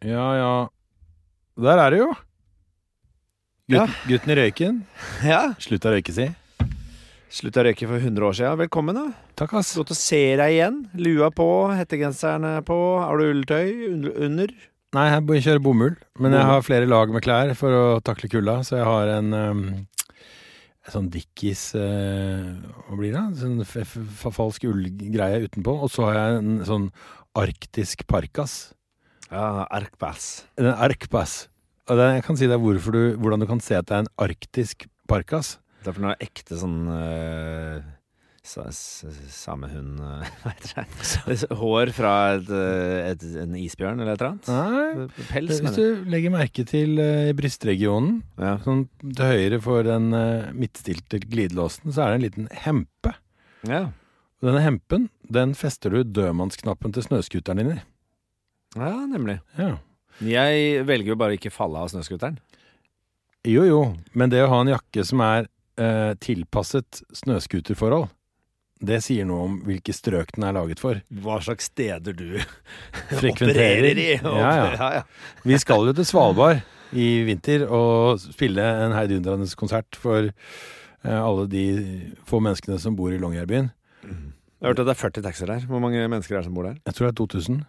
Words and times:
Ja, 0.00 0.26
ja. 0.32 0.52
Der 1.60 1.76
er 1.76 1.92
det 1.92 1.98
jo. 2.00 2.12
Ja. 3.68 3.84
Gutten 4.08 4.32
i 4.32 4.36
røyken. 4.38 4.78
Ja. 5.28 5.50
Slutta 5.60 5.90
å 5.90 5.92
røyke, 5.92 6.14
si. 6.16 6.24
Slutta 7.30 7.60
å 7.60 7.66
røyke 7.68 7.84
for 7.90 8.00
100 8.00 8.24
år 8.24 8.38
siden. 8.38 8.56
Velkommen, 8.62 8.96
da. 8.96 9.04
Takk, 9.36 9.52
ass. 9.60 9.74
Godt 9.76 9.92
å 9.92 9.98
se 9.98 10.22
deg 10.40 10.56
igjen. 10.56 10.80
Lua 10.96 11.28
på, 11.36 11.50
hettegenseren 11.76 12.48
er 12.48 12.64
på. 12.64 12.78
Har 13.02 13.20
du 13.20 13.28
ulltøy 13.28 13.68
under? 14.24 14.56
Nei, 14.96 15.04
jeg 15.12 15.26
bør 15.28 15.44
kjøre 15.50 15.64
bomull. 15.68 15.94
Men 16.18 16.38
jeg 16.38 16.48
har 16.48 16.66
flere 16.66 16.88
lag 16.88 17.12
med 17.12 17.26
klær 17.28 17.52
for 17.60 17.76
å 17.76 17.84
takle 18.02 18.32
kulda, 18.32 18.56
så 18.66 18.80
jeg 18.80 18.88
har 18.88 19.14
en 19.18 19.36
um, 19.36 19.62
sånn 20.90 21.12
Dickies 21.12 21.68
eh, 21.78 22.48
Hva 22.88 22.98
blir 22.98 23.14
det? 23.14 23.22
Sånn 23.38 23.60
falsk 24.32 24.64
ullgreie 24.72 25.44
utenpå. 25.44 25.76
Og 25.76 25.92
så 25.92 26.08
har 26.08 26.22
jeg 26.22 26.40
en 26.40 26.60
sånn 26.66 26.92
arktisk 27.38 28.08
parkas. 28.10 28.62
Ja, 29.30 29.66
Arkpass. 29.70 30.44
En 30.58 30.66
arkpass. 30.74 31.44
Og 31.90 31.98
det, 31.98 32.06
jeg 32.18 32.26
kan 32.26 32.38
si 32.38 32.46
deg 32.50 32.62
du, 32.62 33.00
hvordan 33.18 33.42
du 33.42 33.46
kan 33.50 33.62
se 33.62 33.78
at 33.78 33.86
det 33.88 33.96
er 33.96 34.04
en 34.04 34.12
arktisk 34.22 34.86
parkas. 35.10 35.56
Det 35.80 35.90
er 35.90 35.96
for 35.96 36.04
noe 36.04 36.16
ekte 36.22 36.58
sånn 36.60 36.76
uh, 36.90 37.80
sa, 38.46 38.66
Samehund 38.70 40.00
uh, 40.02 40.26
Hva 40.42 40.52
heter 40.52 40.84
det? 40.84 41.48
Hår 41.60 41.92
fra 41.96 42.12
et, 42.36 42.50
eh, 42.52 43.10
et, 43.12 43.24
en 43.42 43.56
isbjørn 43.58 44.02
eller 44.02 44.12
et 44.14 44.22
eller 44.22 44.34
annet? 44.34 44.50
Nei, 44.50 45.06
Pels, 45.30 45.54
hvis 45.54 45.62
mener 45.64 45.80
jeg. 45.80 45.96
du 46.04 46.12
legger 46.14 46.34
merke 46.34 46.66
til 46.68 47.00
uh, 47.00 47.30
brystregionen, 47.38 48.20
Ja. 48.40 48.56
sånn 48.66 48.84
til 49.06 49.32
høyre 49.32 49.62
for 49.64 49.86
den 49.88 50.10
uh, 50.14 50.50
midtstilte 50.56 51.22
glidelåsen, 51.24 51.94
så 51.94 52.04
er 52.06 52.12
det 52.12 52.20
en 52.20 52.26
liten 52.28 52.52
hempe. 52.66 53.16
ja. 53.68 53.88
Denne 54.40 54.62
hempen, 54.64 55.10
den 55.28 55.50
fester 55.52 55.92
du 55.92 56.00
dødmannsknappen 56.16 56.94
til 56.96 57.04
snøskuteren 57.04 57.58
din 57.60 57.74
i. 57.74 57.80
Ja, 58.76 58.92
nemlig. 59.10 59.40
Ja. 59.58 59.74
Jeg 60.20 60.84
velger 60.86 61.14
jo 61.14 61.18
bare 61.20 61.36
ikke 61.38 61.52
falle 61.52 61.80
av 61.80 61.90
snøscooteren. 61.92 62.38
Jo 63.48 63.64
jo, 63.64 63.80
men 64.12 64.32
det 64.32 64.42
å 64.44 64.50
ha 64.52 64.60
en 64.60 64.68
jakke 64.74 65.04
som 65.08 65.22
er 65.24 65.46
eh, 65.80 66.12
tilpasset 66.20 67.00
snøscooterforhold, 67.22 68.10
det 68.80 68.98
sier 69.04 69.26
noe 69.28 69.46
om 69.46 69.56
hvilke 69.66 69.92
strøk 69.92 70.34
den 70.36 70.46
er 70.48 70.54
laget 70.56 70.80
for. 70.80 71.00
Hva 71.24 71.38
slags 71.44 71.68
steder 71.72 72.16
du 72.16 72.36
opererer 73.32 73.96
i. 73.96 74.10
Ja, 74.20 74.36
ja. 74.36 74.68
ja, 74.76 74.90
ja. 75.00 75.40
Vi 75.44 75.58
skal 75.60 75.88
jo 75.88 75.96
til 75.96 76.08
Svalbard 76.08 76.62
i 76.96 77.08
vinter 77.26 77.66
og 77.68 78.20
spille 78.22 78.64
en 78.86 78.94
heidundrende 78.96 79.48
konsert 79.56 79.98
for 80.00 80.30
eh, 80.30 81.18
alle 81.20 81.48
de 81.52 81.64
få 82.28 82.40
menneskene 82.44 82.80
som 82.80 82.96
bor 82.98 83.12
i 83.12 83.20
Longyearbyen. 83.20 83.72
Jeg 84.04 84.64
har 84.64 84.74
hørt 84.74 84.82
at 84.82 84.88
det 84.88 84.96
er 84.96 85.00
40 85.00 85.24
taxier 85.24 85.48
der. 85.54 85.68
Hvor 85.68 85.80
mange 85.80 86.00
mennesker 86.04 86.36
er 86.36 86.42
det 86.42 86.48
som 86.50 86.56
bor 86.56 86.68
der? 86.68 86.80
Jeg 86.84 86.96
tror 86.96 87.08
det 87.08 87.12
er 87.14 87.20
2000. 87.24 87.60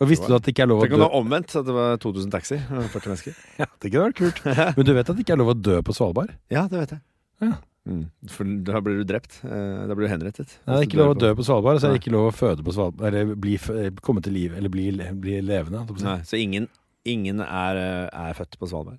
Og 0.00 0.06
visste 0.08 0.28
du 0.30 0.34
at 0.36 0.44
det 0.46 0.52
ikke 0.54 0.62
er 0.62 0.70
lov 0.70 0.78
å 0.78 0.82
Tenk 0.86 0.92
om 0.94 0.98
dø? 1.00 1.04
det 1.04 1.10
var 1.10 1.18
omvendt, 1.20 1.54
at 1.58 1.64
det 1.66 1.74
var 1.74 1.96
2000 1.98 2.30
taxier 2.30 2.60
og 2.70 2.84
40 2.92 3.08
mennesker. 3.10 3.38
Ja, 3.58 3.66
det 3.82 3.90
kunne 3.90 4.04
vært 4.08 4.20
kult. 4.20 4.44
Men 4.76 4.86
du 4.86 4.92
vet 4.94 5.08
at 5.10 5.16
det 5.16 5.24
ikke 5.24 5.34
er 5.34 5.40
lov 5.42 5.50
å 5.54 5.56
dø 5.58 5.80
på 5.82 5.94
Svalbard? 5.96 6.30
Ja, 6.54 6.66
det 6.70 6.78
vet 6.84 6.92
jeg. 6.94 7.02
Ja. 7.42 7.56
Mm. 7.88 8.04
For 8.28 8.44
da 8.68 8.80
blir 8.84 8.98
du 9.00 9.04
drept. 9.08 9.38
Eh, 9.48 9.86
Da 9.88 9.94
blir 9.96 10.06
du 10.06 10.12
henrettet. 10.12 10.54
Nei, 10.68 10.74
det 10.76 10.80
er 10.82 10.86
ikke 10.90 11.00
lov 11.00 11.14
å 11.14 11.18
dø 11.18 11.30
på 11.38 11.44
Svalbard, 11.48 11.80
så 11.80 11.88
er 11.88 11.94
det 11.96 12.02
ikke 12.02 12.12
lov 12.14 12.28
å 12.30 12.34
føde 12.36 12.62
på 12.66 12.74
Svalbard, 12.76 13.06
eller 13.10 13.34
bli, 13.34 13.54
eh, 13.74 13.90
komme 14.04 14.22
til 14.22 14.34
liv, 14.36 14.54
eller 14.58 14.68
bli, 14.70 14.90
bli 14.92 15.38
levende. 15.42 15.82
holdt 15.82 15.88
jeg 15.88 15.96
på 15.96 15.98
å 15.98 16.04
si. 16.04 16.08
Nei, 16.10 16.18
så 16.30 16.38
ingen, 16.42 16.68
ingen 17.08 17.40
er, 17.40 17.76
eh, 17.82 18.08
er 18.28 18.34
født 18.38 18.58
på 18.60 18.68
Svalbard? 18.70 18.98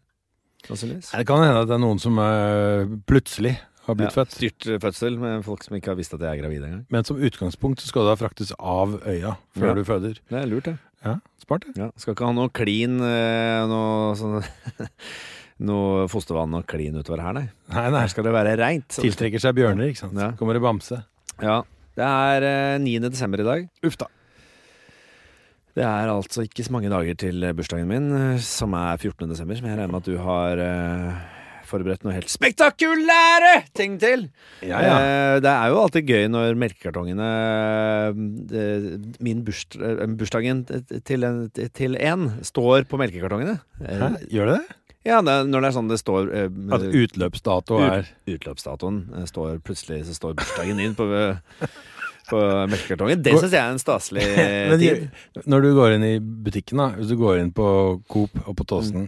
Sannsynligvis. 0.68 1.14
Nei, 1.14 1.22
Det 1.24 1.28
kan 1.30 1.44
hende 1.46 1.62
at 1.64 1.68
det 1.70 1.76
er 1.78 1.84
noen 1.86 2.00
som 2.04 2.18
eh, 2.20 2.90
plutselig 3.08 3.56
har 3.86 3.96
blitt 3.96 4.10
Ja, 4.12 4.18
født. 4.24 4.34
Styrt 4.36 4.68
eh, 4.74 4.80
fødsel 4.84 5.16
med 5.22 5.46
folk 5.46 5.64
som 5.64 5.78
ikke 5.78 5.94
har 5.94 5.96
visst 6.02 6.14
at 6.18 6.20
de 6.20 6.28
er 6.28 6.42
gravide 6.42 6.66
engang. 6.68 6.86
Men 6.92 7.06
som 7.08 7.16
utgangspunkt 7.22 7.80
så 7.80 7.88
skal 7.94 8.04
du 8.04 8.10
da 8.12 8.18
fraktes 8.20 8.52
av 8.60 8.98
øya 9.06 9.38
før 9.56 9.70
Ja. 9.70 9.74
du 9.78 9.84
føder. 9.88 10.20
Det 10.30 10.42
er 10.44 10.50
lurt, 10.52 10.66
det. 10.68 10.78
Ja, 11.06 11.16
smart. 11.40 11.66
Ja. 11.80 11.90
Skal 12.00 12.16
ikke 12.16 12.28
ha 12.28 12.36
noe 12.36 12.52
klin 12.52 12.98
eh, 13.00 13.62
Noe 13.70 14.16
sånn 14.20 14.42
Noe 15.70 16.06
fostervann 16.12 16.56
og 16.56 16.68
klin 16.72 16.96
utover 17.00 17.24
her, 17.24 17.36
nei. 17.36 17.48
Nei, 17.72 17.88
nei. 17.92 18.04
Her 18.06 18.12
skal 18.12 18.28
det 18.28 18.32
være 18.36 18.54
reint. 18.60 18.94
Tiltrekker 18.96 19.42
seg 19.44 19.58
bjørner, 19.58 19.92
ikke 19.92 20.06
sant. 20.06 20.16
Ja. 20.20 20.30
Kommer 20.40 20.56
det 20.56 20.64
bamse. 20.64 21.02
Ja. 21.44 21.58
Det 22.00 22.06
er 22.08 22.46
eh, 22.48 22.78
9. 22.80 22.94
desember 23.12 23.44
i 23.44 23.48
dag. 23.48 23.66
Uff 23.88 23.98
da. 24.00 24.08
Det 25.76 25.84
er 25.86 26.12
altså 26.12 26.44
ikke 26.48 26.64
så 26.66 26.74
mange 26.76 26.90
dager 26.92 27.16
til 27.20 27.44
bursdagen 27.56 27.92
min, 27.92 28.08
eh, 28.16 28.40
som 28.44 28.74
er 28.76 28.96
14. 28.98 29.28
desember. 29.30 29.60
som 29.60 29.68
jeg 29.68 29.76
regner 29.78 29.92
med 29.92 30.00
at 30.00 30.08
du 30.08 30.18
har 30.24 30.64
eh, 30.64 31.20
forberedt 31.70 32.04
noe 32.06 32.16
helt 32.18 32.32
spektakulære 32.34 33.54
ting 33.78 33.96
til. 34.02 34.26
Ja, 34.66 34.82
ja. 34.84 34.96
Eh, 35.00 35.36
det 35.46 35.52
er 35.54 35.70
jo 35.72 35.80
alltid 35.84 36.10
gøy 36.10 36.26
når 36.34 36.58
melkekartongene 36.66 37.30
eh, 38.10 38.98
Min 39.24 39.44
burst, 39.48 39.78
eh, 39.80 40.04
bursdagen 40.20 40.66
til 41.06 41.24
en, 41.28 41.46
til 41.54 41.96
en 42.00 42.28
står 42.46 42.88
på 42.90 43.00
melkekartongene. 43.02 43.60
Eh, 43.84 44.04
Hæ? 44.04 44.12
Gjør 44.34 44.52
det 44.54 44.60
det? 44.60 44.76
Ja, 45.08 45.22
det, 45.24 45.36
når 45.48 45.64
det 45.64 45.70
er 45.70 45.76
sånn 45.78 45.90
det 45.90 45.98
står 46.02 46.28
eh, 46.36 46.50
At 46.76 46.84
utløpsdato 46.84 47.78
ut- 47.80 47.88
er 47.94 48.10
Utløpsdatoen 48.36 48.98
eh, 49.22 49.30
står 49.30 49.62
plutselig 49.66 50.02
så 50.10 50.18
står 50.18 50.36
bursdagen 50.42 50.82
din 50.82 50.96
på, 50.98 51.08
på 52.30 52.42
melkekartongen. 52.70 53.24
Det 53.26 53.32
syns 53.40 53.56
jeg 53.56 53.62
er 53.64 53.72
en 53.78 53.80
staselig 53.82 54.26
eh, 54.44 54.76
tid. 54.82 55.08
Når 55.50 55.64
du 55.66 55.70
går 55.80 55.96
inn 55.96 56.06
i 56.10 56.16
butikken, 56.20 56.84
da, 56.84 56.90
hvis 57.00 57.14
du 57.14 57.16
går 57.22 57.40
inn 57.46 57.54
på 57.56 57.70
Coop 58.12 58.36
og 58.44 58.58
på 58.60 58.68
Tåsen, 58.70 59.08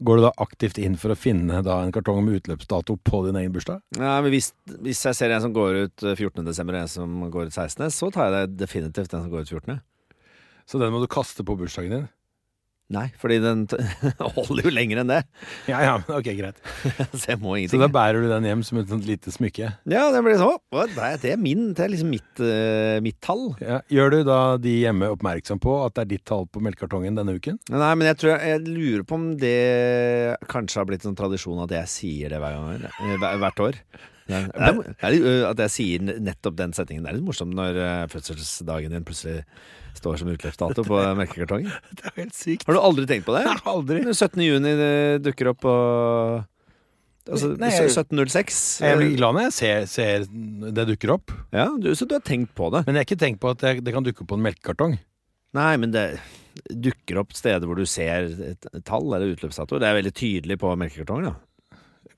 går 0.00 0.16
du 0.16 0.24
da 0.24 0.32
aktivt 0.40 0.78
inn 0.80 0.96
for 1.00 1.12
å 1.12 1.18
finne 1.18 1.60
en 1.60 1.92
kartong 1.92 2.22
med 2.24 2.40
utløpsdato 2.40 2.96
på 3.04 3.22
din 3.26 3.36
egen 3.40 3.52
bursdag? 3.52 3.82
Ja, 3.98 4.16
men 4.24 4.32
hvis, 4.32 4.50
hvis 4.80 5.02
jeg 5.04 5.18
ser 5.18 5.34
en 5.34 5.44
som 5.44 5.54
går 5.56 5.82
ut 5.84 6.04
eh, 6.06 6.16
14. 6.16 6.44
desember 6.46 6.78
og 6.78 6.86
en 6.86 6.92
som 6.92 7.18
går 7.32 7.50
ut 7.50 7.56
16., 7.56 7.92
så 7.92 8.08
tar 8.14 8.30
jeg 8.30 8.36
det 8.36 8.62
definitivt 8.62 9.12
den 9.12 9.26
som 9.26 9.32
går 9.32 9.44
ut 9.44 9.52
14. 9.52 9.82
Så 10.70 10.80
den 10.80 10.94
må 10.94 11.02
du 11.02 11.10
kaste 11.10 11.44
på 11.44 11.56
bursdagen 11.58 11.96
din? 11.96 12.08
Nei, 12.90 13.04
fordi 13.20 13.36
den 13.38 13.60
holder 14.36 14.66
jo 14.66 14.72
lenger 14.74 15.00
enn 15.02 15.10
det. 15.12 15.20
Ja, 15.70 15.78
ja, 15.84 15.92
men 16.02 16.16
ok, 16.16 16.30
greit. 16.34 16.58
Så 17.20 17.30
jeg 17.30 17.38
må 17.42 17.54
Så 17.70 17.78
da 17.78 17.86
bærer 17.92 18.24
du 18.24 18.26
den 18.32 18.48
hjem 18.48 18.64
som 18.66 18.80
et 18.80 18.90
sånt 18.90 19.06
lite 19.06 19.30
smykke? 19.30 19.70
Ja, 19.90 20.08
det 20.10 20.22
blir 20.26 20.40
sånn. 20.40 20.58
Det 20.96 21.30
er, 21.30 21.38
min, 21.38 21.68
det 21.78 21.86
er 21.86 21.92
liksom 21.92 22.10
mitt, 22.10 22.32
uh, 22.42 22.98
mitt 23.04 23.20
tall. 23.22 23.52
Ja. 23.62 23.78
Gjør 23.94 24.16
du 24.16 24.18
da 24.26 24.40
de 24.58 24.74
hjemme 24.82 25.12
oppmerksom 25.14 25.62
på 25.62 25.76
at 25.84 25.94
det 25.96 26.06
er 26.06 26.12
ditt 26.16 26.26
tall 26.26 26.48
på 26.50 26.62
melkekartongen 26.66 27.18
denne 27.20 27.38
uken? 27.38 27.60
Nei, 27.70 27.92
men 27.94 28.10
jeg 28.10 28.18
tror 28.22 28.34
jeg, 28.34 28.56
jeg 28.56 28.66
lurer 28.66 29.06
på 29.06 29.20
om 29.20 29.28
det 29.38 29.56
kanskje 30.50 30.82
har 30.82 30.90
blitt 30.90 31.06
sånn 31.06 31.18
tradisjon 31.18 31.62
at 31.62 31.78
jeg 31.78 31.94
sier 31.94 32.34
det 32.34 32.42
hver 32.42 32.58
gang, 32.58 32.88
eh, 32.90 33.28
hvert 33.44 33.68
år. 33.68 33.84
Det 34.30 34.38
er, 34.38 34.50
det 34.54 35.18
er, 35.18 35.44
at 35.48 35.62
jeg 35.66 35.74
sier 35.74 36.10
nettopp 36.22 36.58
den 36.58 36.74
setningen. 36.76 37.06
Det 37.06 37.12
er 37.12 37.18
litt 37.18 37.26
morsomt 37.26 37.54
når 37.56 37.78
eh, 37.82 38.08
fødselsdagen 38.12 38.94
din 38.94 39.06
plutselig 39.06 39.44
står 40.00 40.18
som 40.22 40.30
utløpsdato 40.32 40.84
på 40.88 41.00
melkekartongen. 41.20 41.70
Det 41.96 42.08
er 42.10 42.16
helt 42.24 42.36
sykt. 42.36 42.66
Har 42.68 42.76
du 42.76 42.80
aldri 42.82 43.06
tenkt 43.10 43.28
på 43.28 43.36
det? 43.36 43.44
Nei, 43.50 43.58
Aldri. 43.70 44.00
Når 44.08 44.16
17. 44.18 44.42
juni 44.48 44.72
dukker 45.24 45.52
opp 45.54 45.60
på 45.66 45.74
Altså, 47.30 47.50
Nei, 47.60 47.68
jeg- 47.70 47.90
1706. 47.92 48.56
Jeg 48.82 48.96
blir 48.98 49.12
glad 49.20 49.36
når 49.36 49.44
jeg 49.44 49.52
ser, 49.54 49.84
ser 49.92 50.24
det 50.74 50.86
dukker 50.88 51.12
opp. 51.14 51.30
Ja, 51.54 51.68
du, 51.78 51.92
så 51.94 52.08
du 52.08 52.14
har 52.16 52.24
tenkt 52.26 52.54
på 52.58 52.70
det? 52.74 52.80
Men 52.88 52.96
jeg 52.96 53.04
har 53.04 53.06
ikke 53.10 53.20
tenkt 53.22 53.40
på 53.44 53.52
at 53.52 53.60
det, 53.62 53.74
det 53.86 53.92
kan 53.94 54.02
dukke 54.06 54.24
opp 54.24 54.30
på 54.32 54.38
en 54.40 54.42
melkekartong. 54.48 54.96
Nei, 55.54 55.70
men 55.82 55.92
det 55.94 56.06
dukker 56.70 57.20
opp 57.22 57.36
steder 57.36 57.68
hvor 57.68 57.78
du 57.78 57.84
ser 57.86 58.26
et 58.50 58.66
tall 58.88 59.06
eller 59.12 59.36
utløpsdato. 59.36 59.78
Det 59.78 59.86
er 59.86 59.98
veldig 60.00 60.14
tydelig 60.16 60.56
på 60.62 60.72
melkekartongen, 60.80 61.28
da. 61.30 61.36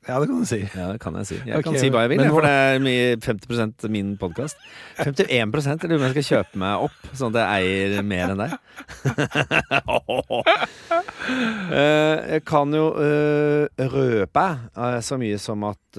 Ja, 0.02 0.16
det 0.18 0.26
kan 0.26 0.40
du 0.40 0.46
si. 0.48 0.58
Ja, 0.74 0.88
det 0.90 0.98
kan 0.98 1.14
jeg 1.20 1.28
si. 1.28 1.36
Jeg 1.46 1.60
okay, 1.60 1.62
kan 1.68 1.76
si 1.78 1.88
hva 1.94 2.00
jeg 2.02 2.10
vil, 2.10 2.22
men 2.24 2.32
for 2.34 2.42
det 2.42 2.50
er 2.50 2.80
mye- 2.82 3.18
50% 3.22 3.84
min 3.94 4.16
podkast. 4.18 4.58
51 4.98 5.84
eller 5.84 5.94
om 5.94 6.02
jeg 6.08 6.14
skal 6.16 6.26
kjøpe 6.26 6.58
meg 6.58 6.86
opp, 6.88 6.96
sånn 7.14 7.30
at 7.30 7.38
jeg 7.38 7.92
eier 7.92 8.02
mer 8.02 8.34
enn 8.34 8.42
deg. 8.42 8.52
Eh, 11.22 12.18
jeg 12.34 12.42
kan 12.44 12.72
jo 12.74 12.88
eh, 12.98 13.82
røpe 13.92 14.42
eh, 14.74 14.96
så 15.06 15.16
mye 15.20 15.38
som 15.40 15.62
at 15.68 15.98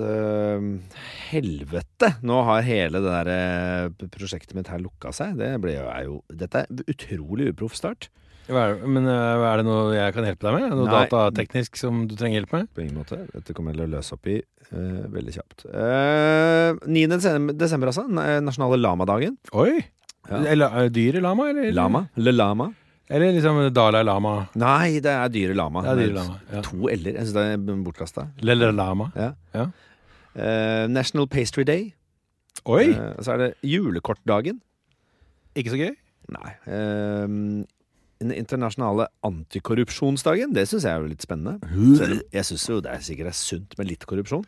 helvete, 1.31 2.09
nå 2.28 2.42
har 2.50 2.66
hele 2.68 3.00
det 3.02 3.13
der 3.13 4.09
prosjektet 4.12 4.53
mitt 4.58 4.69
her 4.69 4.84
lukka 4.84 5.13
seg. 5.16 5.38
Det 5.40 5.53
ble 5.63 5.78
er 5.80 6.03
jo 6.09 6.19
Dette 6.28 6.66
er 6.66 6.84
utrolig 6.92 7.53
uproff 7.53 7.78
start. 7.80 8.09
Hva 8.50 8.64
er, 8.68 8.81
men 8.92 9.06
hva 9.08 9.52
er 9.54 9.62
det 9.62 9.66
noe 9.68 9.94
jeg 9.96 10.13
kan 10.16 10.25
hjelpe 10.28 10.44
deg 10.50 10.56
med? 10.57 10.74
Noe 10.75 10.88
Nei. 10.90 11.04
datateknisk 11.07 11.78
som 11.80 12.04
du 12.10 12.16
trenger 12.19 12.42
hjelp 12.42 12.51
med? 12.57 12.69
På 12.75 12.84
ingen 12.84 12.98
måte. 13.00 13.22
Dette 13.31 13.56
kommer 13.56 13.72
jeg 13.72 13.80
til 13.80 13.88
å 13.88 13.94
løse 13.95 14.18
opp 14.18 14.28
i 14.28 14.38
eh, 14.42 15.04
veldig 15.13 15.36
kjapt. 15.38 15.66
Eh, 15.72 16.81
9. 16.92 17.07
desem- 17.13 17.51
desember, 17.56 17.94
altså. 17.94 18.04
na- 18.12 18.42
Nasjonale 18.44 18.81
lamadagen. 18.84 19.38
Oi! 19.56 19.78
Ja. 20.30 20.42
Eller, 20.44 20.68
er 20.72 20.90
det 20.90 20.95
dyret 20.98 21.24
lama, 21.24 21.50
eller? 21.51 21.72
Lama. 21.75 22.06
Le 22.16 22.31
Lama. 22.36 22.69
Eller 23.12 23.34
liksom 23.36 23.57
Dalai 23.75 24.04
Lama? 24.07 24.48
Nei, 24.56 25.00
det 25.04 25.12
er 25.12 25.28
dyre 25.30 25.54
lama. 25.60 25.81
Det 25.84 25.92
er 25.92 25.98
dyre 26.00 26.13
lama, 26.16 26.38
ja. 26.54 26.62
To 26.63 26.88
l-er. 26.88 27.18
Jeg 27.19 27.25
syns 27.28 27.34
det 27.36 27.44
er 27.51 27.81
bortkasta. 27.84 28.24
Lele 28.42 28.69
Lama? 28.72 29.10
Eh, 30.36 30.88
National 30.89 31.28
Pastry 31.28 31.63
Day. 31.68 31.94
Oi! 32.66 32.94
Uh, 32.96 33.19
så 33.22 33.34
er 33.36 33.42
det 33.42 33.50
julekortdagen. 33.68 34.62
Ikke 35.60 35.74
så 35.74 35.78
gøy? 35.81 35.92
Nei. 36.34 36.54
Eh, 36.66 37.28
den 37.28 37.68
internasjonale 38.31 39.08
antikorrupsjonsdagen. 39.28 40.54
Det 40.56 40.68
syns 40.70 40.86
jeg 40.88 40.94
er 40.96 41.02
jo 41.04 41.12
litt 41.12 41.25
spennende. 41.25 41.60
Jeg 42.31 42.48
syns 42.48 42.68
jo 42.70 42.80
det 42.86 42.92
er 42.94 43.04
sikkert 43.04 43.31
er 43.34 43.38
sunt 43.38 43.78
med 43.78 43.90
litt 43.92 44.06
korrupsjon. 44.10 44.46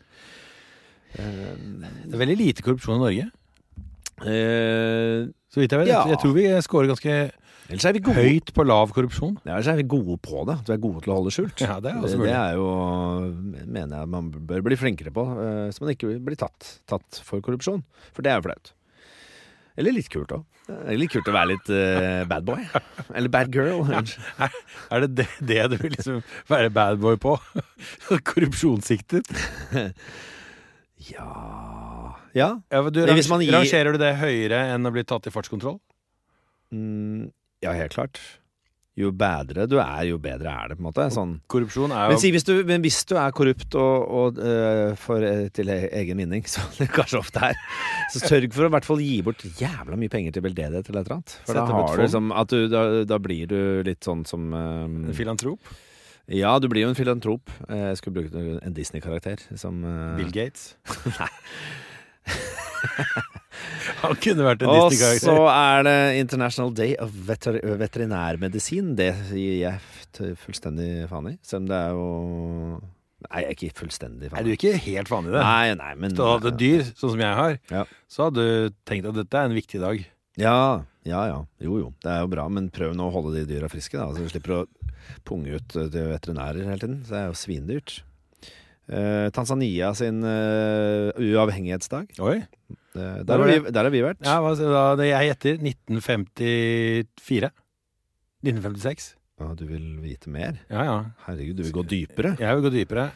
Det 1.16 2.14
er 2.14 2.22
veldig 2.22 2.38
lite 2.40 2.64
korrupsjon 2.66 3.00
i 3.00 3.04
Norge. 3.04 3.26
eh, 4.26 5.26
Så 5.52 5.60
vidt 5.64 5.72
jeg 5.72 5.80
vet. 5.84 5.88
Ja. 5.92 6.04
Jeg 6.08 6.20
tror 6.22 6.34
vi 6.36 6.48
scorer 6.62 6.92
ganske 6.92 7.16
er 7.66 7.94
vi 7.96 8.02
gode 8.06 8.22
Høyt 8.22 8.52
på 8.54 8.64
lav 8.68 8.92
korrupsjon. 8.94 9.40
Ja, 9.42 9.56
ellers 9.56 9.68
er 9.72 9.80
vi 9.80 9.88
gode 9.90 10.20
på 10.22 10.44
det. 10.46 10.60
At 10.62 10.68
vi 10.70 10.76
er 10.76 10.84
gode 10.84 11.02
til 11.02 11.14
å 11.14 11.18
holde 11.18 11.34
skjult. 11.34 11.64
Ja, 11.66 11.80
det 11.82 11.96
er 11.96 12.04
det, 12.04 12.12
det 12.22 12.36
er 12.38 12.60
jo 12.60 12.68
mener 13.66 14.04
jeg 14.04 14.12
man 14.14 14.30
bør 14.30 14.62
bli 14.68 14.78
flinkere 14.78 15.10
på, 15.16 15.24
eh, 15.42 15.72
så 15.74 15.82
man 15.82 15.96
ikke 15.96 16.12
blir 16.22 16.38
tatt, 16.38 16.76
tatt 16.86 17.22
for 17.26 17.42
korrupsjon. 17.42 17.82
For 18.14 18.22
det 18.22 18.36
er 18.36 18.38
jo 18.42 18.46
flaut. 18.52 18.75
Eller 19.76 19.96
litt 19.96 20.08
kult 20.12 20.32
òg. 20.32 20.46
Litt 20.96 21.12
kult 21.14 21.28
å 21.30 21.34
være 21.36 21.52
litt 21.52 21.70
uh, 21.70 22.24
bad 22.30 22.46
boy. 22.48 22.64
Eller 23.14 23.32
bad 23.32 23.52
girl. 23.54 23.84
Er 23.92 25.06
det 25.06 25.10
det, 25.20 25.28
det 25.44 25.66
du 25.74 25.78
vil 25.82 25.94
liksom 25.98 26.22
være 26.52 26.72
bad 26.74 27.02
boy 27.04 27.20
på? 27.22 27.36
Korrupsjonssiktet? 28.32 29.30
Ja 31.12 31.28
Ja. 32.36 32.50
Ja, 32.72 32.82
du, 32.92 33.04
Rangerer 33.08 33.96
du 33.96 34.00
det 34.02 34.16
høyere 34.20 34.64
enn 34.74 34.88
å 34.88 34.92
bli 34.96 35.06
tatt 35.08 35.28
i 35.30 35.32
fartskontroll? 35.32 35.78
Mm, 36.76 37.30
ja, 37.64 37.76
helt 37.78 37.96
klart. 37.96 38.20
Jo 38.96 39.10
bedre 39.12 39.66
du 39.68 39.76
er, 39.82 40.06
jo 40.08 40.18
bedre 40.24 40.52
er 40.54 40.72
det, 40.72 40.78
på 40.78 40.84
en 40.84 40.88
måte. 40.88 41.06
Sånn. 41.12 41.34
Korrupsjon 41.52 41.92
er 41.92 42.08
Men, 42.08 42.16
jo 42.16 42.22
si, 42.24 42.30
hvis, 42.32 42.46
du, 42.48 42.54
men 42.68 42.84
hvis 42.86 43.02
du 43.10 43.18
er 43.20 43.34
korrupt 43.36 43.76
og, 43.76 44.06
og 44.20 44.40
uh, 44.40 44.94
for, 45.00 45.24
eh, 45.26 45.50
til 45.56 45.72
e- 45.74 45.90
egen 46.00 46.22
vinning, 46.24 46.46
som 46.54 46.70
det 46.80 46.88
kanskje 46.96 47.20
ofte 47.20 47.50
er, 47.50 47.60
så 48.14 48.24
sørg 48.24 48.56
for 48.56 48.68
å 48.68 48.70
i 48.72 48.76
hvert 48.78 48.88
fall 48.88 49.04
gi 49.04 49.18
bort 49.26 49.44
jævla 49.60 50.00
mye 50.00 50.14
penger 50.14 50.38
til 50.38 50.46
veldedighet 50.48 50.92
eller 50.94 51.04
et 51.04 51.10
eller 51.10 51.18
annet. 51.18 51.36
For 51.44 51.60
da, 51.60 51.66
du 51.68 52.06
liksom 52.06 52.32
du, 52.54 52.58
da, 52.72 52.86
da 53.10 53.20
blir 53.20 53.52
du 53.52 53.60
litt 53.88 54.08
sånn 54.08 54.24
som 54.30 54.48
um, 54.56 55.02
en 55.10 55.18
filantrop. 55.18 55.76
Ja, 56.32 56.56
du 56.58 56.70
blir 56.72 56.88
jo 56.88 56.94
en 56.94 56.98
filantrop. 56.98 57.52
Jeg 57.70 58.00
skulle 58.00 58.24
bruke 58.24 58.46
en 58.66 58.74
Disney-karakter 58.74 59.44
som 59.60 59.84
uh, 59.84 60.16
Bill 60.18 60.32
Gates. 60.34 60.72
Han 64.04 64.16
kunne 64.22 64.46
vært 64.48 64.64
en 64.66 64.72
Og 64.74 64.94
så 65.22 65.36
er 65.52 65.86
det 65.88 65.98
International 66.20 66.74
Day 66.76 66.96
of 67.02 67.14
Veter 67.28 67.60
Veterinærmedisin. 67.80 68.94
Det 69.00 69.12
gir 69.32 69.56
jeg 69.62 70.36
fullstendig 70.44 70.90
faen 71.12 71.32
i. 71.34 71.38
Selv 71.46 71.64
om 71.66 71.70
det 71.72 71.80
er 71.80 71.96
jo 71.96 72.10
Nei, 73.26 73.40
jeg 73.42 73.48
er 73.48 73.56
ikke 73.56 73.78
fullstendig 73.80 74.28
fan. 74.30 74.36
faen 74.38 74.46
du 74.46 74.52
er 74.52 74.58
ikke 74.60 74.74
helt 74.86 75.10
fan 75.10 75.30
i 75.30 75.32
det. 75.34 75.42
Nei, 75.42 75.70
nei, 75.80 75.94
men 75.98 76.12
Hvis 76.12 76.20
du 76.20 76.26
hadde 76.28 76.52
dyr, 76.60 76.84
sånn 77.00 77.14
som 77.16 77.24
jeg 77.24 77.38
har, 77.40 77.56
Ja. 77.74 77.86
så 78.12 78.28
hadde 78.28 78.44
du 78.44 78.76
tenkt 78.86 79.08
at 79.10 79.18
dette 79.18 79.40
er 79.40 79.50
en 79.50 79.56
viktig 79.58 79.82
dag. 79.82 80.04
Ja, 80.38 80.84
ja, 81.08 81.22
ja. 81.32 81.40
Jo, 81.64 81.78
jo. 81.80 81.94
Det 82.04 82.12
er 82.12 82.20
jo 82.26 82.30
bra, 82.36 82.46
men 82.52 82.68
prøv 82.76 82.94
nå 82.94 83.08
å 83.08 83.14
holde 83.16 83.34
de 83.40 83.46
dyra 83.50 83.70
friske, 83.72 83.98
da. 83.98 84.12
Så 84.14 84.26
du 84.28 84.30
slipper 84.30 84.60
å 84.60 84.62
punge 85.26 85.56
ut 85.58 85.76
eh, 85.80 85.88
til 85.90 86.10
veterinærer 86.12 86.68
hele 86.68 86.82
tiden. 86.82 87.00
Så 87.08 87.16
det 87.16 87.22
er 87.24 87.28
jo 87.32 87.40
svindyrt. 87.40 87.96
Eh, 88.86 89.28
Tanzania 89.34 89.94
sin 89.98 90.22
uh, 90.22 91.10
uavhengighetsdag. 91.18 92.06
Oi. 92.22 92.38
Eh, 92.96 93.18
der, 93.26 93.38
har 93.42 93.50
vi, 93.50 93.60
der 93.74 93.84
har 93.88 93.92
vi 93.94 94.02
vært. 94.06 94.22
Ja, 94.26 94.38
da, 94.96 95.04
jeg 95.08 95.32
gjetter 95.32 95.54
1954. 95.60 97.52
1956. 98.46 99.16
Ja, 99.42 99.50
du 99.58 99.66
vil 99.68 99.88
vite 100.04 100.30
mer? 100.32 100.62
Ja, 100.70 100.86
ja. 100.88 100.98
Herregud, 101.26 101.58
du 101.58 101.64
vil 101.66 101.76
gå 101.76 101.84
dypere? 101.92 102.36
Jeg 102.40 102.56
vil 102.56 102.64
gå 102.68 102.72
dypere. 102.78 103.10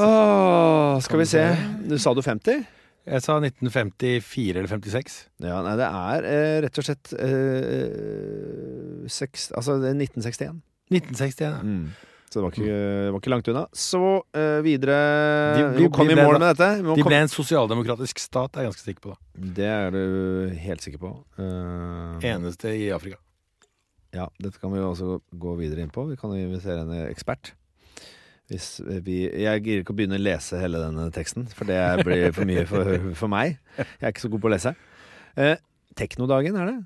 Åh, 0.00 0.98
skal 1.04 1.18
vi 1.20 1.26
se. 1.28 1.44
se? 1.44 1.70
Du 1.90 1.98
sa 2.00 2.14
du 2.16 2.22
50? 2.24 2.64
Jeg 3.10 3.24
sa 3.24 3.38
1954 3.40 4.58
eller 4.58 4.70
56. 4.70 5.16
Ja, 5.42 5.60
nei, 5.64 5.76
det 5.80 5.86
er 5.88 6.26
eh, 6.28 6.56
rett 6.66 6.80
og 6.80 6.86
slett 6.86 7.12
eh, 7.16 9.06
seks, 9.10 9.50
Altså 9.56 9.78
det 9.80 9.94
er 9.94 9.96
1961. 10.02 10.60
1961, 10.90 11.40
ja. 11.46 11.54
Mm. 11.64 12.09
Så 12.30 12.38
det 12.38 12.42
var 12.44 12.52
ikke, 12.54 12.66
det 12.70 13.10
var 13.10 13.18
ikke 13.18 13.30
langt 13.32 13.48
unna. 13.50 13.62
Så 13.74 14.00
uh, 14.22 14.60
videre 14.62 14.98
De- 15.56 15.64
Vi 15.74 15.82
de 15.82 15.88
komme 15.90 16.12
i 16.14 16.18
mål 16.20 16.36
med 16.38 16.52
dette. 16.52 16.68
Vi 16.86 16.94
De 17.00 17.06
ble 17.08 17.16
en 17.24 17.32
sosialdemokratisk 17.32 18.20
stat, 18.22 18.54
er 18.54 18.62
jeg 18.68 18.70
ganske 18.70 18.86
sikker 18.86 19.02
på. 19.08 19.14
da 19.16 19.48
Det 19.56 19.66
er 19.66 19.90
du 19.96 20.02
helt 20.62 20.84
sikker 20.86 21.02
på. 21.02 21.10
Uh, 21.40 22.20
Eneste 22.22 22.70
i 22.78 22.90
Afrika. 22.94 23.18
ja, 24.14 24.28
dette 24.42 24.58
kan 24.62 24.70
vi 24.72 24.78
jo 24.78 24.90
også 24.92 25.20
gå 25.42 25.56
videre 25.58 25.82
inn 25.82 25.90
på. 25.90 26.06
Vi 26.08 26.16
kan 26.18 26.30
invitere 26.38 26.82
en 26.86 26.94
ekspert. 27.10 27.52
Hvis 28.50 28.80
vi, 29.06 29.28
jeg 29.30 29.62
gidder 29.62 29.82
ikke 29.84 29.92
å 29.94 29.98
begynne 29.98 30.18
å 30.18 30.22
lese 30.22 30.58
hele 30.58 30.78
denne 30.82 31.04
teksten, 31.14 31.44
for 31.54 31.64
det 31.70 31.78
blir 32.06 32.32
for 32.34 32.46
mye 32.48 32.64
for, 32.66 32.88
for 33.14 33.30
meg. 33.30 33.58
Jeg 33.78 33.86
er 34.02 34.10
ikke 34.14 34.24
så 34.24 34.30
god 34.32 34.42
på 34.42 34.50
å 34.50 34.54
lese. 34.54 34.72
Eh, 35.38 35.56
Teknodagen, 35.98 36.56
er 36.58 36.66
det? 36.72 36.78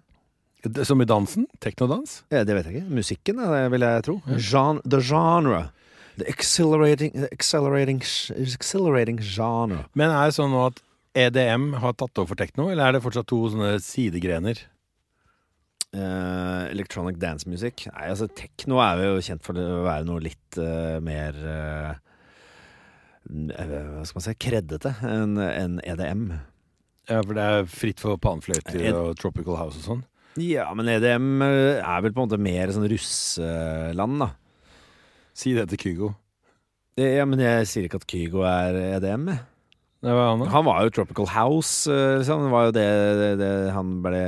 Som 0.88 1.02
i 1.02 1.06
dansen? 1.08 1.46
Teknodans? 1.60 2.22
Ja, 2.32 2.44
det 2.46 2.56
vet 2.56 2.68
jeg 2.68 2.78
ikke. 2.78 2.96
Musikken, 3.00 3.40
det 3.42 3.64
vil 3.74 3.84
jeg 3.84 4.04
tro. 4.06 4.18
Gen 4.38 4.80
the 4.88 5.00
genre. 5.04 5.66
The 6.16 6.28
accelerating, 6.30 7.16
accelerating, 7.32 8.02
accelerating 8.54 9.18
genre. 9.20 9.84
Men 9.98 10.14
er 10.14 10.30
det 10.30 10.36
sånn 10.38 10.52
nå 10.54 10.68
at 10.70 10.78
EDM 11.14 11.74
har 11.82 11.96
tatt 11.98 12.16
over 12.18 12.32
for 12.32 12.38
tekno, 12.38 12.68
eller 12.70 12.88
er 12.88 12.96
det 12.96 13.02
fortsatt 13.04 13.28
to 13.30 13.40
sånne 13.50 13.76
sidegrener? 13.82 14.62
Uh, 15.94 16.66
electronic 16.72 17.20
dance 17.22 17.46
music. 17.46 17.86
Nei, 17.92 18.08
altså 18.10 18.26
Tekno 18.26 18.80
er 18.82 19.04
jo 19.04 19.20
kjent 19.22 19.44
for 19.46 19.58
å 19.58 19.84
være 19.84 20.08
noe 20.08 20.22
litt 20.24 20.58
uh, 20.58 20.96
mer 21.04 21.36
eh, 21.38 21.92
Hva 23.30 24.02
skal 24.02 24.18
man 24.18 24.24
si 24.24 24.34
kreddete 24.42 24.90
enn 25.06 25.38
enn 25.38 25.76
E 25.84 25.92
EDM. 25.94 26.24
Ja, 27.06 27.20
for 27.20 27.36
det 27.36 27.44
er 27.44 27.70
fritt 27.70 28.02
for 28.02 28.18
panfløyter 28.18 28.96
og 28.96 29.14
Tropical 29.20 29.60
House 29.60 29.78
og 29.82 29.86
sånn. 29.86 30.02
Ja, 30.40 30.66
men 30.74 30.90
EDM 30.90 31.42
eh, 31.46 31.78
er 31.78 32.04
vel 32.04 32.14
på 32.14 32.22
en 32.22 32.28
måte 32.28 32.40
mer 32.42 32.72
sånn 32.74 32.88
russeland, 32.90 34.20
da. 34.24 34.30
Si 35.34 35.54
det 35.54 35.68
til 35.72 35.82
Kygo. 35.82 36.12
Ja, 36.98 37.24
men 37.26 37.42
jeg 37.42 37.66
sier 37.70 37.86
ikke 37.88 38.00
at 38.02 38.08
Kygo 38.10 38.44
er 38.46 38.78
EDM. 38.96 39.28
jeg. 39.32 39.42
Det 40.04 40.12
var 40.12 40.30
han 40.32 40.42
da. 40.44 40.50
Han 40.52 40.66
var 40.66 40.84
jo 40.84 40.92
Tropical 40.98 41.30
House, 41.32 41.90
eh, 41.90 42.18
liksom. 42.20 42.44
Det 42.46 42.52
var 42.52 42.68
jo 42.68 42.74
det, 42.76 42.88
det, 43.20 43.32
det 43.40 43.52
han 43.74 43.98
ble 44.04 44.24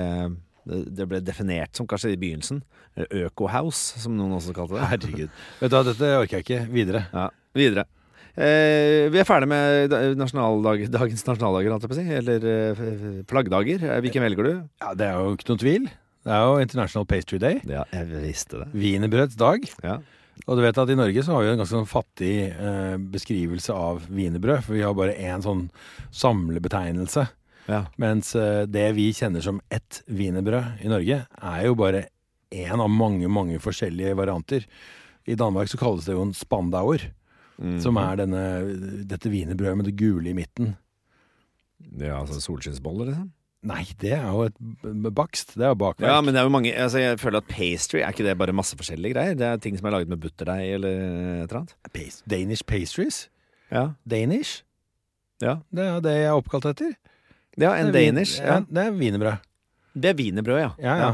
det 0.67 1.05
ble 1.07 1.21
definert 1.23 1.79
som 1.79 1.87
kanskje 1.87 2.15
i 2.15 2.19
begynnelsen. 2.19 2.63
Eller 2.97 3.29
Øko-house, 3.29 4.01
som 4.03 4.17
noen 4.19 4.35
også 4.39 4.55
kalte 4.57 4.75
det. 4.75 4.89
Herregud. 4.91 5.37
Vet 5.61 5.71
du 5.71 5.77
hva, 5.77 5.85
dette 5.87 6.09
orker 6.19 6.41
jeg 6.41 6.47
ikke. 6.47 6.63
Videre. 6.75 7.05
Ja, 7.13 7.29
videre. 7.55 7.85
Eh, 8.37 9.07
vi 9.09 9.21
er 9.21 9.25
ferdig 9.29 9.49
med 9.49 9.95
nasjonaldag, 10.21 10.83
dagens 10.93 11.23
nasjonaldager, 11.25 11.87
si. 11.97 12.05
Eller 12.19 12.45
eh, 12.51 12.83
flaggdager. 13.31 13.87
Eh, 13.87 14.01
Hvilken 14.05 14.27
velger 14.27 14.45
du? 14.45 14.53
Ja, 14.83 14.93
Det 14.99 15.07
er 15.09 15.17
jo 15.23 15.37
ikke 15.39 15.49
noen 15.53 15.63
tvil. 15.63 15.87
Det 16.27 16.35
er 16.35 16.43
jo 16.45 16.59
International 16.61 17.07
Pastry 17.09 17.39
Day. 17.41 17.61
Ja, 17.71 17.85
jeg 17.95 18.11
visste 18.27 18.61
det. 18.65 18.69
Wienerbrøds 18.75 19.39
dag. 19.41 19.65
Ja. 19.87 20.01
Og 20.45 20.59
du 20.59 20.63
vet 20.67 20.77
at 20.79 20.91
i 20.93 20.97
Norge 20.99 21.23
så 21.25 21.33
har 21.33 21.47
vi 21.47 21.53
en 21.55 21.61
ganske 21.63 21.79
sånn 21.79 21.89
fattig 21.89 22.35
eh, 22.53 22.97
beskrivelse 23.15 23.73
av 23.73 24.03
wienerbrød. 24.13 24.67
For 24.67 24.77
vi 24.77 24.83
har 24.85 24.93
bare 24.99 25.15
én 25.17 25.45
sånn 25.45 25.69
samlebetegnelse. 26.13 27.25
Ja. 27.71 27.85
Mens 28.03 28.35
eh, 28.39 28.67
det 28.69 28.91
vi 28.99 29.09
kjenner 29.17 29.43
som 29.43 29.63
ett 29.73 30.03
wienerbrød 30.13 30.85
i 30.85 30.91
Norge, 30.93 31.23
er 31.25 31.65
jo 31.67 31.79
bare 31.79 32.05
én 32.55 32.79
av 32.83 32.91
mange, 32.93 33.31
mange 33.33 33.57
forskjellige 33.63 34.13
varianter. 34.19 34.67
I 35.27 35.35
Danmark 35.39 35.71
så 35.73 35.81
kalles 35.81 36.05
det 36.07 36.15
jo 36.15 36.27
en 36.29 36.37
spandauer, 36.37 37.09
Mhm. 37.59 37.81
som 37.81 37.97
er 37.97 38.17
denne, 38.21 38.43
dette 39.09 39.31
wienerbrødet 39.33 39.77
med 39.77 39.87
det 39.87 39.97
gule 39.97 40.29
i 40.29 40.35
midten. 40.37 40.75
Ja, 41.99 42.19
altså 42.21 42.41
solskinnsboller, 42.41 43.07
liksom? 43.13 43.31
Nei, 43.67 43.83
det 43.99 44.13
er 44.15 44.27
jo 44.31 44.43
et 44.47 44.59
bakst. 45.17 45.55
Det 45.57 45.65
er 45.65 45.73
jo 45.73 45.79
bakverk. 45.81 46.07
Ja, 46.07 46.21
men 46.23 46.35
det 46.35 46.41
er 46.41 46.45
jo 46.47 46.53
mange 46.55 46.71
altså 46.77 47.01
Jeg 47.01 47.19
føler 47.19 47.39
at 47.41 47.49
pastry, 47.51 47.99
er 47.99 48.13
ikke 48.13 48.23
det 48.29 48.37
bare 48.39 48.53
masse 48.55 48.77
forskjellige 48.79 49.15
greier? 49.17 49.35
Det 49.35 49.47
er 49.49 49.57
ting 49.59 49.77
som 49.79 49.87
er 49.89 49.97
laget 49.97 50.09
med 50.13 50.21
butterdeig 50.23 50.69
eller 50.77 51.01
et 51.43 51.51
eller 51.51 51.65
annet? 51.65 52.23
Danish 52.31 52.63
pastries? 52.65 53.29
Ja. 53.73 53.89
Danish? 54.09 54.63
Ja, 55.43 55.57
Det 55.75 55.83
er 55.85 56.01
det 56.01 56.13
jeg 56.15 56.29
er 56.31 56.37
oppkalt 56.39 56.65
etter. 56.71 56.93
ja 57.59 57.73
en 57.75 57.91
Det 57.93 57.97
er 57.97 58.13
danish. 58.13 58.39
Ja, 58.41 58.47
Ja. 58.47 58.61
det 58.61 58.85
er 58.87 58.93
wienerbrød. 58.93 59.39
Det 59.97 60.11
er 60.11 60.15
wienerbrød, 60.15 60.59
ja. 60.61 60.71
Ja, 60.79 60.97
ja. 60.97 61.11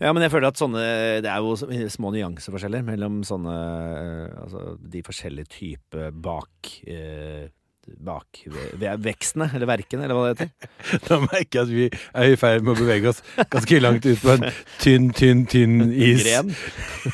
Ja, 0.00 0.12
men 0.16 0.24
jeg 0.24 0.32
føler 0.32 0.48
at 0.48 0.56
sånne 0.60 0.82
Det 1.20 1.28
er 1.28 1.44
jo 1.44 1.52
små 1.92 2.12
nyanseforskjeller 2.14 2.84
mellom 2.86 3.20
sånne 3.26 3.56
eh, 4.00 4.36
Altså 4.40 4.76
de 4.80 5.02
forskjellige 5.04 5.50
typer 5.58 6.14
bak 6.16 6.70
eh, 6.88 7.50
Bakvekstene, 7.90 9.48
eller 9.56 9.66
verkene, 9.66 10.04
eller 10.04 10.14
hva 10.14 10.28
det 10.28 10.44
heter. 10.44 10.50
Da 11.08 11.16
merker 11.24 11.56
jeg 11.56 11.62
at 11.64 11.70
vi 11.72 11.86
er 11.90 12.34
i 12.34 12.36
ferd 12.38 12.62
med 12.62 12.76
å 12.76 12.78
bevege 12.78 13.10
oss 13.10 13.22
ganske 13.50 13.80
langt 13.80 14.06
ut 14.06 14.20
på 14.22 14.34
en 14.36 14.44
tynn, 14.78 15.08
tynn, 15.16 15.42
tynn 15.50 15.88
is. 15.90 16.22
Gren. 16.22 16.52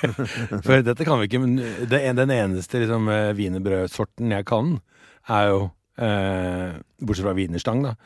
For 0.67 0.85
dette 0.85 1.07
kan 1.07 1.23
vi 1.23 1.31
ikke 1.31 1.41
men 1.41 1.57
Den 1.89 2.35
eneste 2.35 2.83
liksom, 2.83 3.09
eh, 3.15 3.31
wienerbrødsorten 3.39 4.37
jeg 4.37 4.49
kan, 4.51 4.77
er 5.33 5.49
jo 5.55 5.63
eh, 6.03 6.77
Bortsett 7.01 7.25
fra 7.31 7.37
wienerstang, 7.39 7.83
da. 7.87 7.97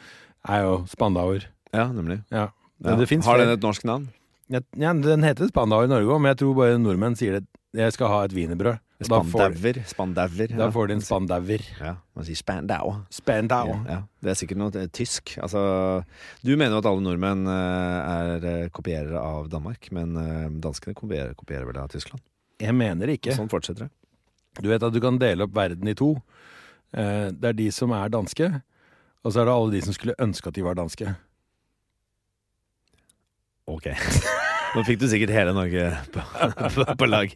Er 0.46 0.64
jo 0.68 0.78
spandauer. 0.92 1.48
Ja, 1.74 1.88
nemlig. 1.90 2.22
Ja. 2.30 2.50
Ja. 2.80 2.96
Har 3.26 3.40
den 3.42 3.56
et 3.56 3.64
norsk 3.66 3.82
navn? 3.88 4.08
Ja, 4.50 4.92
den 4.98 5.22
heter 5.22 5.46
spandau 5.50 5.84
i 5.86 5.90
Norge 5.90 6.10
òg, 6.10 6.20
men 6.22 6.32
jeg 6.32 6.40
tror 6.42 6.54
bare 6.58 6.78
nordmenn 6.80 7.14
sier 7.18 7.38
det. 7.38 7.46
Jeg 7.76 7.94
skal 7.94 8.10
ha 8.10 8.24
et 8.26 8.32
wienerbrød. 8.34 8.80
Og 9.00 9.08
Da 9.08 9.20
Spandauer. 9.22 9.76
Spandauer. 9.88 10.50
da 10.58 10.66
får 10.74 10.88
de 10.88 10.94
en 10.98 11.00
spandauer. 11.00 11.62
Ja, 11.78 11.92
man 12.16 12.26
sier 12.26 12.36
spandau. 12.36 12.96
Spandau. 13.14 13.70
Ja, 13.70 13.76
ja. 13.88 14.00
Det 14.20 14.32
er 14.32 14.36
sikkert 14.36 14.58
noe 14.60 14.74
eh, 14.76 14.90
tysk. 14.92 15.36
Altså, 15.40 15.62
du 16.42 16.50
mener 16.56 16.74
jo 16.74 16.80
at 16.82 16.88
alle 16.90 17.04
nordmenn 17.06 17.46
eh, 17.48 18.10
er 18.10 18.48
eh, 18.50 18.66
kopierere 18.74 19.22
av 19.22 19.48
Danmark, 19.52 19.88
men 19.96 20.18
danskene 20.60 20.98
kopierer, 20.98 21.32
kopierer 21.38 21.64
vel 21.70 21.78
av 21.80 21.88
Tyskland. 21.94 22.20
Jeg 22.60 22.76
mener 22.76 23.14
ikke. 23.14 23.32
Sånn 23.38 23.48
fortsetter 23.48 23.86
det. 23.86 23.92
Du 24.60 24.68
vet 24.68 24.82
at 24.82 24.92
du 24.92 25.00
kan 25.00 25.16
dele 25.22 25.46
opp 25.46 25.54
verden 25.56 25.88
i 25.88 25.94
to. 25.96 26.16
Det 26.90 27.46
er 27.46 27.54
de 27.54 27.68
som 27.72 27.92
er 27.94 28.10
danske, 28.10 28.48
og 29.22 29.32
så 29.32 29.40
er 29.40 29.46
det 29.46 29.54
alle 29.54 29.76
de 29.76 29.80
som 29.86 29.94
skulle 29.94 30.18
ønske 30.20 30.50
at 30.50 30.58
de 30.58 30.64
var 30.66 30.74
danske. 30.76 31.14
Ok. 33.70 33.90
Nå 34.74 34.84
fikk 34.86 35.00
du 35.02 35.08
sikkert 35.10 35.32
hele 35.34 35.54
Norge 35.56 35.90
på, 36.14 36.22
på, 36.76 36.86
på 36.98 37.10
lag. 37.10 37.32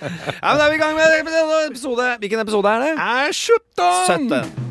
Ja, 0.00 0.08
men 0.08 0.58
Da 0.58 0.66
er 0.66 0.70
vi 0.72 0.78
i 0.78 0.82
gang 0.82 0.96
med 0.96 1.20
episode. 1.68 2.08
Hvilken 2.22 2.42
episode 2.46 2.74
er 2.74 2.86
det? 2.86 2.92
Er 2.96 3.32
17! 3.32 4.30
17. 4.30 4.69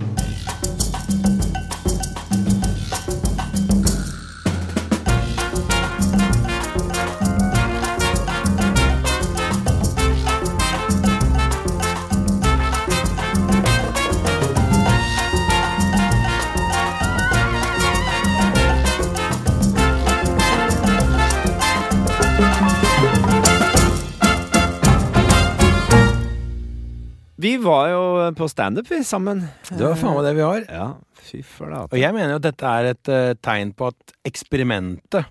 Vi 27.40 27.56
var 27.64 27.88
jo 27.88 28.04
på 28.36 28.50
standup, 28.52 28.90
sammen. 29.08 29.46
Det 29.70 29.80
var 29.80 29.96
faen 29.96 30.18
meg 30.18 30.26
det 30.28 30.34
vi 30.36 30.44
var. 30.44 30.66
Ja, 30.68 30.88
fy 31.24 31.40
flate. 31.48 31.88
Og 31.94 32.02
jeg 32.02 32.16
mener 32.16 32.34
jo 32.34 32.40
at 32.42 32.48
dette 32.50 32.72
er 32.72 32.88
et 32.90 33.12
uh, 33.12 33.36
tegn 33.40 33.72
på 33.80 33.92
at 33.94 34.16
eksperimentet 34.28 35.30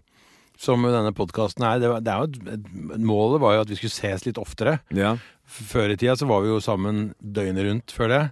som 0.58 0.82
denne 0.88 1.12
podkasten 1.14 1.66
er, 1.68 1.82
det, 1.82 1.90
var, 1.92 2.00
det 2.02 2.14
er 2.14 2.54
et, 2.54 2.70
Målet 2.96 3.42
var 3.42 3.58
jo 3.58 3.66
at 3.66 3.70
vi 3.70 3.76
skulle 3.78 3.94
ses 3.94 4.24
litt 4.24 4.40
oftere. 4.40 4.78
Ja. 4.96 5.18
Før 5.44 5.92
i 5.92 5.98
tida 6.00 6.16
så 6.18 6.26
var 6.30 6.42
vi 6.42 6.50
jo 6.50 6.62
sammen 6.64 7.10
døgnet 7.20 7.68
rundt 7.68 7.94
før 7.94 8.14
det. 8.14 8.22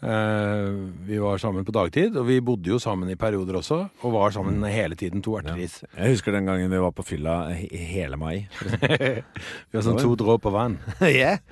Eh, 0.00 0.68
vi 1.04 1.18
var 1.20 1.38
sammen 1.38 1.64
på 1.64 1.74
dagtid, 1.76 2.14
og 2.16 2.24
vi 2.24 2.38
bodde 2.40 2.70
jo 2.72 2.78
sammen 2.80 3.10
i 3.12 3.18
perioder 3.20 3.58
også. 3.58 3.80
Og 4.00 4.14
var 4.14 4.32
sammen 4.32 4.62
hele 4.64 4.96
tiden, 4.96 5.20
to 5.24 5.34
erteris. 5.36 5.82
Jeg 5.92 6.14
husker 6.14 6.32
den 6.32 6.48
gangen 6.48 6.72
vi 6.72 6.80
var 6.80 6.94
på 6.96 7.04
fylla 7.04 7.36
I 7.52 7.82
hele 7.90 8.16
mai. 8.20 8.46
Vi 9.70 9.76
var 9.76 9.84
sånn 9.84 10.00
to 10.00 10.14
dråper 10.18 10.54
vann. 10.54 10.78
yeah. 11.04 11.42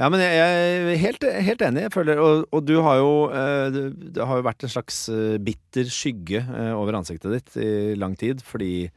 Ja, 0.00 0.08
men 0.10 0.22
jeg 0.24 0.40
er 0.40 0.90
helt, 0.98 1.24
helt 1.46 1.62
enig. 1.62 1.86
Jeg 1.86 1.94
føler, 1.94 2.18
og, 2.18 2.46
og 2.50 2.64
du 2.66 2.74
har 2.82 2.98
jo 2.98 3.12
eh, 3.28 3.80
Det 4.16 4.26
har 4.26 4.40
jo 4.40 4.46
vært 4.46 4.64
en 4.66 4.72
slags 4.72 5.04
eh, 5.12 5.38
bitter 5.38 5.90
skygge 5.92 6.42
over 6.74 6.98
ansiktet 6.98 7.36
ditt 7.36 7.58
i 7.62 7.72
lang 7.98 8.16
tid, 8.18 8.42
fordi 8.46 8.88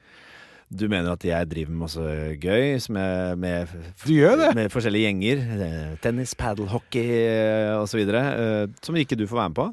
du 0.73 0.87
mener 0.89 1.11
at 1.13 1.23
jeg 1.23 1.47
driver 1.51 1.71
med 1.71 1.81
masse 1.85 2.37
gøy 2.41 2.75
med, 2.89 3.37
det? 4.41 4.49
med 4.57 4.71
forskjellige 4.73 5.07
gjenger. 5.11 5.43
eh, 5.67 5.97
Tennis, 6.01 6.33
padelhockey 6.35 7.05
hockey 7.05 7.81
osv. 7.81 7.99
eh, 8.09 8.67
Som 8.81 8.95
ikke 8.95 9.15
du 9.19 9.27
får 9.27 9.37
være 9.43 9.49
med 9.49 9.55
på. 9.59 9.67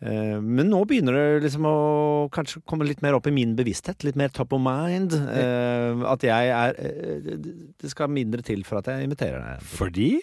Eh, 0.00 0.40
Men 0.40 0.68
nå 0.70 0.84
begynner 0.86 1.16
det 1.16 1.42
liksom 1.48 1.64
å 1.66 2.28
kanskje 2.30 2.60
komme 2.68 2.86
litt 2.86 3.00
mer 3.02 3.16
opp 3.18 3.26
i 3.26 3.34
min 3.34 3.56
bevissthet. 3.58 4.04
Litt 4.06 4.14
mer 4.16 4.28
top 4.28 4.52
of 4.52 4.60
mind. 4.62 5.12
eh, 5.14 6.04
At 6.12 6.22
jeg 6.22 6.48
er 6.52 6.74
eh, 6.78 7.20
det- 7.24 7.74
Det 7.80 7.90
skal 7.90 8.08
mindre 8.08 8.42
til 8.42 8.62
for 8.64 8.78
at 8.78 8.86
jeg 8.86 9.08
inviterer 9.08 9.40
deg. 9.42 9.62
Fordi 9.62 10.20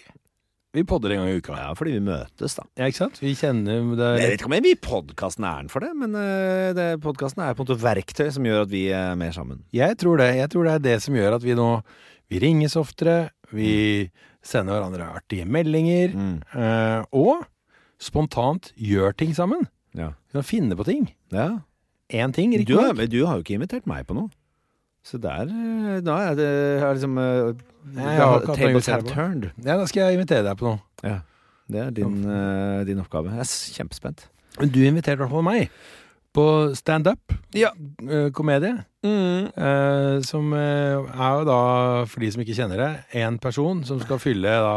vi 0.76 0.84
podder 0.84 1.14
en 1.14 1.22
gang 1.22 1.30
i 1.32 1.38
uka. 1.40 1.56
Ja, 1.56 1.70
fordi 1.78 1.94
vi 1.96 2.02
møtes, 2.04 2.54
da. 2.58 2.66
Ja, 2.76 2.86
ikke 2.90 3.00
sant? 3.00 3.20
Vi 3.22 3.32
kjenner 3.38 3.86
det 3.96 4.10
Jeg 4.20 4.30
vet 4.34 4.38
ikke 4.40 4.50
om 4.50 4.56
jeg 4.58 4.64
vil 4.66 4.76
podkasten 4.84 5.46
æren 5.48 5.70
for 5.72 5.80
det, 5.84 5.90
men 5.96 6.12
uh, 6.14 6.82
podkasten 7.02 7.42
er 7.46 7.56
på 7.56 7.64
en 7.64 7.68
måte 7.70 7.78
verktøy 7.82 8.28
som 8.36 8.44
gjør 8.46 8.66
at 8.66 8.72
vi 8.74 8.84
er 8.94 9.16
mer 9.18 9.32
sammen. 9.36 9.62
Jeg 9.76 9.96
tror 10.02 10.20
det. 10.20 10.30
Jeg 10.36 10.52
tror 10.52 10.68
det 10.68 10.74
er 10.76 10.84
det 10.90 10.96
som 11.06 11.16
gjør 11.16 11.38
at 11.40 11.46
vi 11.46 11.56
nå 11.58 11.70
Vi 12.28 12.40
ringes 12.42 12.74
oftere, 12.76 13.30
vi 13.54 14.10
sender 14.42 14.74
hverandre 14.74 15.04
artige 15.14 15.44
meldinger, 15.46 16.10
eh, 16.58 17.04
og 17.14 17.44
spontant 18.02 18.72
gjør 18.76 19.14
ting 19.16 19.30
sammen. 19.36 19.68
Ja. 19.94 20.08
Vi 20.28 20.34
kan 20.40 20.46
finne 20.46 20.76
på 20.78 20.84
ting. 20.88 21.08
ja. 21.32 21.60
Én 22.14 22.30
ting, 22.32 22.52
Du, 22.52 22.58
riktig 22.58 22.76
har, 22.78 22.92
nok. 22.92 22.96
men 23.00 23.08
du 23.10 23.24
har 23.26 23.34
jo 23.34 23.42
ikke 23.42 23.54
invitert 23.56 23.86
meg 23.90 24.04
på 24.06 24.14
noe. 24.14 24.28
Så 25.06 25.20
der 25.22 25.46
eh, 25.46 25.98
Da 26.02 26.16
er 26.30 26.38
det 26.38 26.50
er 26.82 26.96
liksom 26.98 27.18
uh, 27.18 28.54
Tables 28.56 28.90
have 28.90 29.06
turned. 29.06 29.50
Ja, 29.62 29.76
da 29.78 29.86
skal 29.86 30.08
jeg 30.08 30.18
invitere 30.18 30.42
deg 30.48 30.58
på 30.58 30.66
noe. 30.66 30.82
Ja. 31.06 31.20
Det 31.70 31.82
er 31.82 31.92
din, 31.94 32.24
uh, 32.26 32.82
din 32.86 32.98
oppgave. 33.02 33.30
Jeg 33.34 33.46
er 33.46 33.78
kjempespent. 33.78 34.26
Men 34.58 34.72
du 34.72 34.80
inviterte 34.86 35.20
i 35.20 35.22
hvert 35.24 35.34
fall 35.34 35.46
meg 35.46 35.70
på 36.36 36.46
standup. 36.76 37.32
Ja. 37.56 37.70
eh, 38.10 38.30
komedie. 38.32 38.74
Eh, 39.06 40.20
som 40.26 40.52
eh, 40.52 40.96
er 40.98 41.38
jo 41.38 41.44
da, 41.48 41.60
for 42.10 42.20
de 42.20 42.32
som 42.32 42.42
ikke 42.44 42.56
kjenner 42.58 42.82
det, 42.82 42.90
én 43.22 43.38
person 43.40 43.84
som 43.88 44.00
skal 44.02 44.20
fylle 44.20 44.58
da 44.66 44.74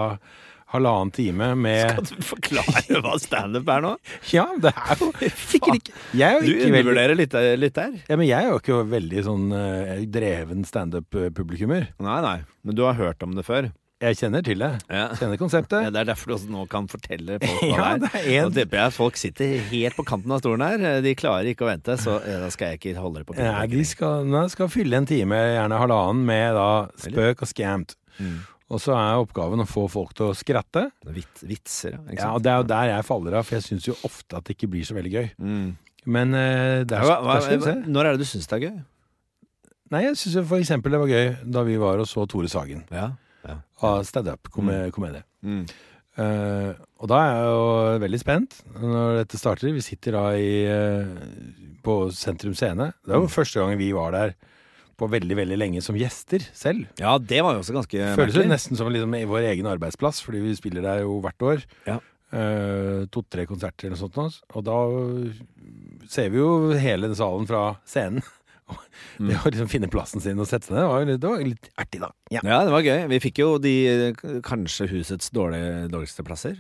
halvannen 0.73 1.11
time 1.15 1.47
med 1.57 1.89
Skal 1.95 2.05
du 2.19 2.25
forklare 2.27 3.01
hva 3.03 3.15
standup 3.21 3.69
er 3.73 3.81
nå? 3.88 3.93
Ja, 4.35 4.45
det 4.61 4.71
er 4.75 5.01
jo 5.01 5.09
sikkert 5.49 5.79
ikke 5.81 5.95
Jeg 6.19 6.27
er 6.27 6.38
jo 6.38 6.45
Du 6.45 6.51
ikke 6.53 6.69
undervurderer 6.69 7.17
litt, 7.17 7.33
eh, 7.39 7.55
litt 7.57 7.75
der. 7.79 7.95
ja, 8.09 8.17
men 8.19 8.27
jeg 8.29 8.45
er 8.45 8.51
jo 8.53 8.59
ikke 8.61 8.79
veldig 8.91 9.23
sånn 9.25 9.47
uh, 9.53 9.93
dreven 10.13 10.65
standup-publikummer. 10.69 11.89
Nei, 12.05 12.19
nei. 12.25 12.38
Men 12.65 12.77
du 12.77 12.83
har 12.85 12.97
hørt 12.99 13.23
om 13.25 13.33
det 13.38 13.45
før? 13.47 13.71
Jeg 13.99 14.15
kjenner 14.15 14.39
til 14.45 14.61
det. 14.63 14.69
Ja. 14.88 15.09
Kjenner 15.19 15.35
konseptet. 15.41 15.89
Det 15.91 15.99
er 15.99 16.07
derfor 16.07 16.31
du 16.31 16.35
også 16.38 16.51
nå 16.53 16.61
kan 16.71 16.85
fortelle 16.88 17.35
folk 17.41 17.65
hva 17.73 17.73
Ja, 17.73 17.88
det 17.99 18.11
er. 18.13 18.27
en- 18.38 18.45
Nå 18.47 18.53
tipper 18.55 18.79
jeg 18.83 18.93
folk 18.95 19.17
sitter 19.19 19.57
helt 19.73 19.97
på 19.97 20.05
kanten 20.07 20.31
av 20.31 20.39
stolen 20.43 20.63
her. 20.63 21.01
De 21.03 21.15
klarer 21.19 21.49
ikke 21.51 21.65
å 21.67 21.71
vente, 21.73 21.97
så 21.99 22.15
eh, 22.21 22.38
da 22.45 22.47
skal 22.53 22.71
jeg 22.71 22.79
ikke 22.79 22.95
holde 23.03 23.23
det 23.25 23.27
på 23.27 23.35
Nei, 23.41 23.65
de 23.73 23.83
skal, 23.89 24.29
skal 24.53 24.71
fylle 24.71 25.01
en 25.01 25.09
time, 25.09 25.35
gjerne 25.57 25.81
halvannen, 25.81 26.23
med 26.29 26.55
da 26.55 26.69
spøk 27.09 27.43
og 27.43 27.51
scamt. 27.51 27.97
Mm. 28.21 28.38
Og 28.69 28.77
så 28.83 28.93
er 28.93 29.17
oppgaven 29.23 29.63
å 29.63 29.65
få 29.65 29.88
folk 29.89 30.11
til 30.13 30.27
å 30.29 30.35
skratte. 30.38 30.83
Vit, 31.15 31.41
vitser, 31.49 31.95
ja. 31.97 32.01
Ja, 32.19 32.27
og? 32.35 32.43
Det 32.45 32.51
er 32.51 32.59
jo 32.61 32.67
der 32.69 32.89
jeg 32.91 33.05
faller 33.07 33.39
av, 33.39 33.47
for 33.47 33.57
jeg 33.57 33.65
syns 33.65 33.88
jo 33.89 33.95
ofte 34.05 34.38
at 34.38 34.45
det 34.45 34.53
ikke 34.57 34.69
blir 34.75 34.85
så 34.85 34.93
veldig 34.97 35.13
gøy. 35.15 35.29
Mm. 35.41 35.69
Men 36.05 36.35
uh, 36.38 36.83
det 36.85 36.93
er, 36.95 37.03
Hva, 37.09 37.15
hva, 37.25 37.39
der 37.49 37.63
se. 37.65 37.73
når 37.89 38.05
er 38.05 38.17
det 38.17 38.21
du 38.23 38.29
syns 38.29 38.45
det 38.47 38.59
er 38.59 38.65
gøy? 38.67 38.77
Nei, 39.89 40.03
jeg 40.05 40.19
syns 40.21 40.38
for 40.45 40.61
eksempel 40.61 40.93
det 40.93 40.99
var 41.01 41.09
gøy 41.09 41.29
da 41.49 41.63
vi 41.65 41.77
var 41.81 41.97
og 42.03 42.05
så 42.09 42.27
Tore 42.29 42.47
Sagen 42.51 42.83
Ja. 42.93 43.07
av 43.81 44.03
standup-komedie. 44.05 45.23
Mm. 45.41 45.63
Uh, 46.19 46.73
og 46.99 47.07
da 47.09 47.17
er 47.23 47.29
jeg 47.33 47.49
jo 47.49 47.99
veldig 48.03 48.19
spent 48.21 48.57
når 48.75 49.21
dette 49.21 49.39
starter. 49.39 49.71
Vi 49.73 49.81
sitter 49.85 50.17
da 50.17 50.23
i, 50.38 50.51
uh, 50.67 51.73
på 51.85 51.95
Sentrum 52.13 52.53
Scene. 52.59 52.91
Det 53.01 53.15
er 53.15 53.21
jo 53.21 53.25
Mm. 53.25 53.33
første 53.33 53.59
gang 53.63 53.77
vi 53.79 53.89
var 53.95 54.11
der 54.11 54.33
på 55.00 55.08
veldig 55.10 55.38
veldig 55.39 55.58
lenge 55.58 55.82
som 55.86 55.98
gjester 55.98 56.44
selv. 56.53 56.86
ja, 57.00 57.15
det 57.18 57.39
var 57.46 57.56
jo 57.58 57.63
også 57.63 57.75
ganske 57.79 57.98
Føles 58.20 58.36
jo 58.36 58.44
merkelig. 58.44 58.51
nesten 58.53 58.77
som 58.79 58.91
liksom 58.94 59.15
i 59.18 59.25
vår 59.29 59.48
egen 59.53 59.70
arbeidsplass, 59.72 60.22
fordi 60.25 60.44
vi 60.44 60.56
spiller 60.60 60.86
der 60.86 61.01
jo 61.06 61.20
hvert 61.24 61.46
år. 61.53 61.63
Ja. 61.88 62.00
Uh, 62.29 63.08
To-tre 63.10 63.48
konserter 63.50 63.88
eller 63.89 63.98
noe 63.98 64.12
sånt. 64.12 64.44
Og 64.53 64.65
da 64.68 64.75
ser 66.10 66.29
vi 66.34 66.38
jo 66.41 66.50
hele 66.77 67.08
den 67.10 67.18
salen 67.18 67.48
fra 67.50 67.72
scenen. 67.89 68.22
Mm. 69.18 69.32
Det 69.32 69.38
å 69.41 69.50
liksom 69.50 69.70
finne 69.72 69.88
plassen 69.89 70.22
sin 70.22 70.38
og 70.38 70.46
sette 70.46 70.68
seg 70.70 70.75
ned, 70.77 70.84
det 70.84 70.89
var, 70.91 71.06
litt- 71.10 71.22
det 71.24 71.29
var 71.32 71.39
litt 71.41 71.70
artig, 71.82 72.00
da. 72.03 72.10
Ja. 72.29 72.41
Ja, 72.46 72.58
det 72.68 72.74
var 72.75 72.84
gøy. 72.86 73.00
Vi 73.10 73.18
fikk 73.24 73.39
jo 73.41 73.48
de 73.58 73.72
eh, 73.89 74.20
kanskje 74.46 74.86
husets 74.91 75.32
dårlige, 75.34 75.88
dårligste 75.89 76.22
plasser. 76.27 76.60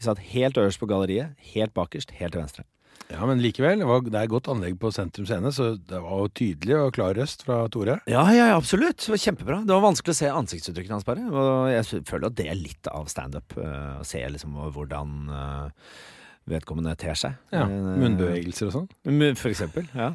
Vi 0.00 0.02
satt 0.08 0.18
helt 0.32 0.58
øverst 0.58 0.82
på 0.82 0.88
galleriet, 0.90 1.36
helt 1.54 1.70
bakerst, 1.78 2.10
helt 2.18 2.34
til 2.34 2.42
venstre. 2.42 2.64
Ja, 3.08 3.24
men 3.24 3.40
likevel. 3.40 3.78
Det, 3.80 3.86
var, 3.88 4.02
det 4.04 4.18
er 4.20 4.28
godt 4.28 4.50
anlegg 4.52 4.74
på 4.82 4.90
Sentrum 4.92 5.24
Scene, 5.28 5.48
så 5.54 5.70
det 5.78 6.00
var 6.04 6.18
jo 6.24 6.28
tydelig 6.36 6.76
og 6.76 6.90
klar 6.98 7.14
røst 7.16 7.46
fra 7.46 7.62
Tore. 7.72 8.00
Ja, 8.10 8.26
ja, 8.36 8.50
absolutt. 8.56 9.00
Det 9.06 9.14
var 9.14 9.22
kjempebra. 9.22 9.60
Det 9.64 9.72
var 9.72 9.86
vanskelig 9.86 10.12
å 10.16 10.18
se 10.20 10.28
ansiktsuttrykkene 10.42 10.98
hans 10.98 11.08
bare. 11.08 11.24
Og 11.32 11.70
jeg 11.72 12.04
føler 12.10 12.28
at 12.28 12.36
det 12.36 12.50
er 12.52 12.60
litt 12.60 12.90
av 12.92 13.08
standup. 13.08 13.56
eh, 13.56 13.96
Å 14.02 14.04
se 14.06 14.20
liksom 14.34 14.58
hvordan 14.76 15.16
eh, 15.32 15.88
vedkommende 16.50 16.94
ter 16.98 17.18
seg. 17.18 17.36
Ja, 17.54 17.66
Eh, 17.68 17.96
Munnbevegelser 18.00 18.68
og 18.68 18.74
sånn. 18.74 18.88
For 19.38 19.50
eksempel, 19.50 19.86
ja. 19.96 20.12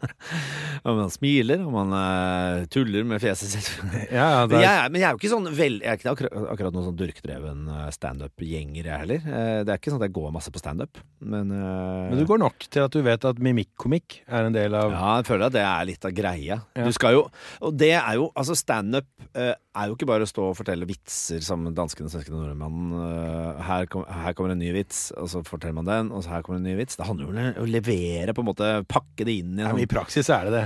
om 0.88 1.00
han 1.02 1.12
smiler, 1.12 1.62
om 1.66 1.76
han 1.80 1.94
uh, 1.94 2.64
tuller 2.72 3.06
med 3.08 3.22
fjeset 3.22 3.54
sitt. 3.54 3.70
Ja, 4.10 4.44
er, 4.44 4.54
jeg, 4.62 4.90
men 4.92 5.00
jeg 5.02 5.06
er 5.08 5.14
jo 5.14 5.20
ikke 5.20 5.30
sånn 5.30 5.48
vel, 5.54 5.78
Jeg 5.84 5.92
er 5.92 5.98
ikke 6.00 6.12
akkurat, 6.14 6.34
akkurat 6.54 6.74
noen 6.74 6.88
sånn 6.88 6.98
durkdreven 6.98 7.68
eh, 7.70 7.86
standup-gjenger, 7.94 8.88
jeg 8.88 9.02
heller. 9.04 9.26
Eh, 9.28 9.60
Det 9.66 9.74
er 9.74 9.80
ikke 9.80 9.92
sånn 9.92 10.00
at 10.00 10.08
jeg 10.08 10.16
går 10.16 10.34
masse 10.34 10.52
på 10.52 10.62
standup, 10.62 11.00
men 11.20 11.52
uh... 11.54 12.08
men 12.10 12.20
du 12.20 12.26
går 12.28 12.40
nok 12.42 12.66
til 12.72 12.84
at 12.86 12.94
du 12.94 13.00
vet 13.06 13.26
at 13.28 13.42
mimikkomikk 13.42 14.20
er 14.26 14.48
en 14.48 14.56
del 14.56 14.76
av 14.78 14.94
Ja, 14.94 15.12
jeg 15.20 15.28
føler 15.30 15.48
at 15.48 15.56
det 15.56 15.64
er 15.66 15.88
litt 15.90 16.06
av 16.06 16.14
greia. 16.16 16.60
Ja. 16.78 16.86
Du 16.86 16.94
skal 16.96 17.16
jo 17.18 17.26
Og 17.66 17.76
det 17.76 17.92
er 17.98 18.18
jo 18.18 18.30
Altså, 18.38 18.56
standup 18.58 19.08
uh, 19.36 19.54
er 19.76 19.90
jo 19.90 19.96
ikke 19.96 20.08
bare 20.08 20.26
å 20.26 20.30
stå 20.30 20.48
og 20.50 20.56
fortelle 20.58 20.88
vitser 20.88 21.42
som 21.44 21.68
danskene, 21.74 22.10
svenskene, 22.10 22.40
nordmannen. 22.42 22.94
Eh, 22.98 23.60
her, 23.68 23.86
kom, 23.90 24.02
her 24.24 24.34
kommer 24.36 24.54
en 24.54 24.60
ny 24.62 24.72
vits, 24.74 25.10
og 25.14 25.28
så 25.30 25.42
forteller 25.50 25.76
man 25.80 25.88
den, 25.90 26.12
og 26.14 26.22
så 26.24 26.36
her 26.36 26.46
kommer 26.46 26.60
en 26.62 26.68
ny 26.70 26.76
vits. 26.78 26.96
Det 26.96 27.06
handler 27.08 27.26
jo 27.26 27.34
om 27.34 27.64
å 27.64 27.68
levere, 27.68 28.32
på 28.36 28.44
en 28.44 28.48
måte, 28.52 28.70
pakke 28.90 29.26
det 29.28 29.36
inn 29.42 29.58
i 29.58 29.62
ja, 29.66 29.72
men 29.74 29.82
I 29.82 29.86
sånn 29.88 29.94
praksis 29.96 30.30
er 30.30 30.48
det 30.48 30.54
det. 30.56 30.64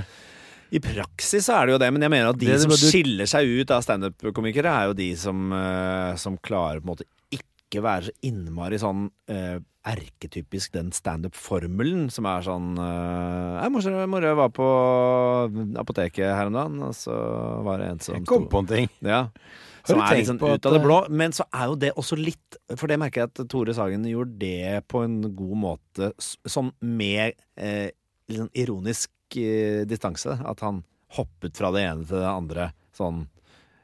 I 0.75 0.79
praksis 0.81 1.45
er 1.53 1.67
det 1.69 1.75
jo 1.75 1.81
det, 1.83 1.91
men 1.93 2.01
jeg 2.07 2.11
mener 2.15 2.29
at 2.33 2.39
de 2.41 2.45
Det- 2.47 2.55
det 2.55 2.61
som 2.63 2.71
du- 2.73 2.77
skiller 2.89 3.25
seg 3.29 3.45
ut 3.61 3.71
av 3.71 3.83
standup-komikere, 3.85 4.65
er 4.71 4.87
jo 4.89 4.93
de 4.97 5.11
som, 5.15 5.51
uh, 5.53 6.15
som 6.15 6.37
klarer 6.37 6.81
på 6.81 6.89
en 6.89 6.95
måte 6.95 7.05
ikke 7.31 7.81
være 7.83 8.05
så 8.09 8.11
innmari 8.23 8.77
sånn 8.81 9.09
uh, 9.29 9.59
erketypisk 9.85 10.71
den 10.73 10.89
standup-formelen 10.91 12.09
som 12.11 12.25
er 12.25 12.41
sånn 12.41 12.77
uh, 12.79 13.61
Jeg 13.61 13.71
moro, 14.09 14.21
jeg 14.25 14.35
var 14.39 14.49
på 14.49 14.67
apoteket 15.77 16.25
her 16.35 16.47
om 16.49 16.53
dagen, 16.57 16.81
og 16.87 16.93
så 16.97 17.13
var 17.65 17.77
det 17.81 17.89
en 17.91 17.99
som 17.99 18.15
Jeg 18.17 18.25
kom 18.25 18.47
på 18.49 18.63
en 18.63 18.67
ting. 18.69 18.89
ja. 19.05 19.27
Som 19.85 20.01
er 20.01 20.17
litt 20.17 20.29
sånn 20.29 20.41
ut 20.41 20.65
av 20.65 20.73
det 20.73 20.81
blå. 20.83 20.97
Men 21.13 21.35
så 21.35 21.45
er 21.53 21.69
jo 21.69 21.77
det 21.79 21.91
også 21.93 22.17
litt 22.19 22.57
For 22.73 22.89
det 22.89 22.97
merker 23.01 23.23
jeg 23.23 23.31
at 23.33 23.43
Tore 23.51 23.75
Sagen 23.77 24.07
gjorde 24.09 24.39
det 24.41 24.81
på 24.91 25.03
en 25.05 25.19
god 25.37 25.59
måte, 25.61 26.11
sånn 26.19 26.71
med 26.81 27.35
eh, 27.59 27.93
litt 28.31 28.41
sånn 28.41 28.53
ironisk 28.57 29.37
eh, 29.37 29.85
distanse. 29.89 30.39
At 30.41 30.65
han 30.65 30.83
hoppet 31.15 31.57
fra 31.57 31.71
det 31.75 31.85
ene 31.85 32.05
til 32.07 32.21
det 32.21 32.31
andre. 32.31 32.69
Sånn 32.95 33.25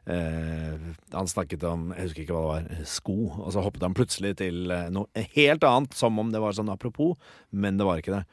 eh, 0.10 0.90
Han 1.14 1.30
snakket 1.30 1.64
om 1.68 1.92
Jeg 1.96 2.10
husker 2.10 2.26
ikke 2.26 2.38
hva 2.38 2.44
det 2.60 2.80
var. 2.80 2.86
Sko. 2.90 3.18
Og 3.38 3.52
så 3.56 3.66
hoppet 3.66 3.86
han 3.86 3.98
plutselig 3.98 4.36
til 4.42 4.74
eh, 4.74 4.90
noe 4.94 5.28
helt 5.36 5.66
annet, 5.68 5.98
som 5.98 6.20
om 6.22 6.34
det 6.34 6.42
var 6.44 6.58
sånn 6.58 6.72
apropos, 6.74 7.18
men 7.52 7.80
det 7.80 7.88
var 7.88 8.02
ikke 8.02 8.20
det. 8.20 8.26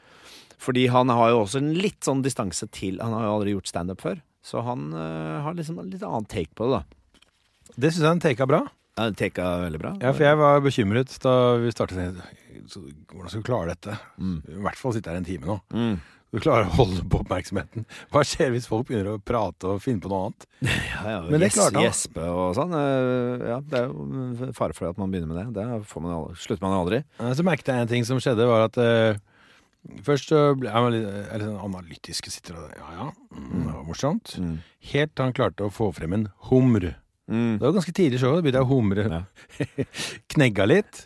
Fordi 0.59 0.89
han 0.91 1.11
har 1.15 1.33
jo 1.33 1.43
også 1.45 1.61
en 1.63 1.75
litt 1.79 2.03
sånn 2.03 2.25
distanse 2.25 2.67
til 2.75 2.99
Han 2.99 3.15
har 3.15 3.29
jo 3.29 3.35
aldri 3.37 3.53
gjort 3.55 3.71
standup 3.71 4.03
før, 4.03 4.23
så 4.43 4.65
han 4.67 4.91
eh, 4.97 5.37
har 5.45 5.59
liksom 5.59 5.79
en 5.79 5.91
litt 5.93 6.07
annen 6.07 6.27
take 6.31 6.55
på 6.59 6.67
det, 6.67 6.81
da. 6.81 6.98
Det 7.77 7.91
syns 7.93 8.03
jeg 8.05 8.11
den 8.15 8.25
teka 8.25 8.47
bra. 8.49 8.63
Ja, 8.99 9.11
Teka 9.15 9.45
veldig 9.63 9.79
bra. 9.79 9.91
Ja, 10.03 10.11
for 10.11 10.25
jeg 10.27 10.39
var 10.41 10.61
bekymret 10.65 11.13
da 11.23 11.33
vi 11.63 11.71
startet. 11.71 12.17
Så, 12.67 12.81
hvordan 13.13 13.31
skal 13.31 13.43
du 13.45 13.47
klare 13.47 13.75
dette? 13.77 13.95
Mm. 14.19 14.39
I 14.43 14.63
hvert 14.65 14.81
fall 14.81 14.95
sitte 14.97 15.13
her 15.13 15.21
en 15.21 15.27
time 15.29 15.47
nå. 15.47 15.55
Mm. 15.71 16.01
Du 16.35 16.41
klarer 16.45 16.67
å 16.67 16.75
holde 16.77 17.05
på 17.09 17.21
oppmerksomheten. 17.23 17.87
Hva 18.13 18.21
skjer 18.27 18.51
hvis 18.53 18.67
folk 18.69 18.89
begynner 18.91 19.15
å 19.15 19.21
prate 19.23 19.71
og 19.71 19.79
finne 19.81 20.03
på 20.05 20.11
noe 20.13 20.27
annet? 20.27 20.49
Ja, 20.99 21.05
ja, 21.15 21.21
Men 21.31 21.41
det 21.41 21.53
klarte 21.55 21.79
han. 21.79 21.87
Gjespe 21.87 22.27
og 22.27 22.51
sånn. 22.59 22.75
eh, 22.75 23.47
Ja, 23.53 23.61
det 23.65 23.79
er 23.79 23.87
jo 23.87 24.51
fare 24.59 24.75
for 24.77 24.91
at 24.91 24.99
man 25.01 25.15
begynner 25.15 25.31
med 25.31 25.55
det. 25.55 25.63
Det 25.63 25.87
får 25.89 26.05
man 26.05 26.35
slutter 26.37 26.67
man 26.67 26.77
aldri. 26.83 27.01
Eh, 27.23 27.33
Så 27.39 27.47
merket 27.47 27.71
jeg 27.71 27.87
en 27.87 27.93
ting 27.95 28.05
som 28.09 28.19
skjedde, 28.21 28.45
var 28.51 28.67
at 28.67 28.77
uh, 28.83 29.23
Først 30.05 30.29
så 30.35 30.41
ble 30.59 30.69
jeg 30.69 30.93
litt, 30.99 31.07
jeg 31.07 31.39
litt 31.39 31.47
sånn 31.49 31.65
analytisk, 31.71 32.27
sitter 32.35 32.59
og 32.61 32.73
Ja 32.77 32.89
ja, 32.99 33.07
mm, 33.31 33.53
det 33.63 33.73
var 33.79 33.85
morsomt. 33.87 34.35
Mm. 34.43 34.57
Helt 34.91 35.15
til 35.15 35.25
han 35.31 35.37
klarte 35.39 35.65
å 35.69 35.73
få 35.73 35.93
frem 35.97 36.17
en 36.19 36.27
humr. 36.51 36.91
Mm. 37.29 37.59
Det 37.59 37.65
var 37.67 37.75
ganske 37.77 37.93
tidlig 37.95 38.19
i 38.19 38.23
showet. 38.23 38.39
Da 38.41 38.45
begynte 38.47 38.63
jeg 38.63 38.67
å 38.67 38.73
humre. 38.73 39.05
Ja. 39.13 39.85
Knegga 40.35 40.67
litt. 40.69 41.03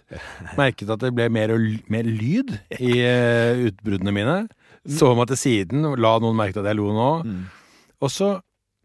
Merket 0.59 0.93
at 0.95 1.03
det 1.03 1.11
ble 1.17 1.27
mer, 1.35 1.55
mer 1.93 2.09
lyd 2.09 2.55
i 2.79 2.95
uh, 3.03 3.67
utbruddene 3.69 4.15
mine. 4.15 4.39
Så 4.87 5.13
meg 5.19 5.29
til 5.31 5.39
siden, 5.39 5.85
la 6.03 6.17
noen 6.23 6.39
merke 6.39 6.57
til 6.57 6.65
at 6.65 6.73
jeg 6.73 6.79
lo 6.81 6.89
nå. 6.95 7.11
Mm. 7.27 7.43
Og 8.03 8.11
så, 8.11 8.33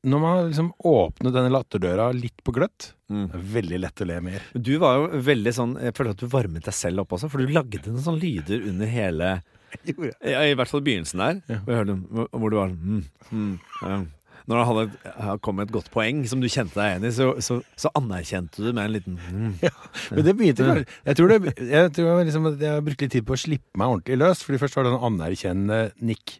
når 0.05 0.21
man 0.21 0.35
har 0.35 0.49
liksom 0.51 0.71
åpnet 0.91 1.33
denne 1.33 1.53
latterdøra 1.53 2.11
litt 2.17 2.43
på 2.45 2.55
gløtt, 2.57 2.93
Mm. 3.07 3.29
veldig 3.31 3.77
lett 3.79 4.01
å 4.03 4.05
le 4.09 4.15
mer. 4.19 4.41
Du 4.51 4.73
var 4.83 4.97
jo 4.97 5.19
veldig 5.23 5.51
sånn 5.55 5.77
Jeg 5.79 5.93
føler 5.95 6.11
at 6.11 6.19
du 6.19 6.25
varmet 6.27 6.65
deg 6.65 6.75
selv 6.75 7.05
opp 7.05 7.13
også, 7.15 7.29
for 7.31 7.39
du 7.39 7.53
lagde 7.55 7.79
noen 7.85 8.01
sånne 8.03 8.19
lyder 8.19 8.65
under 8.67 8.89
hele 8.91 9.29
ja, 9.87 10.41
I 10.43 10.57
hvert 10.59 10.67
fall 10.67 10.83
begynnelsen 10.83 11.23
der. 11.23 11.39
Ja. 11.47 11.59
Hvor, 11.63 12.51
du 12.51 12.57
var 12.57 12.73
mm, 12.73 12.99
mm, 13.31 13.53
ja. 13.85 13.99
Når 14.47 14.59
han 14.61 14.67
hadde, 14.69 14.83
kommet 15.03 15.41
kom 15.43 15.57
med 15.59 15.67
et 15.67 15.73
godt 15.75 15.89
poeng 15.91 16.21
som 16.31 16.39
du 16.39 16.47
kjente 16.47 16.77
deg 16.77 16.93
igjen 16.93 17.07
i, 17.09 17.11
så, 17.17 17.25
så, 17.43 17.57
så 17.75 17.91
anerkjente 17.99 18.63
du 18.63 18.69
med 18.71 18.85
en 18.85 18.93
liten 18.95 19.17
mm. 19.19 19.57
Men 20.15 20.23
det 20.23 20.35
begynte 20.39 20.67
vel- 20.69 20.85
Jeg 20.87 21.19
tror, 21.19 21.33
det, 21.33 21.53
jeg, 21.67 21.91
tror 21.97 22.07
jeg, 22.07 22.29
liksom, 22.29 22.47
jeg 22.55 22.71
har 22.71 22.85
brukt 22.85 23.03
litt 23.03 23.11
tid 23.17 23.27
på 23.27 23.35
å 23.35 23.41
slippe 23.43 23.81
meg 23.81 23.91
ordentlig 23.91 24.19
løs. 24.21 24.45
Fordi 24.47 24.61
først 24.63 24.79
var 24.79 24.87
det 24.87 24.93
en 24.95 25.05
anerkjennende 25.11 25.81
nikk 25.99 26.37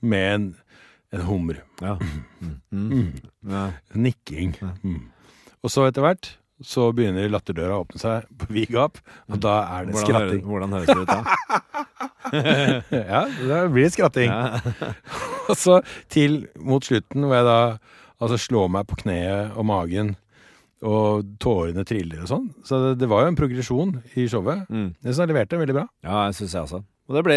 med 0.00 0.26
en, 0.38 0.48
en 1.12 1.26
hummer. 1.28 1.60
Ja. 1.84 1.98
Mm. 2.00 2.56
Mm. 2.72 2.90
Mm. 2.96 3.30
ja. 3.52 3.66
Nikking. 4.08 4.56
Mm. 4.80 5.02
Og 5.60 5.72
så 5.74 5.84
etter 5.90 6.06
hvert 6.06 6.32
så 6.64 6.90
begynner 6.96 7.30
latterdøra 7.32 7.78
å 7.78 7.84
åpne 7.84 8.00
seg 8.02 8.26
på 8.40 8.48
vid 8.52 8.72
gap, 8.74 9.00
og 9.30 9.40
da 9.42 9.56
er 9.78 9.88
det 9.88 9.94
Hvordan, 9.96 10.16
hører, 10.16 10.26
skratting. 10.28 10.42
hvordan 10.48 10.74
høres 10.76 10.88
det 10.90 10.98
ut 11.00 11.08
da? 11.10 11.20
ja, 13.14 13.22
da 13.48 13.60
blir 13.72 13.86
det 13.88 13.92
skratting. 13.94 14.30
Ja. 14.30 14.92
Og 15.50 15.56
så 15.58 15.80
til 16.12 16.44
mot 16.62 16.84
slutten, 16.86 17.24
hvor 17.26 17.40
jeg 17.40 17.46
da 17.48 17.60
altså 18.20 18.36
slår 18.38 18.68
meg 18.70 18.86
på 18.90 19.00
kneet 19.00 19.56
og 19.58 19.66
magen, 19.66 20.12
og 20.86 21.26
tårene 21.42 21.82
triller 21.84 22.22
og 22.24 22.30
sånn. 22.30 22.46
Så 22.64 22.78
det, 22.84 22.92
det 23.02 23.08
var 23.10 23.24
jo 23.24 23.32
en 23.32 23.36
progresjon 23.36 23.90
i 24.14 24.24
showet. 24.30 24.62
Mm. 24.72 24.92
Jeg 24.96 25.08
synes 25.10 25.20
han 25.24 25.32
leverte 25.32 25.58
veldig 25.60 25.76
bra. 25.76 25.84
Ja, 26.06 26.22
jeg 26.28 26.38
syns 26.38 26.54
jeg 26.56 26.62
også. 26.68 26.80
Og 27.10 27.16
det 27.18 27.24
ble, 27.26 27.36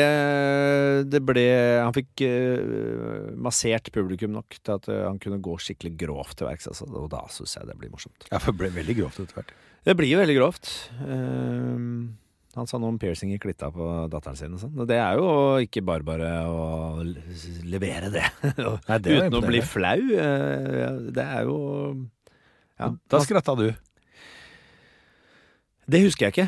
det 1.09 1.19
ble 1.25 1.43
Han 1.81 1.95
fikk 1.95 2.21
eh, 2.27 3.29
massert 3.41 3.89
publikum 3.95 4.35
nok 4.35 4.59
til 4.59 4.75
at 4.75 4.89
eh, 4.93 5.05
han 5.07 5.17
kunne 5.21 5.41
gå 5.41 5.55
skikkelig 5.57 5.95
grovt 6.03 6.37
til 6.37 6.45
verks. 6.45 6.69
Altså. 6.69 6.85
Og 6.93 7.07
da 7.09 7.23
syns 7.33 7.57
jeg 7.57 7.65
det 7.71 7.77
blir 7.81 7.89
morsomt. 7.89 8.27
Ja, 8.29 8.37
for 8.37 8.53
det 8.53 8.61
ble 8.61 8.69
veldig 8.75 8.95
grovt 9.01 9.23
etter 9.23 9.39
hvert. 9.39 9.55
Det 9.83 9.95
blir 9.97 10.19
veldig 10.19 10.35
grovt. 10.37 10.69
Eh, 11.01 11.87
han 12.53 12.69
sa 12.69 12.77
noe 12.77 12.93
om 12.93 12.99
piercing 13.01 13.31
i 13.33 13.39
klitta 13.41 13.71
på 13.73 13.87
datteren 14.13 14.37
sin. 14.37 14.53
Og 14.53 14.61
sånn. 14.61 14.83
Det 14.85 14.99
er 15.01 15.17
jo 15.17 15.31
ikke 15.65 15.81
bare 15.87 16.05
bare 16.05 16.29
å 16.45 17.01
levere 17.65 18.11
det. 18.13 18.27
Nei, 18.91 18.99
det 19.01 19.17
Uten 19.23 19.39
å 19.39 19.41
bli 19.47 19.63
flau. 19.65 19.97
Det 20.13 21.25
er 21.25 21.49
jo 21.49 21.57
ja, 22.77 22.93
Da 23.09 23.23
skratta 23.25 23.57
du. 23.57 23.71
Det 25.89 26.05
husker 26.05 26.29
jeg 26.29 26.37
ikke. 26.37 26.47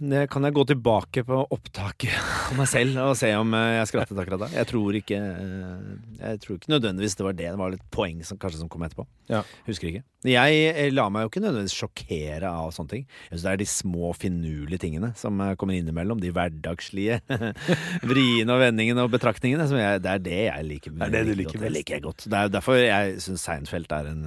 Kan 0.00 0.46
jeg 0.46 0.54
gå 0.56 0.62
tilbake 0.64 1.22
på 1.28 1.38
opptaket 1.52 2.14
av 2.48 2.54
meg 2.56 2.68
selv 2.70 2.96
og 3.02 3.18
se 3.20 3.28
om 3.36 3.52
eh, 3.52 3.74
jeg 3.76 3.90
skrattet 3.90 4.20
akkurat 4.22 4.46
da. 4.46 4.48
Jeg 4.54 4.68
tror 4.70 4.96
ikke 4.96 5.18
eh, 5.20 5.90
Jeg 6.22 6.40
tror 6.40 6.56
ikke 6.56 6.72
nødvendigvis 6.72 7.18
det 7.18 7.26
var 7.26 7.36
det. 7.36 7.48
Det 7.50 7.60
var 7.60 7.74
litt 7.74 7.84
poeng 7.92 8.22
som 8.24 8.38
kanskje 8.40 8.62
som 8.62 8.70
kom 8.72 8.86
etterpå. 8.86 9.04
Ja. 9.28 9.42
Husker 9.66 9.90
ikke. 9.90 10.02
Jeg 10.24 10.72
la 10.94 11.02
lar 11.02 11.12
meg 11.12 11.26
jo 11.26 11.30
ikke 11.30 11.42
nødvendigvis 11.44 11.76
sjokkere 11.76 12.48
av 12.48 12.72
sånne 12.76 12.94
ting. 12.94 13.04
Jeg 13.28 13.34
synes 13.34 13.44
Det 13.44 13.52
er 13.52 13.60
de 13.60 13.68
små, 13.74 14.12
finurlige 14.16 14.82
tingene 14.86 15.12
som 15.20 15.36
eh, 15.44 15.52
kommer 15.60 15.76
innimellom. 15.76 16.22
De 16.24 16.32
hverdagslige 16.32 17.20
vriene 18.10 18.56
og 18.56 18.64
vendingene 18.64 19.04
og 19.04 19.12
betraktningene. 19.12 19.68
Som 19.68 19.82
jeg, 19.82 20.00
det 20.06 20.14
er 20.14 20.24
det 20.24 20.40
jeg 20.46 20.68
liker. 20.70 20.96
Det 20.96 21.10
er 21.10 21.16
det 21.18 21.26
du 21.28 21.34
liker. 21.42 21.60
Det 21.60 21.74
liker 21.76 21.98
jeg 21.98 22.06
godt. 22.08 22.24
Det 22.24 22.40
er 22.40 22.56
derfor 22.56 22.80
jeg 22.80 23.20
syns 23.20 23.44
Seinfeld 23.44 23.92
er 23.92 24.08
en 24.14 24.24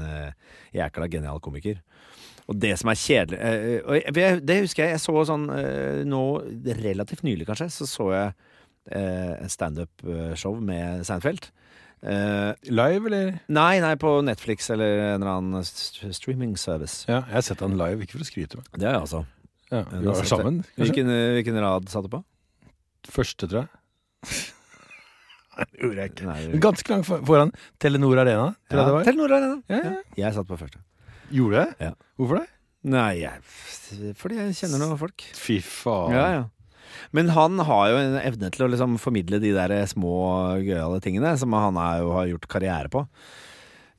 jækla 0.78 1.10
genial 1.10 1.42
komiker. 1.42 1.82
Og 2.52 2.58
det 2.60 2.74
som 2.80 2.90
er 2.92 3.00
kjedelig 3.00 3.38
eh, 3.40 4.02
jeg, 4.18 4.42
Det 4.44 4.58
husker 4.66 4.84
jeg 4.84 4.98
jeg 4.98 5.04
så 5.04 5.22
sånn 5.30 5.46
eh, 5.56 6.02
nå 6.08 6.24
relativt 6.82 7.24
nylig, 7.24 7.48
kanskje, 7.48 7.70
så 7.72 7.88
så 7.88 8.08
jeg 8.12 8.34
eh, 8.92 9.46
standup-show 9.52 10.58
med 10.60 11.06
Seinfeld. 11.08 11.48
Eh, 12.04 12.52
Live, 12.68 13.08
eller? 13.08 13.30
nei, 13.48 13.78
nei, 13.80 13.94
på 13.96 14.18
Netflix 14.28 14.68
eller 14.74 14.98
en 15.14 15.22
eller 15.22 15.32
annen 15.38 15.64
st 15.64 16.10
streaming 16.12 16.58
service. 16.60 17.06
Ja, 17.08 17.22
jeg 17.30 17.38
har 17.38 17.46
sett 17.48 17.64
han 17.64 17.78
live, 17.80 18.04
ikke 18.04 18.18
for 18.18 18.26
å 18.26 18.28
skryte 18.28 18.60
med. 18.60 18.68
Det 18.76 18.90
har 18.90 18.98
jeg 18.98 19.06
altså. 19.06 19.24
Ja, 19.72 19.80
Ja, 19.80 19.86
vi 20.02 20.06
var 20.06 20.28
sammen, 20.28 20.58
kanskje? 20.64 20.82
Hvilken, 20.84 21.08
eh, 21.10 21.30
hvilken 21.38 21.62
rad 21.64 21.88
satte 21.90 22.10
du 22.12 22.18
på? 22.18 22.24
Første, 23.14 23.48
tror 23.48 23.64
jeg. 23.64 23.72
Det 25.54 25.84
gjorde 25.84 26.02
jeg 26.02 26.12
ikke. 26.12 26.26
Nei, 26.26 26.60
Ganske 26.62 26.90
langt 26.90 27.06
foran 27.30 27.52
Telenor 27.82 28.18
Arena, 28.24 28.48
var. 28.74 29.04
Telenor 29.06 29.36
Arena. 29.38 29.58
Ja, 29.70 29.78
Ja, 29.78 29.92
ja. 29.94 30.02
Jeg 30.26 30.34
satt 30.34 30.50
på 30.50 30.58
første. 30.58 30.82
Gjorde 31.34 31.64
det? 31.64 31.88
Ja. 31.90 31.94
Hvorfor 32.20 32.42
det? 32.42 32.48
Nei, 32.84 33.14
jeg, 33.22 33.40
fordi 34.20 34.42
jeg 34.42 34.58
kjenner 34.60 34.82
noen 34.82 35.00
folk. 35.00 35.24
Fy 35.40 35.62
faen. 35.64 36.12
Ja, 36.18 36.26
ja. 36.36 36.44
Men 37.16 37.32
han 37.34 37.62
har 37.64 37.88
jo 37.90 38.02
en 38.02 38.20
evne 38.20 38.52
til 38.54 38.66
å 38.66 38.74
liksom 38.74 39.00
formidle 39.02 39.40
de 39.42 39.54
der 39.56 39.74
små 39.90 40.14
gøyale 40.62 41.00
tingene 41.04 41.34
som 41.40 41.56
han 41.56 41.80
jo 42.04 42.14
har 42.18 42.30
gjort 42.30 42.50
karriere 42.52 42.92
på. 42.94 43.06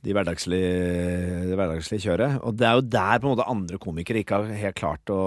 De 0.05 0.13
hverdagslige, 0.13 1.47
det 1.49 1.55
hverdagslige 1.57 2.03
kjøret. 2.03 2.37
Og 2.45 2.53
det 2.59 2.67
er 2.69 2.77
jo 2.77 2.85
der 2.93 3.17
på 3.17 3.25
en 3.25 3.33
måte 3.33 3.47
andre 3.49 3.79
komikere 3.81 4.21
ikke 4.21 4.37
har 4.37 4.59
helt 4.61 4.77
klart 4.77 5.09
å 5.09 5.21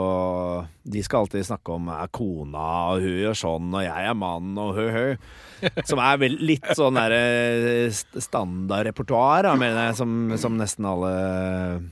De 0.87 1.03
skal 1.03 1.25
alltid 1.25 1.49
snakke 1.49 1.75
om 1.75 1.90
er 1.90 2.12
kona, 2.14 2.68
og 2.92 3.03
hun 3.03 3.18
gjør 3.25 3.40
sånn, 3.42 3.75
og 3.75 3.83
jeg 3.83 4.07
er 4.12 4.18
mann, 4.23 4.55
og 4.62 4.79
hø, 4.79 4.87
hø. 4.94 5.73
Som 5.83 5.99
er 5.99 6.23
vel 6.23 6.38
litt 6.47 6.71
sånn 6.79 6.94
derre 6.94 7.90
standardrepertoar, 7.90 9.49
da, 9.51 9.59
mener 9.59 9.88
jeg, 9.88 9.99
som, 9.99 10.14
som 10.38 10.55
nesten 10.61 10.87
alle 10.87 11.14
eh, 11.18 11.88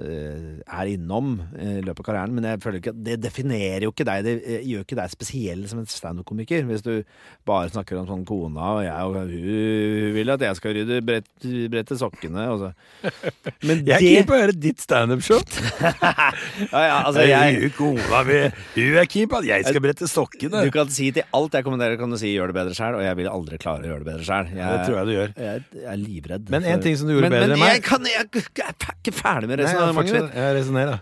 er 0.00 0.88
innom 0.90 1.36
i 1.54 1.78
løpet 1.84 2.02
av 2.02 2.06
karrieren, 2.08 2.34
men 2.34 2.46
jeg 2.48 2.60
føler 2.62 2.80
ikke 2.80 2.92
at 2.94 3.02
det 3.06 3.16
definerer 3.22 3.84
jo 3.86 3.92
ikke 3.92 4.06
deg. 4.08 4.24
Det 4.26 4.32
eh, 4.42 4.64
gjør 4.66 4.84
ikke 4.86 4.98
deg 4.98 5.12
spesiell 5.12 5.62
som 5.70 5.82
en 5.82 5.86
standup-komiker. 5.90 6.64
Hvis 6.66 6.82
du 6.82 6.92
bare 7.46 7.70
snakker 7.70 8.00
om 8.00 8.08
sånn 8.08 8.24
kona 8.28 8.70
og 8.78 8.82
jeg 8.82 9.06
og 9.06 9.18
hun, 9.20 10.08
vil 10.16 10.34
at 10.34 10.44
jeg 10.46 10.58
skal 10.58 10.74
rydde 10.78 10.98
brett, 11.06 11.28
brette 11.70 11.98
sokkene. 12.00 12.48
Og 12.50 12.64
så. 12.64 12.72
Men 13.68 13.84
Jeg 13.86 13.94
er 13.94 14.02
det 14.02 14.10
keen 14.10 14.28
på 14.28 14.36
å 14.36 14.40
høre 14.42 14.56
ditt 14.66 14.82
standup-show. 14.82 15.38
ja, 16.74 16.82
ja, 16.82 16.98
altså, 17.04 17.24
jeg, 17.28 17.70
kona 17.78 18.24
mi 18.26 18.40
Hun 18.74 18.98
er 19.04 19.08
keen 19.10 19.30
på 19.30 19.40
at 19.40 19.48
jeg 19.52 19.68
skal 19.68 19.84
brette 19.86 20.10
sokkene. 20.10 20.64
Du 20.66 20.74
kan 20.74 20.90
si 20.90 21.12
til 21.14 21.26
alt 21.36 21.54
jeg 21.54 21.66
kommenterer, 21.68 21.98
kan 22.00 22.10
du 22.10 22.18
si 22.18 22.34
'gjør 22.34 22.50
det 22.50 22.58
bedre 22.58 22.74
sjæl', 22.74 22.98
og 22.98 23.06
jeg 23.06 23.20
vil 23.22 23.30
aldri 23.30 23.60
klare 23.62 23.86
å 23.86 23.90
gjøre 23.92 24.02
det 24.02 24.10
bedre 24.10 24.26
sjæl. 24.26 24.50
Det 24.50 24.82
tror 24.88 24.98
jeg 24.98 25.06
du 25.06 25.14
gjør. 25.14 25.32
Jeg, 25.46 25.64
jeg 25.78 25.88
er 25.94 26.00
livredd. 26.02 26.50
Men 26.50 26.66
en 26.74 26.82
ting 26.82 26.98
som 26.98 27.06
du 27.06 27.14
gjorde 27.14 27.30
men, 27.30 27.38
bedre 27.38 27.54
men 27.54 27.56
enn 27.56 27.64
meg- 27.64 27.74
jeg, 27.78 27.86
kan, 27.86 28.10
jeg, 28.10 28.44
jeg 28.58 28.74
er 28.74 28.98
ikke 28.98 29.14
ferdig 29.14 29.50
med 29.50 29.59
Resonnerer. 30.56 31.00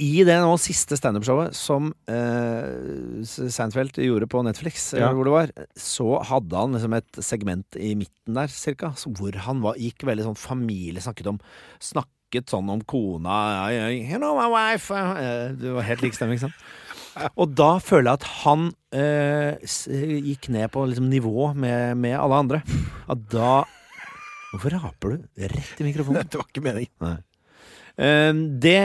I 0.00 0.22
det 0.24 0.36
nå 0.40 0.54
siste 0.56 0.96
standup-showet 0.96 1.52
som 1.56 1.90
uh, 2.08 3.20
Seinfeld 3.26 3.98
gjorde 4.00 4.28
på 4.32 4.40
Netflix, 4.46 4.94
Ja. 4.96 5.10
hvor 5.12 5.28
det 5.28 5.34
var, 5.34 5.50
så 5.76 6.22
hadde 6.24 6.56
han 6.56 6.72
liksom 6.76 6.94
et 6.96 7.20
segment 7.20 7.76
i 7.76 7.92
midten 8.00 8.38
der, 8.38 8.48
cirka, 8.48 8.94
hvor 9.04 9.36
han 9.44 9.60
var, 9.60 9.76
gikk 9.76 10.06
veldig 10.08 10.24
sånn 10.30 10.40
familie, 10.40 11.04
snakket 11.04 11.28
om 11.34 11.40
Snakket 11.84 12.48
sånn 12.48 12.70
om 12.70 12.80
kona 12.86 13.34
You 13.90 14.20
know 14.22 14.36
my 14.38 14.46
wife 14.52 14.94
Du 15.58 15.64
Det 15.66 15.72
var 15.74 15.88
helt 15.88 16.04
lik 16.04 16.14
stemme, 16.16 16.36
ikke 16.38 16.46
sant? 16.48 17.30
Og 17.34 17.56
da 17.58 17.72
føler 17.82 18.06
jeg 18.12 18.20
at 18.20 18.26
han 18.44 18.68
eh, 18.94 19.58
gikk 20.30 20.48
ned 20.54 20.70
på 20.72 20.84
liksom, 20.86 21.08
nivå 21.10 21.50
med, 21.58 21.98
med 21.98 22.14
alle 22.16 22.38
andre. 22.44 22.60
At 23.10 23.24
da 23.34 23.64
Hvorfor 24.50 24.74
raper 24.78 25.12
du 25.16 25.44
rett 25.50 25.82
i 25.82 25.86
mikrofonen? 25.86 26.26
Det 26.30 26.38
var 26.40 26.48
ikke 26.48 26.62
meningen. 26.64 26.94
Nei. 27.02 27.18
Eh, 28.00 28.32
det 28.64 28.80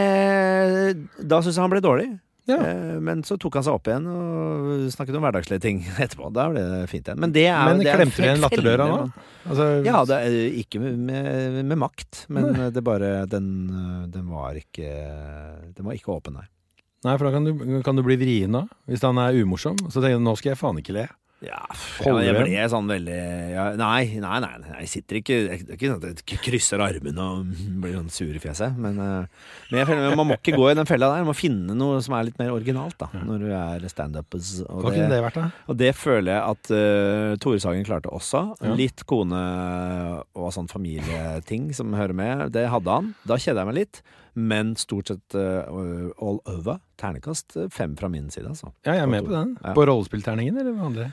Da 1.23 1.39
syns 1.41 1.55
jeg 1.55 1.63
han 1.63 1.71
ble 1.73 1.81
dårlig. 1.83 2.07
Ja. 2.45 2.57
Eh, 2.61 2.97
Men 3.01 3.23
så 3.25 3.39
tok 3.41 3.55
han 3.57 3.65
seg 3.65 3.73
opp 3.73 3.87
igjen 3.89 4.05
og 4.11 4.89
snakket 4.93 5.15
om 5.17 5.23
hverdagslige 5.25 5.63
ting 5.63 5.79
etterpå. 6.03 6.29
Da 6.35 6.49
ble 6.51 6.61
det 6.61 6.81
fint 6.91 7.07
igjen. 7.07 7.21
Men 7.23 7.33
det 7.33 7.47
er 7.49 7.69
Men 7.71 7.81
det 7.81 7.95
klemte 7.95 8.21
du 8.21 8.27
igjen 8.27 8.43
latterdøra 8.43 8.89
nå? 8.91 8.99
Altså, 9.49 9.69
Ja, 9.85 10.03
det 10.09 10.19
er 10.27 10.35
ikke 10.61 10.81
med, 10.83 10.99
med, 11.07 11.61
med 11.71 11.79
makt, 11.81 12.25
men 12.33 12.51
Nei. 12.53 12.69
det 12.73 12.83
bare 12.85 13.13
den, 13.29 13.47
øh, 13.69 14.05
den 14.13 14.29
var 14.29 14.57
ikke 14.57 14.91
Den 15.77 15.85
var 15.89 15.97
ikke 15.97 16.13
åpen, 16.13 16.37
nei. 16.41 16.45
Nei, 17.05 17.13
for 17.19 17.27
da 17.27 17.35
kan 17.35 17.45
du, 17.45 17.81
kan 17.85 17.97
du 17.97 18.01
bli 18.05 18.15
vrien 18.17 18.55
da, 18.55 18.63
hvis 18.89 19.03
han 19.05 19.19
er 19.21 19.35
umorsom. 19.37 19.75
Så 19.93 20.01
tenker 20.01 20.17
du 20.17 20.23
nå 20.25 20.31
skal 20.39 20.55
jeg 20.55 20.57
faen 20.57 20.79
ikke 20.81 20.95
le. 20.95 21.03
Ja, 21.43 21.59
jeg 21.99 22.33
ble 22.37 22.61
sånn 22.71 22.87
veldig 22.87 23.15
ja, 23.51 23.65
Nei, 23.75 24.05
nei, 24.23 24.37
nei, 24.39 24.51
nei, 24.61 24.75
jeg 24.85 24.91
sitter 24.93 25.17
ikke 25.19 25.39
Det 25.43 25.57
er 25.57 25.73
ikke 25.75 25.89
sånn 25.91 26.05
at 26.07 26.21
jeg 26.23 26.39
krysser 26.45 26.79
armene 26.81 27.25
og 27.25 27.49
blir 27.83 27.97
sånn 27.97 28.07
sur 28.13 28.31
i 28.31 28.39
fjeset. 28.41 28.77
Men, 28.79 28.95
øh, 29.03 29.49
men 29.69 29.81
jeg 29.81 29.89
føler, 29.89 30.15
man 30.15 30.29
må 30.31 30.39
ikke 30.39 30.55
gå 30.55 30.69
i 30.71 30.77
den 30.79 30.87
fella 30.87 31.11
der. 31.11 31.25
Man 31.25 31.33
må 31.33 31.37
finne 31.37 31.75
noe 31.77 31.99
som 32.05 32.15
er 32.15 32.29
litt 32.29 32.39
mer 32.39 32.53
originalt 32.55 32.97
da 33.01 33.09
når 33.19 33.43
du 33.43 33.47
er 33.51 33.87
standupers. 33.91 34.55
og 34.65 34.87
kunne 34.87 35.11
det 35.11 35.21
vært? 35.27 35.41
Og 35.67 35.79
det 35.79 35.91
føler 35.99 36.31
jeg 36.31 36.55
at 36.55 36.71
uh, 36.71 37.35
Tore 37.43 37.61
Sagen 37.63 37.87
klarte 37.87 38.13
også. 38.15 38.45
Ja. 38.61 38.75
Litt 38.79 39.03
kone 39.09 39.41
og 40.35 40.51
sånn 40.55 40.71
familieting 40.71 41.71
som 41.75 41.95
hører 41.97 42.15
med. 42.15 42.47
Det 42.55 42.69
hadde 42.71 42.99
han. 42.99 43.11
Da 43.27 43.39
kjeder 43.41 43.63
jeg 43.63 43.73
meg 43.73 43.81
litt. 43.83 44.05
Men 44.35 44.73
stort 44.75 45.07
sett 45.11 45.37
uh, 45.39 46.11
all 46.19 46.41
over. 46.51 46.81
Ternekast 46.99 47.55
fem 47.71 47.95
fra 47.99 48.09
min 48.11 48.27
side, 48.33 48.49
altså. 48.51 48.73
Ja, 48.83 48.97
jeg 48.97 49.05
er 49.05 49.11
med 49.11 49.27
på 49.27 49.31
den. 49.31 49.55
Ja. 49.63 49.73
På 49.77 49.85
rollespillterningen 49.87 50.59
eller 50.59 50.75
hva 50.75 50.89
andre? 50.89 51.07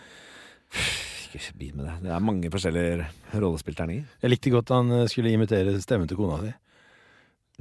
Ikke 1.32 1.54
bli 1.56 1.70
med 1.72 1.87
det. 1.87 1.94
Det 2.04 2.11
er 2.12 2.24
mange 2.24 2.50
forskjellige 2.52 3.06
rollespillterninger. 3.38 4.11
Jeg 4.24 4.35
likte 4.35 4.52
godt 4.52 4.74
han 4.74 4.90
eh, 4.92 5.06
skulle 5.08 5.32
imitere 5.32 5.78
stemmen 5.80 6.11
til 6.11 6.18
kona 6.18 6.42
si. 6.42 6.52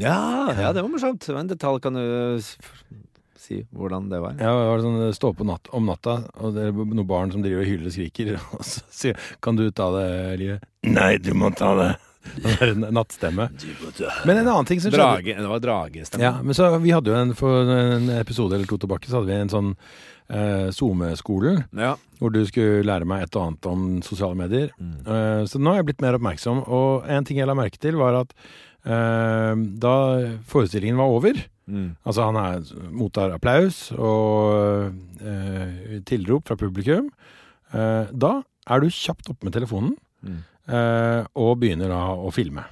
Ja, 0.01 0.17
ja, 0.57 0.71
det 0.73 0.81
var 0.81 0.89
morsomt. 0.91 1.27
En 1.29 1.51
detalj. 1.51 1.79
Kan 1.83 1.99
du 1.99 2.03
si 3.41 3.61
hvordan 3.71 4.09
det 4.11 4.21
var? 4.23 4.37
Ja, 4.39 4.51
det 4.53 4.69
var 4.69 4.83
sånn 4.85 5.01
eh, 5.07 5.15
stå 5.15 5.33
på 5.37 5.47
natt, 5.47 5.71
om 5.75 5.89
natta, 5.89 6.19
og 6.41 6.55
det 6.57 6.67
er 6.69 6.77
noen 6.77 7.07
barn 7.09 7.33
som 7.33 7.43
driver 7.43 7.63
og 7.63 7.69
hyler 7.71 7.89
og 7.89 7.95
skriker, 7.95 8.33
og 8.57 8.63
så 8.67 8.83
sier 8.93 9.27
Kan 9.43 9.59
du 9.59 9.65
ta 9.75 9.89
det, 9.95 10.07
Livet? 10.41 10.67
Nei, 10.87 11.15
du 11.21 11.33
må 11.37 11.51
ta 11.55 11.73
det. 11.79 11.91
Nattstemme. 12.91 13.49
Men 14.25 14.37
en 14.37 14.47
annen 14.47 14.65
ting 14.69 14.81
som 14.81 14.91
skjedde 14.91 15.01
Drage, 15.01 15.35
det 15.41 15.49
var 15.51 15.59
dragestemme. 15.63 16.23
Ja, 16.23 16.33
men 16.45 16.53
så 16.57 16.69
Vi 16.83 16.93
hadde 16.93 17.11
jo 17.11 17.17
en 17.17 17.33
for 17.37 17.69
en 17.75 18.09
episode 18.19 18.55
eller 18.57 18.69
to 18.69 18.77
tilbake 18.81 19.09
Så 19.09 19.19
hadde 19.19 19.31
vi 19.31 19.37
en 19.41 19.51
sånn 19.51 19.71
eh, 20.31 20.69
SoMe-skolen 20.75 21.63
Ja. 21.77 21.95
hvor 22.21 22.31
du 22.33 22.41
skulle 22.47 22.83
lære 22.87 23.07
meg 23.09 23.23
et 23.25 23.35
og 23.35 23.47
annet 23.49 23.65
om 23.71 23.85
sosiale 24.05 24.37
medier. 24.37 24.69
Mm. 24.79 24.93
Eh, 25.05 25.45
så 25.49 25.59
nå 25.59 25.73
har 25.73 25.81
jeg 25.81 25.89
blitt 25.91 26.03
mer 26.05 26.15
oppmerksom, 26.19 26.61
og 26.69 27.07
en 27.09 27.25
ting 27.27 27.41
jeg 27.41 27.49
la 27.49 27.55
merke 27.57 27.81
til, 27.81 27.97
var 27.99 28.19
at 28.21 28.35
eh, 28.85 29.55
da 29.81 29.95
forestillingen 30.51 30.97
var 31.01 31.17
over 31.17 31.41
Mm. 31.71 31.91
Altså 32.03 32.23
han 32.25 32.35
er, 32.35 32.63
mottar 32.91 33.31
applaus 33.31 33.91
og 33.95 34.91
eh, 35.23 35.99
tilrop 36.09 36.49
fra 36.49 36.57
publikum. 36.59 37.05
Eh, 37.71 38.09
da 38.11 38.31
er 38.67 38.81
du 38.83 38.89
kjapt 38.91 39.29
oppe 39.31 39.47
med 39.47 39.53
telefonen 39.55 39.93
Mm. 40.21 40.41
Eh, 40.71 41.25
og 41.35 41.57
begynner 41.61 41.91
da 41.91 42.01
å 42.15 42.31
filme. 42.33 42.63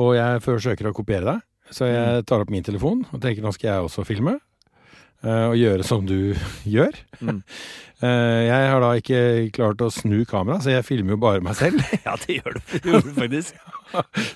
Og 0.00 0.12
jeg 0.14 0.42
forsøker 0.44 0.90
å 0.90 0.94
kopiere 0.94 1.26
deg, 1.32 1.42
så 1.74 1.88
jeg 1.90 2.24
tar 2.28 2.44
opp 2.44 2.50
min 2.52 2.64
telefon 2.66 3.04
og 3.10 3.20
tenker 3.22 3.42
nå 3.44 3.50
skal 3.54 3.70
jeg 3.72 3.88
også 3.88 4.04
filme. 4.06 4.36
eh, 5.22 5.46
og 5.50 5.56
gjøre 5.58 5.84
som 5.84 6.06
du 6.06 6.34
gjør. 6.76 6.96
Mm. 7.20 7.42
Eh, 8.00 8.46
jeg 8.46 8.68
har 8.72 8.80
da 8.80 8.94
ikke 8.96 9.18
klart 9.52 9.82
å 9.84 9.90
snu 9.92 10.22
kamera, 10.24 10.54
så 10.64 10.70
jeg 10.72 10.86
filmer 10.88 11.12
jo 11.12 11.16
bare 11.20 11.42
meg 11.44 11.52
selv. 11.58 11.82
Ja, 12.06 12.14
det 12.22 12.38
gjør 12.38 12.54
du, 12.56 12.60
det 12.72 12.78
gjør 12.88 13.02
du 13.04 13.10
faktisk. 13.12 13.58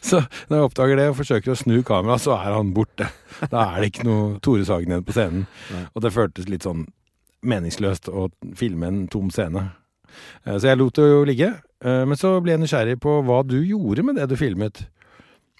Så 0.05 0.19
når 0.51 0.59
jeg 0.59 0.67
oppdager 0.67 1.01
det 1.01 1.07
og 1.09 1.17
forsøker 1.17 1.55
å 1.55 1.57
snu 1.57 1.79
kamera, 1.89 2.19
så 2.21 2.35
er 2.37 2.53
han 2.59 2.75
borte. 2.77 3.07
Da 3.49 3.63
er 3.71 3.79
det 3.81 3.89
ikke 3.89 4.05
noe 4.05 4.27
Tore 4.45 4.67
Sagen 4.69 4.93
igjen 4.93 5.07
på 5.09 5.17
scenen. 5.17 5.47
Nei. 5.73 5.81
Og 5.97 6.05
det 6.05 6.13
føltes 6.13 6.51
litt 6.53 6.67
sånn 6.69 6.85
meningsløst 7.41 8.13
å 8.13 8.27
filme 8.61 8.93
en 8.93 9.01
tom 9.09 9.33
scene. 9.33 9.65
Så 10.45 10.61
jeg 10.69 10.83
lot 10.83 11.01
det 11.01 11.09
jo 11.09 11.25
ligge. 11.33 11.49
Eh, 11.85 12.05
Men 12.09 12.17
så 12.17 12.35
ble 12.43 12.55
jeg 12.57 12.63
nysgjerrig 12.65 12.99
på 13.05 13.19
hva 13.27 13.43
du 13.47 13.59
gjorde 13.63 14.05
med 14.07 14.17
det 14.17 14.29
du 14.33 14.37
filmet. 14.41 14.87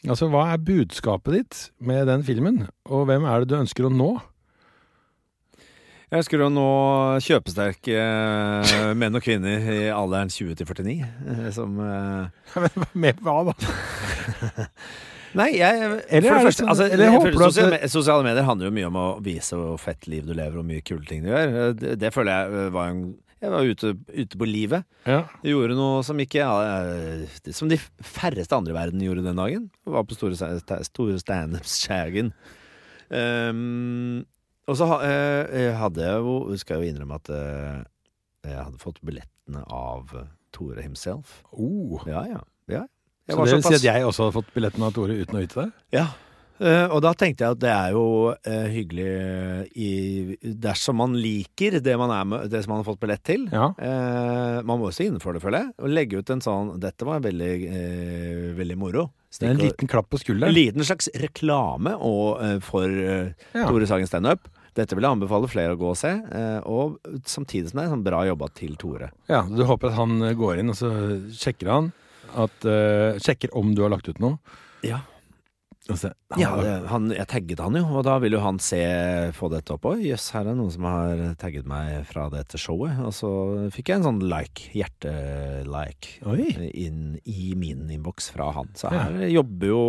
Altså, 0.05 0.29
hva 0.29 0.51
er 0.53 0.59
budskapet 0.61 1.33
ditt 1.39 1.59
med 1.81 2.07
den 2.11 2.23
filmen, 2.27 2.67
og 2.93 3.07
hvem 3.09 3.25
er 3.25 3.41
det 3.45 3.49
du 3.55 3.57
ønsker 3.63 3.87
å 3.89 3.93
nå? 3.93 4.11
Jeg 6.13 6.21
ønsker 6.21 6.43
å 6.45 6.51
nå 6.53 6.65
kjøpesterke 7.25 7.95
eh, 7.99 8.91
menn 9.01 9.17
og 9.19 9.25
kvinner 9.25 9.65
i 9.73 9.79
alderen 9.91 10.31
20 10.31 10.59
til 10.61 10.69
49. 10.69 11.09
eh, 11.33 11.49
Som 11.57 11.75
Men 11.81 12.85
Med 13.07 13.23
hva, 13.25 13.39
da? 13.49 13.57
Nei, 15.35 15.49
jeg 15.57 15.75
Eller 16.15 16.31
er 16.31 16.45
første, 16.47 16.61
sånn- 16.63 16.69
altså, 16.71 16.85
eller 16.95 17.09
jeg 17.09 17.23
føler 17.25 17.41
sosiale, 17.49 17.79
det- 17.83 17.91
sosiale 17.91 18.23
medier 18.29 18.47
handler 18.47 18.69
jo 18.69 18.75
mye 18.77 18.87
om 18.93 18.99
å 19.01 19.07
vise 19.25 19.57
hvor 19.59 19.81
fett 19.83 20.07
liv 20.07 20.29
du 20.29 20.31
lever 20.37 20.61
og 20.61 20.69
mye 20.69 20.85
kule 20.87 21.03
ting 21.09 21.25
du 21.25 21.33
gjør. 21.33 21.57
Eh, 21.65 21.73
Det, 21.81 21.97
det 22.05 22.13
føler 22.15 22.31
jeg 22.37 22.61
eh, 22.61 22.69
var 22.77 22.93
en 22.93 23.01
Jeg 23.45 23.53
var 23.53 23.69
ute, 23.69 23.95
ute 24.09 24.39
på 24.41 24.49
livet. 24.49 24.87
Ja. 25.05 25.23
Jeg 25.45 25.53
gjorde 25.53 25.77
noe 25.77 26.03
som 26.07 26.21
ikke 26.23 26.41
ja, 26.41 26.77
Som 27.53 27.69
de 27.69 27.77
færreste 28.01 28.57
andre 28.57 28.73
i 28.73 28.77
verden 28.79 29.03
gjorde 29.05 29.25
den 29.27 29.41
dagen. 29.41 29.67
Jeg 29.85 29.97
var 29.97 30.07
på 30.09 30.17
store, 30.17 30.55
store 30.89 31.19
standups-skjægen. 31.21 32.33
Um, 33.13 34.25
og 34.65 34.79
så 34.81 34.89
eh, 35.05 35.43
jeg 35.61 35.75
hadde 35.77 36.01
jeg 36.01 36.23
jo 36.25 36.57
Skal 36.57 36.81
jeg 36.81 36.87
jo 36.87 36.95
innrømme 36.95 37.19
at 37.21 37.29
eh, 37.37 37.83
jeg 38.49 38.57
hadde 38.57 38.81
fått 38.81 39.03
billettene 39.05 39.61
av 39.69 40.11
Tore 40.55 40.83
himself. 40.85 41.43
Oh. 41.53 42.01
Ja, 42.09 42.25
ja. 42.29 42.41
ja. 42.71 42.83
Så 43.29 43.45
det 43.45 43.57
vil 43.57 43.65
si 43.65 43.79
at 43.79 43.87
jeg 43.87 44.05
også 44.05 44.27
hadde 44.27 44.37
fått 44.37 44.53
billettene 44.57 44.89
av 44.89 44.97
Tore 44.97 45.17
uten 45.17 45.39
å 45.39 45.43
vite 45.45 45.63
det? 45.63 45.71
Ja. 45.97 46.09
Eh, 46.63 46.87
og 46.87 47.01
da 47.03 47.11
tenkte 47.19 47.43
jeg 47.43 47.57
at 47.57 47.63
det 47.65 47.71
er 47.73 47.95
jo 47.97 48.07
uh, 48.31 48.67
hyggelig 48.71 49.09
i, 49.75 49.89
dersom 50.63 51.01
man 51.03 51.17
liker 51.19 51.81
det 51.83 51.97
man, 51.99 52.13
er 52.15 52.29
med, 52.31 52.47
det 52.53 52.61
som 52.63 52.75
man 52.75 52.83
har 52.83 52.87
fått 52.87 53.01
billett 53.03 53.25
til. 53.27 53.49
Ja. 53.51 53.73
Uh, 53.75 54.61
man 54.63 54.79
må 54.79 54.91
også 54.91 55.09
innenfor 55.09 55.35
det, 55.35 55.43
føler 55.43 55.65
jeg. 55.65 55.75
Og 55.83 55.95
legge 55.95 56.21
ut 56.21 56.31
en 56.31 56.45
sånn 56.45 56.75
Dette 56.83 57.07
var 57.09 57.25
veldig, 57.25 57.53
veldig 58.59 58.77
moro. 58.79 59.09
Er 59.43 59.51
en 59.51 59.59
liten 59.59 59.91
klapp 59.91 60.13
på 60.13 60.21
en 60.31 60.53
liten 60.55 60.85
slags 60.87 61.09
reklame 61.19 61.97
og, 61.99 62.39
for 62.63 62.87
Ja. 62.87 63.65
Tore 63.67 63.89
Sagen 63.91 64.07
standup. 64.07 64.47
Dette 64.79 64.95
vil 64.95 65.07
jeg 65.07 65.17
anbefale 65.17 65.51
flere 65.51 65.75
å 65.75 65.79
gå 65.79 65.89
og 65.91 65.99
se. 65.99 66.13
og 66.71 67.01
samtidig 67.31 67.71
som 67.71 67.81
det 67.81 67.87
er 67.87 67.93
sånn 67.95 68.07
bra 68.07 68.23
jobba 68.29 68.49
til 68.55 68.77
Tore. 68.79 69.11
Ja, 69.31 69.43
Du 69.43 69.65
håper 69.67 69.91
at 69.91 69.99
han 69.99 70.23
går 70.39 70.63
inn, 70.63 70.71
og 70.71 70.79
så 70.79 70.93
sjekker 71.35 71.73
han 71.73 71.91
at, 72.39 72.69
Sjekker 73.27 73.55
om 73.59 73.75
du 73.75 73.83
har 73.83 73.91
lagt 73.95 74.11
ut 74.11 74.23
noe. 74.23 74.39
Ja. 74.87 75.03
Og 75.93 75.99
han, 76.01 76.15
Ja, 76.41 76.51
det, 76.57 76.71
han, 76.89 77.11
jeg 77.13 77.27
tagget 77.29 77.61
han 77.61 77.75
jo, 77.77 77.83
og 77.99 78.07
da 78.07 78.15
vil 78.23 78.33
jo 78.33 78.41
han 78.41 78.57
se 78.63 78.79
få 79.37 79.51
dette 79.53 79.75
opp 79.75 79.85
òg. 79.91 80.01
Jøss, 80.01 80.31
her 80.33 80.49
er 80.49 80.57
noen 80.57 80.73
som 80.73 80.87
har 80.89 81.21
tagget 81.37 81.67
meg 81.69 82.07
fra 82.09 82.31
dette 82.33 82.57
showet. 82.57 82.97
Og 83.05 83.13
så 83.13 83.31
fikk 83.75 83.91
jeg 83.93 84.01
en 84.01 84.07
sånn 84.07 84.23
like, 84.25 84.71
hjerte-like, 84.73 86.15
inn 86.73 87.19
i 87.29 87.53
min 87.59 87.85
innboks 87.93 88.31
fra 88.33 88.51
han. 88.57 88.71
Så 88.75 88.91
Ja. 88.93 89.05
her 89.11 89.29
jobber 89.29 89.67
jo 89.67 89.83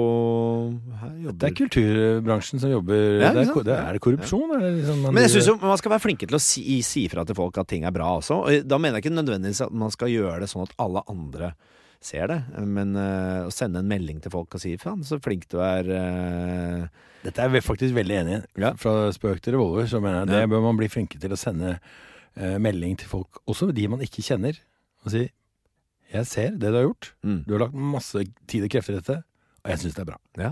her 1.00 1.14
jobber. 1.30 1.38
Det 1.40 1.50
er 1.50 1.56
kulturbransjen 1.64 2.60
som 2.60 2.70
jobber 2.72 3.22
Ja, 3.22 3.32
det, 3.34 3.48
er, 3.48 3.64
det 3.64 3.78
er 3.80 3.94
det 3.94 4.02
korrupsjon? 4.02 4.52
Er 4.56 4.60
det 4.60 4.74
liksom 4.84 5.02
Men 5.14 5.24
jeg 5.24 5.32
syns 5.32 5.48
jo 5.48 5.58
man 5.62 5.78
skal 5.78 5.92
være 5.96 6.04
flinke 6.04 6.28
til 6.28 6.36
å 6.36 6.42
si, 6.44 6.82
si 6.84 7.08
fra 7.08 7.24
til 7.26 7.36
folk 7.36 7.58
at 7.58 7.68
ting 7.72 7.84
er 7.88 7.92
bra 7.96 8.18
også. 8.20 8.42
Og 8.44 8.68
da 8.68 8.78
mener 8.78 9.00
jeg 9.00 9.06
ikke 9.08 9.16
nødvendigvis 9.22 9.64
at 9.66 9.72
man 9.72 9.92
skal 9.92 10.10
gjøre 10.12 10.40
det 10.44 10.50
sånn 10.52 10.64
at 10.68 10.76
alle 10.78 11.04
andre 11.08 11.54
ser 12.06 12.30
det, 12.32 12.38
men 12.70 12.94
uh, 12.96 13.48
å 13.48 13.52
sende 13.54 13.82
en 13.82 13.90
melding 13.90 14.22
til 14.24 14.32
folk 14.34 14.54
og 14.56 14.62
si 14.62 14.76
'faen, 14.78 15.04
så 15.04 15.18
flink 15.24 15.48
du 15.52 15.58
er'. 15.60 15.90
uh... 15.90 16.88
Dette 17.26 17.42
er 17.42 17.50
jeg 17.58 17.66
faktisk 17.66 17.96
veldig 17.98 18.18
enig 18.22 18.36
i. 18.38 18.42
Ja. 18.62 18.74
Fra 18.78 19.10
spøk 19.12 19.42
til 19.42 19.58
revolver 19.58 19.88
så 19.90 20.00
mener 20.00 20.22
jeg 20.24 20.28
det 20.30 20.42
Ja. 20.44 20.48
bør 20.52 20.62
man 20.62 20.78
bli 20.78 20.88
flinke 20.88 21.20
til 21.20 21.34
å 21.34 21.40
sende 21.40 21.80
uh, 22.38 22.58
melding 22.62 22.98
til 23.02 23.10
folk, 23.10 23.42
også 23.50 23.72
de 23.74 23.88
man 23.90 24.00
ikke 24.06 24.22
kjenner, 24.26 24.54
og 25.04 25.12
si 25.12 25.30
'Jeg 26.14 26.26
ser 26.30 26.52
det 26.52 26.70
du 26.70 26.78
har 26.78 26.86
gjort. 26.86 27.14
mm. 27.26 27.44
Du 27.48 27.54
har 27.58 27.66
lagt 27.66 27.74
masse 27.74 28.22
tid 28.48 28.64
og 28.64 28.70
krefter 28.70 28.94
i 28.94 29.00
dette, 29.02 29.24
og 29.66 29.72
jeg 29.72 29.80
syns 29.80 29.96
det 29.96 30.04
er 30.08 30.12
bra'. 30.14 30.22
Ja. 30.38 30.50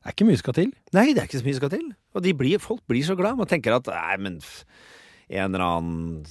Det 0.00 0.06
er 0.06 0.12
ikke 0.12 0.26
mye 0.28 0.38
skal 0.38 0.54
til. 0.54 0.72
Nei, 0.92 1.06
det 1.12 1.18
er 1.18 1.26
ikke 1.28 1.40
så 1.40 1.44
mye 1.44 1.56
skal 1.56 1.70
til. 1.70 1.94
Og 2.14 2.22
de 2.22 2.32
blir, 2.34 2.58
folk 2.58 2.80
blir 2.88 3.02
så 3.04 3.16
glad. 3.16 3.36
Man 3.36 3.46
tenker 3.46 3.74
at 3.76 3.86
nei, 3.86 4.16
men 4.16 4.40
en 5.30 5.46
eller 5.54 5.62
annen 5.62 6.24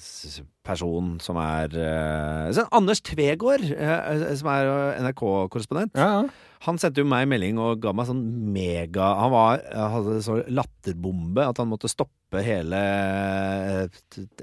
person 0.67 1.13
som 1.23 1.37
er 1.39 1.71
eh, 1.79 2.49
sånn 2.55 2.67
Anders 2.75 2.99
Tvegård, 3.07 3.63
eh, 3.71 4.33
som 4.37 4.49
er 4.51 4.67
eh, 4.69 4.99
NRK-korrespondent, 5.05 5.95
Ja, 5.97 6.09
ja. 6.19 6.49
han 6.67 6.77
sendte 6.81 6.99
jo 7.01 7.07
meg 7.09 7.29
melding 7.31 7.57
og 7.63 7.79
ga 7.85 7.93
meg 7.95 8.09
sånn 8.09 8.19
mega 8.53 9.07
Han 9.21 9.31
var, 9.31 9.63
hadde 9.95 10.17
så 10.25 10.41
latterbombe 10.51 11.45
at 11.47 11.61
han 11.63 11.71
måtte 11.71 11.87
stoppe 11.91 12.43
hele 12.45 12.81
eh, 12.83 14.01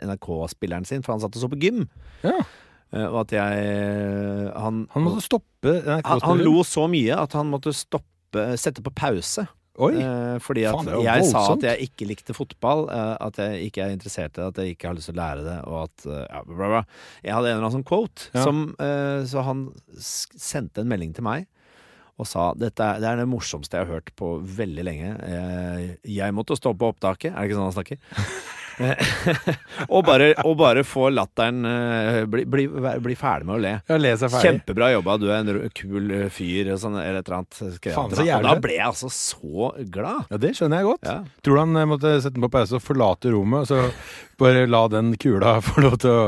NRK-spilleren 0.08 0.88
sin, 0.88 1.04
for 1.04 1.14
han 1.16 1.22
satt 1.26 1.36
og 1.36 1.44
så 1.44 1.52
på 1.52 1.60
gym. 1.62 1.84
ja. 2.24 2.38
Eh, 2.94 3.02
Og 3.10 3.16
at 3.24 3.32
jeg 3.34 4.52
Han, 4.54 4.84
Han 4.94 5.02
måtte 5.02 5.24
stoppe 5.26 5.72
han, 5.84 6.20
han 6.22 6.38
lo 6.46 6.60
så 6.62 6.84
mye 6.88 7.16
at 7.18 7.32
han 7.34 7.48
måtte 7.50 7.72
stoppe 7.74 8.52
Sette 8.60 8.82
på 8.84 8.92
pause. 8.94 9.42
Oi! 9.78 9.92
Eh, 10.00 10.36
fordi 10.40 10.62
at 10.64 10.72
Faen, 10.78 11.02
jeg 11.04 11.24
sa 11.28 11.42
at 11.52 11.64
jeg 11.68 11.88
ikke 11.90 12.06
likte 12.08 12.32
fotball, 12.36 12.86
eh, 12.88 13.16
at 13.26 13.36
jeg 13.42 13.66
ikke 13.68 13.82
er 13.84 13.92
interessert 13.92 14.32
i 14.38 14.40
det, 14.40 14.46
at 14.48 14.60
jeg 14.62 14.76
ikke 14.76 14.88
har 14.88 14.96
lyst 14.96 15.10
til 15.10 15.16
å 15.16 15.20
lære 15.20 15.42
det, 15.44 15.56
og 15.68 15.76
at 15.82 16.06
eh, 16.08 16.22
ja, 16.30 16.40
bla, 16.48 16.70
bla. 16.72 16.80
Jeg 17.26 17.34
hadde 17.36 17.50
en 17.50 17.56
eller 17.58 17.66
annen 17.66 17.76
sånn 17.76 17.88
quote, 17.90 18.30
Ja. 18.32 18.44
som, 18.46 18.62
eh, 18.80 19.20
så 19.28 19.44
han 19.44 19.66
sendte 20.00 20.80
en 20.80 20.88
melding 20.88 21.12
til 21.18 21.26
meg 21.28 21.46
og 22.16 22.24
sa 22.24 22.46
dette 22.56 22.80
er, 22.80 22.96
det 23.02 23.08
er 23.10 23.18
det 23.20 23.26
morsomste 23.28 23.76
jeg 23.76 23.84
har 23.84 23.98
hørt 23.98 24.08
på 24.16 24.30
veldig 24.40 24.84
lenge. 24.88 25.10
Eh, 25.20 25.96
Jeg 26.08 26.32
måtte 26.32 26.56
stå 26.56 26.72
på 26.72 26.88
opptaket. 26.94 27.34
Er 27.34 27.42
det 27.44 27.50
ikke 27.50 27.58
sånn 27.58 27.68
han 27.68 27.76
snakker? 27.76 27.98
og, 29.94 30.00
bare, 30.06 30.30
og 30.44 30.56
bare 30.60 30.82
få 30.86 31.08
latteren 31.14 31.64
eh, 31.68 32.18
bli, 32.30 32.44
bli, 32.50 32.66
bli 33.02 33.16
ferdig 33.18 33.48
med 33.48 33.56
å 33.56 33.62
le. 33.62 33.72
Ja, 33.88 33.96
er 33.96 34.18
ferdig. 34.20 34.42
Kjempebra 34.44 34.90
jobba, 34.92 35.16
du 35.20 35.26
er 35.30 35.40
en 35.40 35.70
kul 35.76 36.12
eh, 36.12 36.26
fyr, 36.32 36.72
og 36.74 36.80
sånn, 36.82 36.98
eller 37.00 37.22
et 37.22 37.30
eller 37.30 37.38
annet. 37.40 37.58
Faen, 37.86 38.12
så 38.12 38.26
jævlig 38.26 38.36
Og 38.42 38.46
da 38.48 38.54
ble 38.66 38.76
jeg 38.76 38.86
altså 38.86 39.10
så 39.12 39.72
glad. 39.92 40.28
Ja, 40.32 40.40
det 40.42 40.52
skjønner 40.58 40.82
jeg 40.82 40.90
godt. 40.90 41.08
Ja. 41.08 41.18
Tror 41.46 41.58
du 41.58 41.62
han 41.64 41.82
eh, 41.82 41.90
måtte 41.94 42.14
sette 42.20 42.36
den 42.36 42.46
på 42.46 42.52
pause 42.52 42.78
og 42.78 42.84
forlate 42.84 43.32
rommet, 43.34 43.64
og 43.64 43.70
så 43.70 44.36
bare 44.36 44.66
la 44.68 44.82
den 44.92 45.14
kula 45.20 45.56
få 45.66 45.84
lov 45.84 45.98
til 46.04 46.12
å 46.12 46.24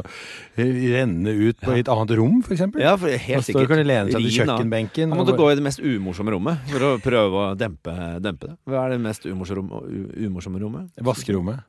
renne 0.58 1.34
ut 1.36 1.60
på 1.62 1.76
et 1.76 1.90
annet 1.92 2.14
rom, 2.18 2.40
eksempel? 2.56 2.82
Ja, 2.84 2.96
for 2.98 3.12
Og 3.12 3.24
helt 3.28 3.46
sikkert. 3.46 3.68
kan 3.70 3.82
de 3.82 3.88
lene 3.88 4.12
seg 4.14 4.24
til 4.24 4.38
kjøkkenbenken. 4.40 5.12
Han 5.12 5.20
måtte 5.20 5.36
bare- 5.36 5.44
gå 5.44 5.52
i 5.52 5.58
det 5.60 5.66
mest 5.68 5.84
umorsomme 5.84 6.34
rommet 6.34 6.64
for 6.72 6.88
å 6.88 6.94
prøve 7.04 7.42
å 7.44 7.48
dempe, 7.58 7.94
dempe 8.24 8.52
det. 8.52 8.56
Hva 8.68 8.86
er 8.86 8.96
det 8.96 9.02
mest 9.04 9.28
umorsomme, 9.28 9.82
umorsomme 10.28 10.62
rommet? 10.62 10.88
Vaskerommet. 11.04 11.66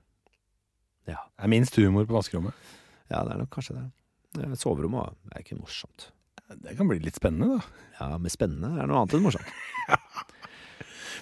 Ja. 1.10 1.24
Det 1.36 1.48
er 1.48 1.54
minst 1.56 1.78
humor 1.80 2.08
på 2.08 2.18
vaskerommet. 2.18 2.70
Ja, 3.10 3.24
det 3.26 3.36
er 3.36 3.42
nok 3.42 3.52
kanskje 3.56 3.78
det. 3.80 3.88
Soverommet 4.62 5.16
er 5.34 5.44
ikke 5.44 5.58
morsomt. 5.60 6.12
Det 6.50 6.76
kan 6.78 6.90
bli 6.90 7.00
litt 7.02 7.18
spennende, 7.18 7.60
da. 7.60 7.88
Ja, 8.00 8.18
men 8.18 8.34
spennende 8.34 8.74
er 8.78 8.90
noe 8.90 9.04
annet 9.04 9.18
enn 9.18 9.26
morsomt. 9.26 9.56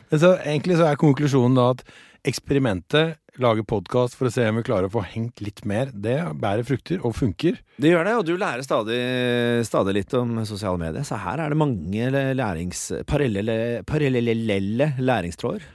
Men 0.07 0.21
så 0.21 0.37
egentlig 0.37 0.77
så 0.79 0.85
er 0.87 0.99
konklusjonen 0.99 1.57
da 1.57 1.71
at 1.73 1.81
eksperimentet, 2.27 3.17
lage 3.43 3.63
podkast 3.67 4.15
for 4.17 4.29
å 4.29 4.31
se 4.33 4.47
om 4.49 4.57
vi 4.57 4.63
klarer 4.65 4.89
å 4.89 4.93
få 4.93 5.03
hengt 5.05 5.43
litt 5.45 5.61
mer, 5.69 5.91
det 5.93 6.15
bærer 6.41 6.65
frukter 6.67 7.03
og 7.05 7.13
funker. 7.19 7.59
Det 7.77 7.91
gjør 7.91 8.07
det, 8.07 8.15
og 8.17 8.25
du 8.27 8.33
lærer 8.39 8.65
stadig, 8.65 8.97
stadig 9.67 9.97
litt 9.99 10.17
om 10.17 10.39
sosiale 10.47 10.81
medier. 10.81 11.05
Så 11.07 11.19
her 11.21 11.43
er 11.43 11.53
det 11.53 11.59
mange 11.59 12.09
lærings... 12.39 12.87
Parallelle, 13.07 13.83
parallelle 13.87 14.35
læringstråder. 14.97 15.69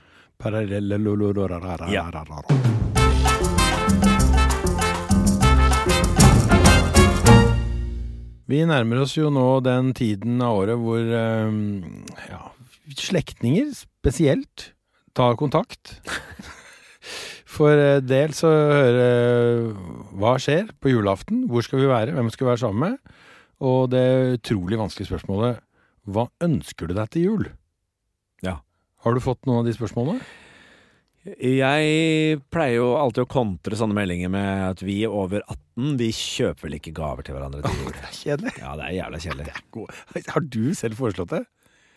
Ja. 1.93 2.72
Vi 8.51 8.59
nærmer 8.67 8.99
oss 9.05 9.15
jo 9.15 9.29
nå 9.31 9.61
den 9.63 9.93
tiden 9.95 10.41
av 10.43 10.57
året 10.65 10.79
hvor 10.81 10.99
eh, 10.99 11.53
ja, 12.27 12.41
slektninger 12.99 13.69
spesielt 13.77 14.73
tar 15.15 15.37
kontakt. 15.39 15.95
For 17.53 17.71
eh, 17.77 18.01
dels 18.03 18.41
å 18.43 18.51
høre 18.51 19.07
hva 20.19 20.35
skjer 20.41 20.73
på 20.81 20.91
julaften, 20.91 21.45
hvor 21.47 21.63
skal 21.63 21.83
vi 21.85 21.91
være, 21.91 22.15
hvem 22.17 22.31
skal 22.33 22.47
vi 22.47 22.51
være 22.51 22.63
sammen 22.65 22.83
med? 22.87 23.17
Og 23.63 23.87
det 23.93 24.03
utrolig 24.41 24.79
vanskelige 24.81 25.13
spørsmålet 25.13 25.61
hva 26.11 26.27
ønsker 26.43 26.89
du 26.89 26.97
deg 26.97 27.11
til 27.13 27.27
jul? 27.29 27.45
Ja. 28.43 28.57
Har 29.05 29.15
du 29.15 29.23
fått 29.23 29.45
noen 29.47 29.61
av 29.61 29.69
de 29.69 29.75
spørsmålene? 29.77 30.19
Jeg 31.23 32.39
pleier 32.51 32.81
jo 32.81 32.87
alltid 32.99 33.23
å 33.23 33.31
kontre 33.31 33.77
sånne 33.79 33.95
meldinger 33.95 34.31
med 34.33 34.63
at 34.73 34.83
vi 34.83 34.97
over 35.07 35.43
18, 35.47 35.93
vi 36.01 36.09
kjøper 36.11 36.67
vel 36.67 36.77
ikke 36.81 36.95
gaver 36.97 37.23
til 37.23 37.37
hverandre 37.37 37.63
til 37.63 37.79
jul. 37.79 37.93
Det 37.95 38.07
er 38.09 38.17
kjedelig. 38.17 38.55
Ja, 38.59 38.73
det 38.79 38.87
er 38.89 38.95
jævla 38.97 39.21
kjedelig. 39.23 40.25
Har 40.33 40.47
du 40.57 40.63
selv 40.75 40.99
foreslått 40.99 41.35
det? 41.37 41.43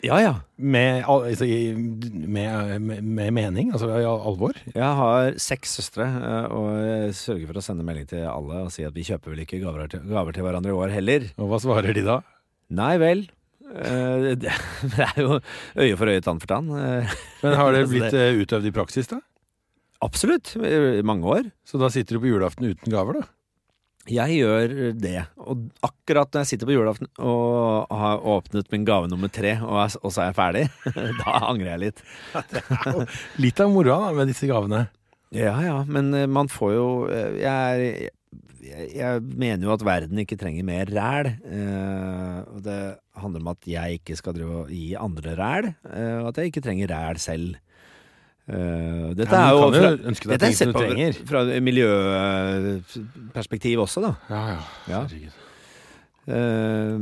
Ja, 0.05 0.19
ja. 0.21 0.33
Med, 0.55 1.03
altså, 1.09 1.47
med, 1.47 2.81
med, 2.81 3.03
med 3.03 3.31
mening? 3.33 3.71
Altså 3.73 3.89
i 3.97 4.05
alvor? 4.05 4.57
Jeg 4.69 4.91
har 4.99 5.31
seks 5.41 5.73
søstre, 5.79 6.05
eh, 6.05 6.51
og 6.53 6.67
jeg 6.85 7.15
sørger 7.17 7.49
for 7.49 7.59
å 7.59 7.63
sende 7.65 7.85
melding 7.87 8.05
til 8.11 8.27
alle 8.29 8.67
og 8.67 8.73
si 8.73 8.85
at 8.85 8.95
vi 8.95 9.05
kjøper 9.07 9.33
vel 9.33 9.41
ikke 9.43 9.59
gaver 9.63 9.89
til, 9.91 10.05
gaver 10.11 10.37
til 10.37 10.45
hverandre 10.45 10.71
i 10.71 10.77
år 10.77 10.93
heller. 10.93 11.25
Og 11.41 11.49
hva 11.49 11.59
svarer 11.63 11.97
de 11.97 12.05
da? 12.05 12.21
Nei 12.77 12.93
vel. 13.01 13.25
Eh, 13.75 14.35
Det 14.93 15.07
er 15.07 15.17
jo 15.21 15.39
øye 15.77 15.95
for 15.99 16.11
øye, 16.11 16.21
tann 16.23 16.39
for 16.43 16.51
tann. 16.51 16.69
Eh, 16.71 17.15
Men 17.43 17.57
har 17.59 17.73
det 17.75 17.87
blitt 17.91 18.13
eh, 18.15 18.37
utøvd 18.43 18.69
i 18.69 18.75
praksis, 18.75 19.09
da? 19.11 19.19
Absolutt. 20.05 20.53
I 20.61 21.01
mange 21.05 21.25
år. 21.25 21.49
Så 21.65 21.79
da 21.81 21.89
sitter 21.93 22.17
du 22.17 22.23
på 22.23 22.29
julaften 22.31 22.69
uten 22.69 22.93
gaver, 22.93 23.21
da? 23.21 23.29
Jeg 24.07 24.37
gjør 24.39 24.73
det. 24.95 25.17
Og 25.43 25.65
akkurat 25.83 26.31
når 26.31 26.45
jeg 26.45 26.49
sitter 26.53 26.69
på 26.69 26.75
julaften 26.77 27.09
og 27.19 27.89
har 27.91 28.21
åpnet 28.23 28.69
min 28.71 28.85
gave 28.87 29.09
nummer 29.11 29.27
tre, 29.33 29.57
og, 29.59 29.81
er, 29.83 29.97
og 29.99 30.13
så 30.15 30.21
er 30.23 30.29
jeg 30.29 30.37
ferdig, 30.37 30.61
da 31.19 31.33
angrer 31.49 31.73
jeg 31.73 31.81
litt. 31.81 32.03
Litt 33.43 33.59
av 33.65 33.73
moroa 33.73 34.13
med 34.15 34.31
disse 34.31 34.47
gavene. 34.47 34.85
Ja 35.35 35.57
ja, 35.59 35.81
men 35.83 36.13
man 36.31 36.47
får 36.47 36.69
jo 36.71 36.85
Jeg, 37.11 37.43
er, 37.43 38.13
jeg, 38.67 38.87
jeg 38.95 39.21
mener 39.21 39.67
jo 39.67 39.73
at 39.73 39.85
verden 39.85 40.17
ikke 40.23 40.37
trenger 40.39 40.63
mer 40.67 40.85
ræl. 40.91 41.27
Eh, 41.47 42.37
og 42.53 42.59
det 42.65 42.79
handler 43.17 43.39
om 43.41 43.47
at 43.53 43.57
jeg 43.67 43.91
ikke 43.99 44.15
skal 44.19 44.33
drive 44.37 44.55
og 44.63 44.67
gi 44.73 44.85
andre 44.99 45.31
ræl, 45.39 45.65
eh, 45.93 46.17
og 46.21 46.27
at 46.31 46.37
jeg 46.37 46.45
ikke 46.51 46.61
trenger 46.67 46.87
ræl 46.91 47.17
selv. 47.21 47.47
Eh, 48.47 49.07
dette 49.17 49.35
Ja, 49.35 49.41
er 49.47 49.51
jo 49.51 49.57
fra, 49.73 49.79
deg 49.91 49.99
dette 50.31 50.45
er 50.47 50.51
sett 50.55 50.71
på 50.71 50.79
fra 51.27 51.41
miljøperspektiv 51.59 53.79
også, 53.83 53.99
da. 54.05 54.11
Ja, 54.29 54.41
ja. 54.53 54.59
Ja. 54.87 54.99
Herregud. 55.03 55.33
Eh, 56.27 56.95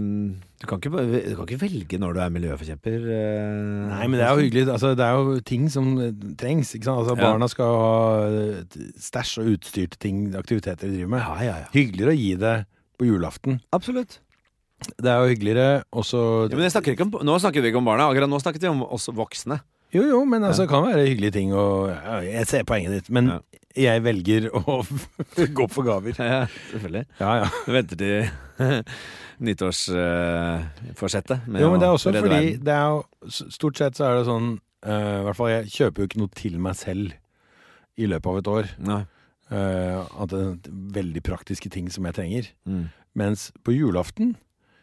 du, 0.62 0.66
kan 0.70 0.78
ikke, 0.78 0.92
du 0.94 1.32
kan 1.36 1.48
ikke 1.48 1.62
velge 1.64 1.98
når 2.02 2.14
du 2.14 2.20
er 2.22 2.34
miljøforkjemper. 2.36 3.08
eh. 3.16 3.88
Nei, 3.90 4.08
men 4.08 4.20
det 4.20 4.28
er 4.28 4.36
jo 4.36 4.44
hyggelig. 4.44 4.66
Altså, 4.76 4.92
det 4.98 5.06
er 5.06 5.18
jo 5.18 5.40
ting 5.42 5.66
som 5.74 5.90
eh, 6.02 6.12
trengs. 6.38 6.76
Altså, 6.78 7.16
barna 7.18 7.50
skal 7.50 7.80
ha 7.82 7.96
stæsj 9.02 9.40
og 9.42 9.50
utstyr 9.56 9.90
til 9.90 10.02
ting, 10.08 10.22
aktiviteter 10.38 10.86
de 10.88 11.00
driver 11.00 11.14
med. 11.16 11.26
Ja, 11.26 11.36
ja, 11.48 11.58
ja. 11.66 11.72
Hyggeligere 11.74 12.14
å 12.14 12.20
gi 12.20 12.32
det 12.46 12.56
på 13.00 13.10
julaften. 13.10 13.60
Absolutt. 13.76 14.20
Det 15.00 15.10
er 15.10 15.24
jo 15.24 15.32
hyggeligere 15.32 15.70
også 15.96 16.20
Ja, 16.52 16.58
men 16.60 16.70
snakker 16.70 17.00
om, 17.08 17.14
nå 17.26 17.38
snakker 17.42 17.64
vi 17.64 17.72
ikke 17.72 17.80
om 17.80 17.88
barna, 17.88 18.10
akkurat 18.12 18.30
nå 18.30 18.38
snakket 18.44 18.66
vi 18.68 18.70
om 18.70 18.84
oss 18.86 19.08
voksne. 19.10 19.62
Jo, 19.96 20.04
jo, 20.04 20.20
men 20.28 20.44
altså, 20.44 20.66
det 20.66 20.72
kan 20.74 20.84
være 20.84 21.06
hyggelige 21.08 21.32
ting 21.38 21.54
og 21.56 21.88
Jeg 22.26 22.48
ser 22.50 22.66
poenget 22.68 22.92
ditt, 23.00 23.10
men. 23.10 23.32
Jeg 23.80 24.04
velger 24.06 24.50
å 24.56 24.62
gå 25.60 25.66
for 25.72 25.84
gaver. 25.88 26.14
Ja, 26.18 26.48
selvfølgelig. 26.72 27.06
Ja, 27.20 27.32
ja. 27.42 27.48
Du 27.66 27.72
venter 27.76 27.96
til 28.00 28.16
nyttårsforsettet. 29.46 31.38
Jo, 31.60 31.68
men 31.74 31.80
det 31.82 31.88
er 31.90 31.94
også 31.98 32.10
fordi 32.16 32.44
det 32.62 32.74
er 32.76 32.86
jo 32.94 33.00
Stort 33.52 33.78
sett 33.82 33.94
så 33.98 34.04
er 34.08 34.14
det 34.20 34.26
sånn 34.30 34.48
uh, 34.86 35.18
I 35.20 35.24
hvert 35.26 35.40
fall 35.40 35.52
jeg 35.52 35.72
kjøper 35.74 35.98
jo 36.02 36.08
ikke 36.10 36.22
noe 36.22 36.32
til 36.38 36.56
meg 36.62 36.76
selv 36.80 37.06
i 37.96 38.06
løpet 38.12 38.30
av 38.32 38.38
et 38.40 38.52
år. 38.52 38.66
Nei. 38.86 39.04
Uh, 39.46 40.00
at 40.24 40.30
det 40.32 40.40
er 40.42 40.52
veldig 40.96 41.22
praktiske 41.26 41.70
ting 41.72 41.88
som 41.94 42.04
jeg 42.08 42.18
trenger. 42.18 42.44
Mm. 42.68 42.86
Mens 43.16 43.40
på 43.64 43.70
julaften, 43.76 44.28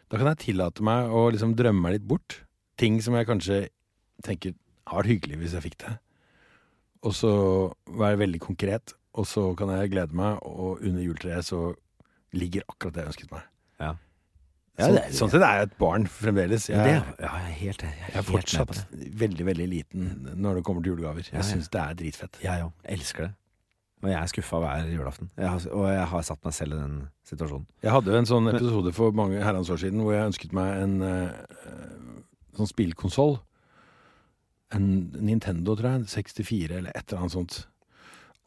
da 0.09 0.13
kan 0.19 0.27
jeg 0.31 0.43
tillate 0.47 0.81
meg 0.85 0.99
å 1.13 1.19
liksom 1.33 1.51
drømme 1.57 1.81
meg 1.85 1.91
litt 1.97 2.07
bort. 2.09 2.29
Ting 2.81 2.93
som 3.05 3.13
jeg 3.17 3.29
kanskje 3.29 3.57
tenker 4.25 4.51
har 4.89 4.97
vært 5.01 5.11
hyggelig 5.13 5.37
hvis 5.41 5.55
jeg 5.57 5.65
fikk 5.67 5.77
det. 5.83 5.93
Og 7.03 7.15
så 7.17 7.33
være 7.99 8.21
veldig 8.23 8.41
konkret. 8.41 8.93
Og 9.13 9.27
så 9.29 9.43
kan 9.57 9.69
jeg 9.69 9.91
glede 9.93 10.15
meg, 10.17 10.39
og 10.41 10.81
under 10.81 11.03
juletreet 11.03 11.45
så 11.45 11.73
ligger 12.33 12.65
akkurat 12.69 12.95
det 12.95 13.03
jeg 13.03 13.11
ønsket 13.13 13.33
meg. 13.35 13.43
Ja. 13.79 13.91
Ja, 14.79 14.87
det 14.89 15.03
er- 15.03 15.11
sånn 15.13 15.29
sett 15.29 15.43
er 15.45 15.59
jeg 15.59 15.67
et 15.67 15.77
barn 15.77 16.07
fremdeles. 16.07 16.67
Jeg, 16.69 16.77
Men 16.77 16.87
det, 16.87 17.19
ja, 17.19 17.29
jeg 17.37 17.51
er 17.51 17.57
helt, 17.59 17.81
jeg 17.81 17.91
er 17.91 18.07
jeg 18.07 18.17
er 18.17 18.25
fortsatt 18.25 18.85
veldig, 19.21 19.45
veldig 19.45 19.67
liten 19.69 20.33
når 20.33 20.55
det 20.55 20.63
kommer 20.63 20.81
til 20.81 20.95
julegaver. 20.95 21.29
Jeg 21.29 21.33
ja. 21.33 21.41
syns 21.45 21.69
det 21.69 21.81
er 21.81 21.93
dritfett. 21.93 22.39
Jeg 22.41 22.63
òg. 22.63 22.71
Elsker 22.85 23.27
det. 23.27 23.33
Og 24.03 24.09
jeg 24.09 24.19
er 24.19 24.25
skuffa 24.25 24.59
hver 24.59 24.89
julaften. 24.91 25.29
Har, 25.37 25.61
og 25.71 25.85
jeg 25.87 26.07
har 26.07 26.21
satt 26.21 26.43
meg 26.43 26.53
selv 26.53 26.73
i 26.73 26.79
den 26.81 26.95
situasjonen. 27.23 27.67
Jeg 27.83 27.91
hadde 27.91 28.17
en 28.17 28.25
sånn 28.25 28.49
episode 28.51 28.91
for 28.93 29.11
mange 29.11 29.39
herrens 29.43 29.69
år 29.69 29.79
siden 29.79 30.01
hvor 30.03 30.11
jeg 30.11 30.25
ønsket 30.27 30.51
meg 30.57 30.81
en 30.81 31.01
uh, 31.01 31.29
sånn 32.57 32.67
spillkonsoll. 32.67 33.37
En 34.73 34.89
Nintendo, 35.19 35.75
tror 35.77 35.89
jeg. 35.91 36.09
64 36.13 36.79
eller 36.79 36.95
et 36.95 37.05
eller 37.05 37.23
annet 37.23 37.35
sånt. 37.35 37.59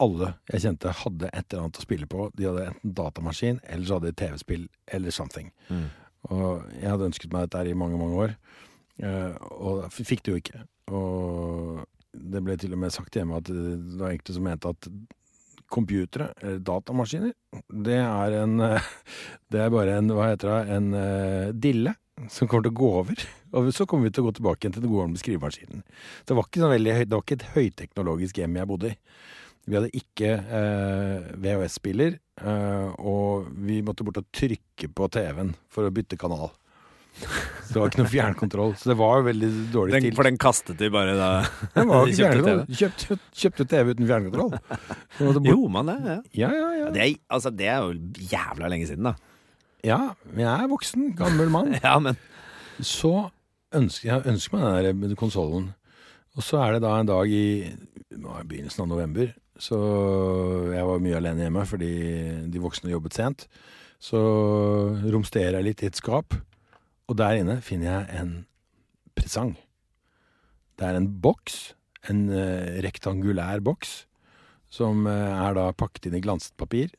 Alle 0.03 0.33
jeg 0.51 0.63
kjente 0.67 0.93
hadde 0.93 1.29
et 1.31 1.45
eller 1.47 1.65
annet 1.65 1.79
å 1.79 1.85
spille 1.85 2.09
på. 2.09 2.29
De 2.37 2.47
hadde 2.49 2.69
enten 2.71 2.95
datamaskin, 2.99 3.61
eller 3.65 3.87
så 3.87 3.97
hadde 3.97 4.11
de 4.11 4.19
TV-spill, 4.21 4.65
eller 4.93 5.15
something. 5.15 5.51
Mm. 5.69 5.85
Og 6.33 6.65
jeg 6.75 6.91
hadde 6.91 7.07
ønsket 7.09 7.33
meg 7.33 7.47
dette 7.47 7.71
i 7.71 7.77
mange, 7.77 7.99
mange 7.99 8.25
år. 8.27 8.35
Eh, 9.01 9.37
og 9.57 9.87
fikk 9.93 10.25
det 10.25 10.33
jo 10.33 10.41
ikke. 10.41 10.65
Og 10.93 11.85
det 12.17 12.41
ble 12.45 12.57
til 12.59 12.73
og 12.73 12.81
med 12.81 12.93
sagt 12.93 13.17
hjemme 13.17 13.39
at 13.39 13.49
eh, 13.53 13.77
det 13.77 14.01
var 14.01 14.13
enkelte 14.13 14.35
som 14.37 14.45
mente 14.47 14.73
at 14.73 14.89
computere, 15.67 16.29
eller 16.39 16.61
datamaskiner, 16.63 17.33
det 17.67 17.97
er 17.99 18.35
en 18.39 18.53
Det 19.51 19.59
er 19.59 19.71
bare 19.73 19.97
en, 19.99 20.13
hva 20.15 20.29
heter 20.29 20.53
det, 20.53 20.77
en 20.77 20.93
eh, 20.95 21.49
dille 21.51 21.93
som 22.33 22.49
kommer 22.49 22.67
til 22.67 22.73
å 22.75 22.79
gå 22.81 22.91
over. 23.01 23.25
Og 23.57 23.71
så 23.75 23.87
kommer 23.89 24.09
vi 24.09 24.15
til 24.15 24.25
å 24.25 24.29
gå 24.29 24.37
tilbake 24.39 24.65
igjen 24.65 24.75
til 24.75 24.85
den 24.85 24.91
gode 24.91 25.07
gamle 25.07 25.21
skrivemaskinen. 25.21 25.83
Det 26.27 26.37
var 26.37 26.47
ikke, 26.49 26.61
sånn 26.63 26.75
veldig, 26.75 26.95
det 27.05 27.15
var 27.15 27.25
ikke 27.25 27.39
et 27.39 27.49
høyteknologisk 27.55 28.41
hjem 28.41 28.59
jeg 28.59 28.69
bodde 28.69 28.93
i. 28.93 28.97
Vi 29.67 29.75
hadde 29.75 29.91
ikke 29.99 30.29
eh, 30.31 31.31
VHS-spiller, 31.43 32.13
eh, 32.39 32.91
og 33.03 33.49
vi 33.67 33.81
måtte 33.83 34.05
bort 34.07 34.21
og 34.21 34.29
trykke 34.35 34.87
på 34.95 35.09
TV-en 35.11 35.51
for 35.73 35.87
å 35.87 35.91
bytte 35.91 36.19
kanal. 36.19 36.53
Så 37.17 37.73
det 37.73 37.81
var 37.81 37.89
ikke 37.91 38.01
noe 38.03 38.11
fjernkontroll. 38.15 38.75
Så 38.79 38.91
det 38.91 38.97
var 38.99 39.25
veldig 39.25 39.49
dårlig 39.73 39.97
Den, 39.97 40.07
til. 40.07 40.15
for 40.15 40.29
den 40.29 40.39
kastet 40.39 40.79
de 40.79 40.89
bare 40.93 41.15
da 41.17 41.29
Den 41.75 41.89
var 41.91 42.07
de 42.07 42.15
kjøpte 42.15 42.43
TV? 42.45 42.77
Kjøpte, 42.81 43.17
kjøpte 43.43 43.67
TV 43.73 43.91
uten 43.91 44.11
fjernkontroll. 44.11 44.55
Gjorde 45.49 45.73
man 45.73 45.91
det? 45.91 45.97
Ja. 46.07 46.19
Ja, 46.37 46.51
ja, 46.53 46.69
ja. 46.83 46.91
Det, 46.95 47.03
er, 47.03 47.17
altså, 47.39 47.51
det 47.51 47.71
er 47.73 47.83
jo 47.83 48.29
jævla 48.31 48.71
lenge 48.71 48.87
siden, 48.87 49.09
da. 49.11 49.35
Ja, 49.87 49.99
men 50.33 50.43
jeg 50.43 50.51
er 50.65 50.69
voksen, 50.71 51.11
gammel 51.17 51.51
mann. 51.53 51.73
Ja, 51.85 51.95
men 52.03 52.17
Så 52.83 53.29
ønsker, 53.75 54.09
jeg 54.11 54.27
ønsker 54.33 54.57
meg 54.59 54.85
den 54.89 55.03
der 55.07 55.19
konsollen. 55.19 55.71
Og 56.37 56.43
så 56.45 56.59
er 56.61 56.75
det 56.75 56.83
da 56.83 56.95
en 57.01 57.07
dag 57.09 57.31
i 57.33 57.71
begynnelsen 58.11 58.83
av 58.83 58.89
november, 58.91 59.31
så 59.57 59.77
jeg 60.69 60.85
var 60.85 60.99
mye 61.01 61.17
alene 61.17 61.47
hjemme 61.47 61.63
fordi 61.65 61.89
de 62.53 62.61
voksne 62.61 62.91
jobbet 62.93 63.15
sent. 63.17 63.47
Så 63.97 64.19
romsterer 65.09 65.57
jeg 65.57 65.65
litt 65.71 65.81
i 65.81 65.89
et 65.89 65.97
skap, 65.97 66.35
og 67.09 67.17
der 67.17 67.39
inne 67.39 67.55
finner 67.65 67.89
jeg 68.03 68.19
en 68.21 68.33
presang. 69.17 69.55
Det 70.77 70.85
er 70.85 70.99
en 70.99 71.07
boks, 71.23 71.71
en 72.11 72.27
eh, 72.29 72.77
rektangulær 72.85 73.63
boks, 73.65 74.03
som 74.69 75.07
eh, 75.09 75.33
er 75.47 75.57
da 75.57 75.71
pakket 75.73 76.11
inn 76.11 76.19
i 76.19 76.21
glanset 76.21 76.53
papir. 76.61 76.93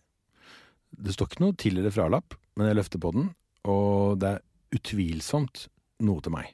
Det 0.98 1.14
står 1.14 1.30
ikke 1.30 1.44
noe 1.44 1.54
til- 1.60 1.78
eller 1.78 1.94
fralapp, 1.94 2.34
men 2.58 2.66
jeg 2.66 2.78
løfter 2.80 3.02
på 3.02 3.12
den, 3.14 3.28
og 3.70 4.18
det 4.18 4.34
er 4.34 4.74
utvilsomt 4.74 5.68
noe 6.04 6.22
til 6.24 6.34
meg. 6.34 6.50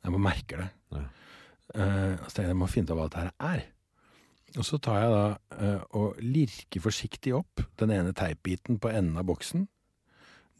Jeg 0.00 0.14
må 0.14 0.20
merke 0.22 0.62
det. 0.62 0.70
Ja. 0.96 1.02
Uh, 1.70 2.14
så 2.24 2.32
tenker 2.32 2.48
jeg 2.48 2.54
jeg 2.54 2.58
må 2.62 2.70
finne 2.70 2.88
ut 2.88 2.94
av 2.94 2.98
hva 2.98 3.06
dette 3.06 3.24
her 3.26 3.34
er. 3.52 3.66
Og 4.56 4.66
så 4.66 4.80
tar 4.82 4.98
jeg 4.98 5.12
da 5.12 5.26
uh, 5.60 5.82
og 6.00 6.22
lirker 6.24 6.82
forsiktig 6.82 7.34
opp 7.36 7.62
den 7.78 7.92
ene 7.94 8.14
teipbiten 8.16 8.80
på 8.82 8.90
enden 8.90 9.20
av 9.20 9.28
boksen, 9.28 9.68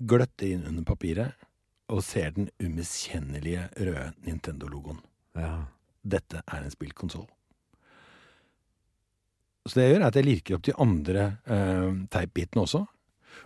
gløtter 0.01 0.55
inn 0.55 0.69
under 0.69 0.87
papiret 0.87 1.49
og 1.91 2.05
ser 2.07 2.37
den 2.37 2.47
umiskjennelige 2.63 3.67
røde 3.81 4.13
Nintendo-logoen. 4.29 5.01
Ja. 5.41 5.67
Dette 6.07 6.45
er 6.47 6.63
en 6.63 6.73
spillkonsoll. 6.73 7.27
Så 9.67 9.77
det 9.77 9.89
jeg 9.89 9.97
gjør, 9.97 10.05
er 10.05 10.09
at 10.13 10.17
jeg 10.21 10.29
lirker 10.29 10.57
opp 10.57 10.69
de 10.69 10.77
andre 10.81 11.27
uh, 11.51 11.91
teipbitene 12.13 12.69
også. 12.69 12.85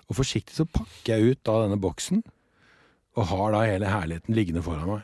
Og 0.09 0.17
forsiktig 0.19 0.57
så 0.57 0.67
pakker 0.69 1.15
jeg 1.17 1.35
ut 1.35 1.43
da 1.47 1.59
denne 1.65 1.81
boksen, 1.81 2.23
og 3.17 3.29
har 3.31 3.53
da 3.55 3.63
hele 3.69 3.87
herligheten 3.91 4.35
liggende 4.35 4.63
foran 4.67 4.89
meg. 4.91 5.03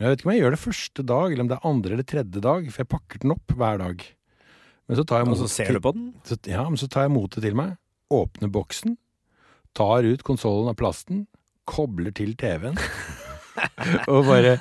Jeg 0.00 0.08
vet 0.08 0.18
ikke 0.22 0.26
om 0.28 0.32
jeg 0.32 0.40
gjør 0.42 0.54
det 0.56 0.62
første 0.62 1.02
dag, 1.06 1.26
eller 1.32 1.44
om 1.44 1.50
det 1.52 1.56
er 1.58 1.68
andre 1.68 1.92
eller 1.94 2.08
tredje 2.08 2.40
dag, 2.42 2.68
for 2.72 2.82
jeg 2.82 2.88
pakker 2.94 3.20
den 3.22 3.34
opp 3.36 3.52
hver 3.60 3.78
dag. 3.82 4.02
Men 4.88 4.98
så 4.98 5.04
tar 5.06 5.20
jeg 5.20 5.28
Og 5.28 5.36
så 5.36 5.42
motet 5.44 5.54
ser 5.54 5.66
til- 5.68 5.76
du 5.76 5.80
på 5.84 5.92
den? 5.94 6.06
så, 6.24 6.38
ja, 6.48 6.64
men 6.68 6.76
så 6.80 6.88
tar 6.90 7.02
jeg 7.06 7.12
motet 7.12 7.42
til 7.44 7.54
meg, 7.54 7.76
åpner 8.10 8.50
boksen, 8.50 8.96
tar 9.76 10.02
ut 10.08 10.24
konsollen 10.24 10.68
av 10.72 10.76
plasten, 10.80 11.26
kobler 11.68 12.10
til 12.12 12.34
TV-en, 12.34 12.76
og 14.12 14.24
bare 14.26 14.56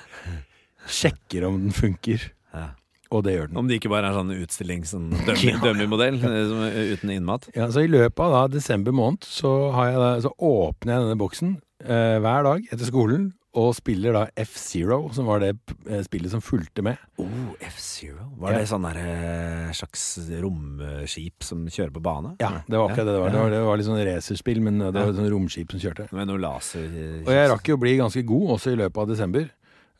sjekker 0.88 1.47
om 1.47 1.58
den 1.63 1.71
funker. 1.75 2.27
Ja. 2.54 2.67
Og 3.12 3.26
det 3.26 3.34
gjør 3.36 3.50
den. 3.52 3.58
Om 3.60 3.67
det 3.67 3.80
ikke 3.82 3.89
bare 3.91 4.08
er 4.08 4.15
sånn 4.15 4.32
utstilling, 4.38 4.86
sånn 4.88 5.10
dummy- 5.28 5.58
dummy-modell 5.60 6.21
eh, 6.24 6.93
uten 6.95 7.12
innmat? 7.12 7.50
Ja, 7.58 7.67
så 7.74 7.84
I 7.84 7.91
løpet 7.91 8.19
av 8.24 8.32
da, 8.38 8.45
desember 8.56 8.95
måned 8.95 9.28
så, 9.28 9.52
har 9.76 9.91
jeg 9.91 10.00
da, 10.00 10.12
så 10.24 10.32
åpner 10.39 10.95
jeg 10.95 11.06
denne 11.10 11.19
boksen 11.19 11.54
eh, 11.84 12.17
hver 12.24 12.47
dag 12.47 12.65
etter 12.71 12.88
skolen 12.88 13.32
og 13.52 13.74
spiller 13.76 14.13
da 14.15 14.21
F-Zero, 14.39 15.10
som 15.12 15.26
var 15.28 15.41
det 15.43 15.50
eh, 15.89 16.00
spillet 16.08 16.32
som 16.32 16.39
fulgte 16.39 16.80
med. 16.88 16.95
Oh, 17.19 17.50
F-Zero. 17.67 18.30
Var 18.39 18.54
Ja. 18.56 18.62
det 18.62 18.69
sånn 18.71 18.86
der, 18.88 19.00
eh, 19.04 19.74
slags 19.76 20.06
romskip 20.39 21.43
som 21.43 21.65
kjører 21.67 21.91
på 21.95 22.04
bane? 22.06 22.32
Ja, 22.39 22.62
det 22.67 22.78
var 22.80 22.89
akkurat 22.93 23.10
det 23.10 23.13
det 23.17 23.19
var. 23.26 23.30
Det 23.36 23.41
var, 23.41 23.50
det 23.52 23.62
var 23.67 23.78
litt 23.82 23.88
sånn 23.89 24.00
racerspill, 24.08 24.62
men 24.63 24.80
det 24.80 24.93
var 24.95 25.12
et 25.12 25.19
sånn 25.19 25.30
romskip 25.34 25.76
som 25.76 25.82
kjørte. 25.84 26.08
Med 26.15 26.30
noe 26.32 26.39
laser 26.41 26.88
Og 27.26 27.32
jeg 27.36 27.50
rakk 27.52 27.71
jo 27.71 27.76
å 27.76 27.82
bli 27.84 27.97
ganske 28.00 28.24
god 28.28 28.56
også 28.58 28.71
i 28.71 28.80
løpet 28.80 29.04
av 29.04 29.12
desember. 29.12 29.50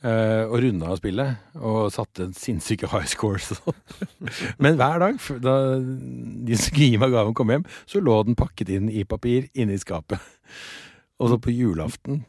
Eh, 0.04 0.44
og 0.48 0.58
runda 0.64 0.92
av 0.92 1.00
spillet, 1.00 1.48
og 1.62 1.92
satte 1.94 2.30
sinnssyke 2.38 2.90
high 2.92 3.10
scores 3.10 3.52
sånn. 3.54 3.80
Men 4.64 4.80
hver 4.80 5.02
dag, 5.04 5.22
da 5.44 5.56
de 5.80 6.58
som 6.58 6.68
skulle 6.68 6.92
gi 6.92 7.02
meg 7.02 7.16
gaven 7.16 7.38
kom 7.38 7.54
hjem, 7.54 7.66
så 7.90 8.04
lå 8.04 8.20
den 8.28 8.40
pakket 8.40 8.74
inn 8.78 8.92
i 8.92 9.06
papir 9.08 9.50
inne 9.54 9.78
i 9.78 9.82
skapet. 9.82 10.22
Og 11.22 11.32
så 11.32 11.42
på 11.42 11.54
julaften 11.54 12.24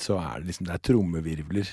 så 0.00 0.18
er 0.20 0.40
det 0.42 0.50
liksom 0.50 0.66
Det 0.68 0.74
er 0.74 0.82
trommevirvler 0.84 1.68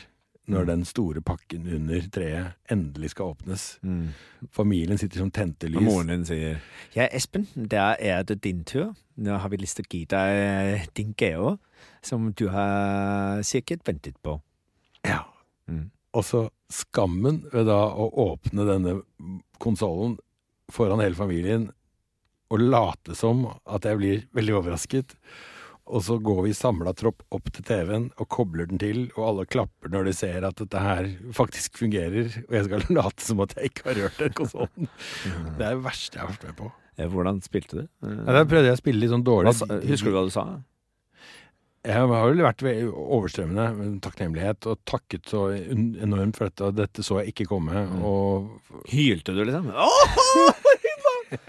når 0.52 0.68
den 0.68 0.82
store 0.86 1.22
pakken 1.24 1.68
under 1.72 2.08
treet 2.12 2.72
endelig 2.72 3.14
skal 3.14 3.32
åpnes. 3.32 3.78
Mm. 3.82 4.10
Familien 4.52 5.00
sitter 5.00 5.22
som 5.22 5.32
tente 5.32 5.70
Og 5.72 5.84
moren 5.86 6.12
din 6.12 6.26
sier 6.28 6.60
Ja, 6.96 7.08
Espen, 7.16 7.48
da 7.56 7.94
er 8.00 8.26
det 8.28 8.42
din 8.44 8.64
tur. 8.68 8.92
Nå 9.16 9.38
har 9.40 9.50
vi 9.54 9.62
lyst 9.62 9.80
til 9.80 9.88
å 9.88 9.92
gi 9.94 10.04
deg 10.10 10.90
din 10.98 11.14
gave, 11.18 11.56
som 12.04 12.32
du 12.34 12.50
har 12.52 13.44
sikkert 13.48 13.86
ventet 13.88 14.18
på. 14.26 14.40
Ja. 15.08 15.24
Mm. 15.72 15.92
Og 16.14 16.26
så 16.28 16.44
skammen 16.74 17.44
ved 17.54 17.70
da 17.70 17.80
å 17.88 18.10
åpne 18.28 18.68
denne 18.68 18.98
konsollen 19.64 20.18
foran 20.74 21.02
hele 21.04 21.16
familien 21.16 21.70
og 22.54 22.62
late 22.62 23.16
som 23.18 23.46
at 23.48 23.86
jeg 23.88 24.00
blir 24.00 24.24
veldig 24.36 24.60
overrasket. 24.60 25.16
Og 25.84 26.00
så 26.06 26.16
går 26.24 26.38
vi 26.46 26.54
samla 26.56 26.94
tropp 26.96 27.26
opp 27.36 27.50
til 27.52 27.66
TV-en 27.68 28.06
og 28.16 28.28
kobler 28.32 28.70
den 28.70 28.80
til, 28.80 29.02
og 29.18 29.26
alle 29.28 29.46
klapper 29.52 29.92
når 29.92 30.08
de 30.08 30.14
ser 30.16 30.46
at 30.48 30.56
dette 30.62 30.80
her 30.80 31.10
faktisk 31.36 31.76
fungerer, 31.82 32.30
og 32.48 32.56
jeg 32.56 32.68
skal 32.70 32.86
late 32.98 33.26
som 33.26 33.42
at 33.44 33.56
jeg 33.60 33.72
ikke 33.74 33.90
har 33.90 34.00
rørt 34.06 34.22
den 34.22 34.38
konsollen. 34.38 34.88
Det 35.58 35.66
er 35.68 35.76
det 35.76 35.84
verste 35.84 36.18
jeg 36.18 36.24
har 36.24 36.32
vært 36.32 36.46
med 36.48 36.56
på. 36.62 36.70
Hvordan 37.14 37.42
spilte 37.44 37.82
du? 37.82 37.84
Ja, 38.06 38.38
Der 38.38 38.46
prøvde 38.48 38.70
jeg 38.70 38.78
å 38.78 38.80
spille 38.84 39.02
litt 39.02 39.12
sånn 39.12 39.26
dårlig. 39.28 39.56
Hva 39.60 39.80
husker 39.90 40.14
du 40.14 40.16
hva 40.20 40.24
du 40.30 40.32
sa? 40.34 40.46
Jeg 41.84 41.98
har 42.00 42.08
vel 42.08 42.40
vært 42.46 42.62
ve- 42.64 42.88
overstrømmende 42.88 43.64
med 43.76 43.96
takknemlighet 44.06 44.68
og 44.72 44.80
takket 44.88 45.28
så 45.28 45.42
enormt 45.52 46.38
for 46.40 46.48
dette, 46.48 46.70
dette 46.78 47.04
så 47.04 47.18
jeg 47.20 47.34
ikke 47.34 47.50
komme. 47.50 47.82
Mm. 47.90 48.06
Og 48.08 48.86
Hylte 48.94 49.36
du, 49.36 49.42
liksom? 49.50 49.68
Åh! 49.84 50.54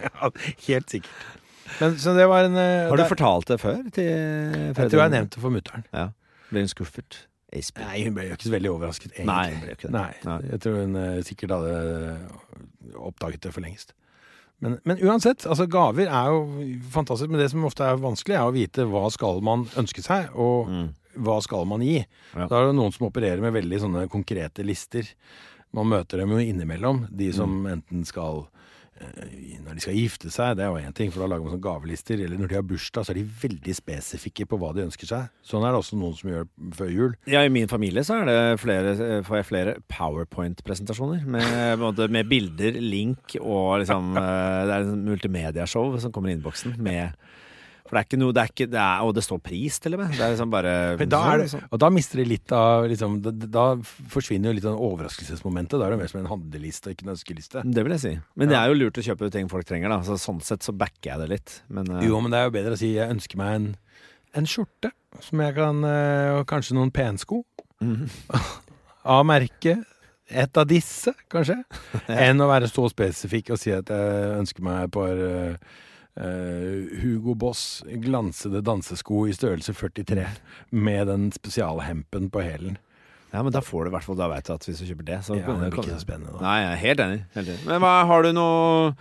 ja, 0.01 0.31
helt 0.67 0.91
sikkert. 0.91 1.44
Men, 1.81 1.97
så 1.99 2.15
det 2.17 2.27
var 2.31 2.45
en 2.49 2.57
eh, 2.57 2.89
Har 2.89 2.97
du 2.97 3.03
der, 3.03 3.09
fortalt 3.11 3.49
det 3.51 3.61
før? 3.63 3.81
Til 3.95 4.05
Jeg 4.05 4.75
tror 4.77 5.01
jeg 5.05 5.11
nevnte 5.15 5.37
det 5.39 5.43
for 5.43 5.51
mutter'n. 5.55 5.85
Ja. 5.95 6.09
Ble 6.51 6.61
hun 6.65 6.69
skuffet? 6.71 7.21
Espen. 7.55 7.85
Nei, 7.87 8.01
hun 8.07 8.15
ble 8.17 8.25
jo 8.29 8.35
ikke 8.35 8.49
så 8.49 8.55
veldig 8.55 8.71
overrasket, 8.73 9.13
egentlig. 9.15 9.27
Nei, 9.31 9.51
hun 9.55 9.61
ble 9.63 9.75
ikke 9.77 9.87
det. 9.87 9.93
Nei, 9.95 10.15
Nei. 10.27 10.39
Jeg 10.51 10.61
tror 10.65 10.79
hun 10.81 10.97
eh, 10.99 11.21
sikkert 11.23 11.53
hadde 11.55 11.75
oppdaget 12.99 13.45
det 13.47 13.53
for 13.55 13.63
lengst. 13.65 13.93
Men, 14.65 14.77
men 14.87 15.01
uansett, 15.05 15.45
altså 15.51 15.67
gaver 15.71 16.07
er 16.09 16.31
jo 16.33 16.41
fantastisk, 16.95 17.31
men 17.31 17.41
det 17.43 17.51
som 17.53 17.65
ofte 17.69 17.85
er 17.87 17.99
vanskelig, 18.01 18.37
er 18.39 18.49
å 18.49 18.55
vite 18.55 18.87
hva 18.91 19.05
skal 19.13 19.41
man 19.45 19.67
ønske 19.81 20.03
seg, 20.05 20.31
og 20.35 20.71
Mm. 20.71 20.89
hva 21.23 21.37
skal 21.43 21.65
man 21.71 21.83
gi. 21.85 22.01
Ja. 22.35 22.47
Da 22.51 22.59
er 22.63 22.67
det 22.71 22.77
noen 22.79 22.93
som 22.95 23.07
opererer 23.07 23.43
med 23.43 23.55
veldig 23.55 23.79
sånne 23.83 24.09
konkrete 24.11 24.65
lister. 24.67 25.07
Man 25.75 25.87
møter 25.91 26.19
dem 26.23 26.31
jo 26.35 26.39
innimellom, 26.43 27.05
de 27.11 27.31
som 27.35 27.51
Mm. 27.63 27.71
enten 27.79 28.05
skal 28.07 28.47
eh, 28.47 28.51
Når 28.95 29.75
de 29.75 29.83
skal 29.83 29.97
gifte 29.97 30.31
seg, 30.31 30.55
det 30.59 30.65
er 30.65 30.71
jo 30.71 30.79
én 30.87 30.95
ting, 30.95 31.11
for 31.13 31.25
da 31.25 31.29
lager 31.33 31.45
man 31.47 31.55
sånne 31.57 31.65
gavelister. 31.65 32.21
Eller 32.23 32.39
når 32.39 32.53
de 32.53 32.59
har 32.59 32.67
bursdag, 32.69 33.07
så 33.07 33.13
er 33.13 33.19
de 33.19 33.25
veldig 33.43 33.75
spesifikke 33.75 34.47
på 34.51 34.59
hva 34.61 34.71
de 34.77 34.85
ønsker 34.87 35.11
seg. 35.11 35.33
Sånn 35.47 35.67
er 35.67 35.75
det 35.75 35.81
også 35.83 35.99
noen 35.99 36.15
som 36.19 36.31
gjør 36.31 36.47
før 36.79 36.93
jul. 36.95 37.17
Ja, 37.31 37.43
I 37.43 37.53
min 37.53 37.71
familie 37.71 38.05
så 38.07 38.21
er 38.23 38.61
flere, 38.61 38.95
får 39.27 39.41
jeg 39.41 39.49
flere 39.51 39.77
powerpoint-presentasjoner. 39.91 41.25
Med, 41.27 41.85
med 42.15 42.31
bilder, 42.31 42.79
link 42.81 43.37
og 43.41 43.81
liksom 43.83 44.15
eh, 44.21 44.61
Det 44.69 44.77
er 44.77 44.85
et 44.85 45.05
multimediashow 45.09 45.99
som 46.03 46.15
kommer 46.15 46.31
i 46.31 46.39
innboksen 46.39 46.79
med 46.83 47.19
For 47.95 48.01
det 48.01 48.03
er 48.03 48.09
ikke 48.09 48.19
noe 48.19 48.35
det 48.35 48.43
er 48.43 48.51
ikke, 48.51 48.67
det 48.73 48.81
er, 48.83 49.03
Og 49.07 49.13
det 49.15 49.23
står 49.23 49.41
pris, 49.45 49.77
til 49.79 49.95
og 49.95 50.01
med. 50.03 50.15
Det 50.17 50.25
er 50.25 50.33
liksom 50.33 50.51
bare 50.51 50.73
da 51.15 51.21
er 51.31 51.43
det, 51.45 51.47
sånn. 51.53 51.63
og 51.71 51.81
da 51.85 51.91
mister 51.95 52.19
det 52.19 52.25
litt 52.27 52.55
av 52.57 52.89
liksom, 52.91 53.21
da, 53.23 53.33
da 53.55 53.67
forsvinner 54.11 54.51
jo 54.51 54.59
litt 54.59 54.67
av 54.67 54.83
overraskelsesmomentet. 54.83 55.79
Da 55.79 55.87
er 55.87 55.95
det 55.95 56.01
mer 56.03 56.11
som 56.11 56.21
en 56.25 56.31
handleliste 56.33 56.91
og 56.91 56.97
ikke 56.97 57.07
en 57.07 57.15
ønskeliste. 57.15 57.63
Det 57.63 57.87
vil 57.87 57.95
jeg 57.95 58.03
si. 58.03 58.13
Men 58.41 58.51
det 58.51 58.59
er 58.59 58.73
jo 58.73 58.81
lurt 58.81 58.99
å 58.99 59.07
kjøpe 59.07 59.31
ting 59.35 59.53
folk 59.53 59.69
trenger, 59.69 59.95
da. 59.95 60.01
Så 60.09 60.19
sånn 60.19 60.43
sett 60.43 60.67
så 60.67 60.75
backer 60.75 61.13
jeg 61.13 61.23
det 61.23 61.31
litt. 61.37 61.57
Men 61.71 61.95
uh... 61.95 62.03
Jo, 62.03 62.19
men 62.25 62.35
det 62.35 62.43
er 62.43 62.51
jo 62.51 62.57
bedre 62.59 62.75
å 62.75 62.83
si 62.83 62.91
jeg 62.97 63.15
ønsker 63.15 63.39
meg 63.39 63.61
en, 63.61 63.71
en 64.35 64.51
skjorte 64.51 64.91
som 65.23 65.39
jeg 65.45 65.55
kan 65.55 65.85
eh, 65.87 66.35
Og 66.41 66.47
kanskje 66.51 66.75
noen 66.75 66.91
pensko. 66.91 67.45
Mm. 67.79 68.09
Av 69.15 69.23
merke. 69.29 69.79
Et 70.25 70.57
av 70.57 70.65
disse, 70.67 71.13
kanskje. 71.31 71.59
Enn 72.09 72.41
å 72.41 72.49
være 72.49 72.67
så 72.71 72.89
spesifikk 72.91 73.53
og 73.55 73.61
si 73.61 73.75
at 73.77 73.91
jeg 73.93 74.31
ønsker 74.41 74.65
meg 74.65 74.87
et 74.87 74.95
par 74.95 75.21
eh, 75.21 75.75
Hugo 76.15 77.35
Boss 77.35 77.83
glansede 78.03 78.61
dansesko 78.63 79.25
i 79.27 79.35
størrelse 79.35 79.75
43 79.75 80.27
med 80.71 81.07
den 81.11 81.31
spesialhempen 81.35 82.31
på 82.31 82.43
hælen. 82.45 82.77
Ja, 83.35 83.43
men 83.43 83.51
da 83.53 83.59
får 83.67 83.85
du 83.85 83.91
i 83.91 83.95
hvert 83.97 84.07
fall 84.07 84.19
Da 84.21 84.29
vet 84.31 84.47
du 84.47 84.53
at 84.55 84.67
hvis 84.69 84.79
du 84.79 84.87
kjøper 84.87 85.07
det, 85.09 85.17
så 85.27 85.35
Ja, 85.35 85.47
det 85.49 85.73
blir 85.73 85.81
ikke 85.83 85.97
så 85.97 86.05
spennende, 86.05 86.37
da. 86.37 86.43
Nei, 86.45 86.59
jeg 86.63 86.71
er 86.71 86.83
helt 86.85 87.01
enig. 87.03 87.23
Helt 87.35 87.49
enig. 87.51 87.65
Men 87.67 87.81
hva 87.83 87.95
har 88.07 88.23
du 88.23 88.31
noe 88.37 88.93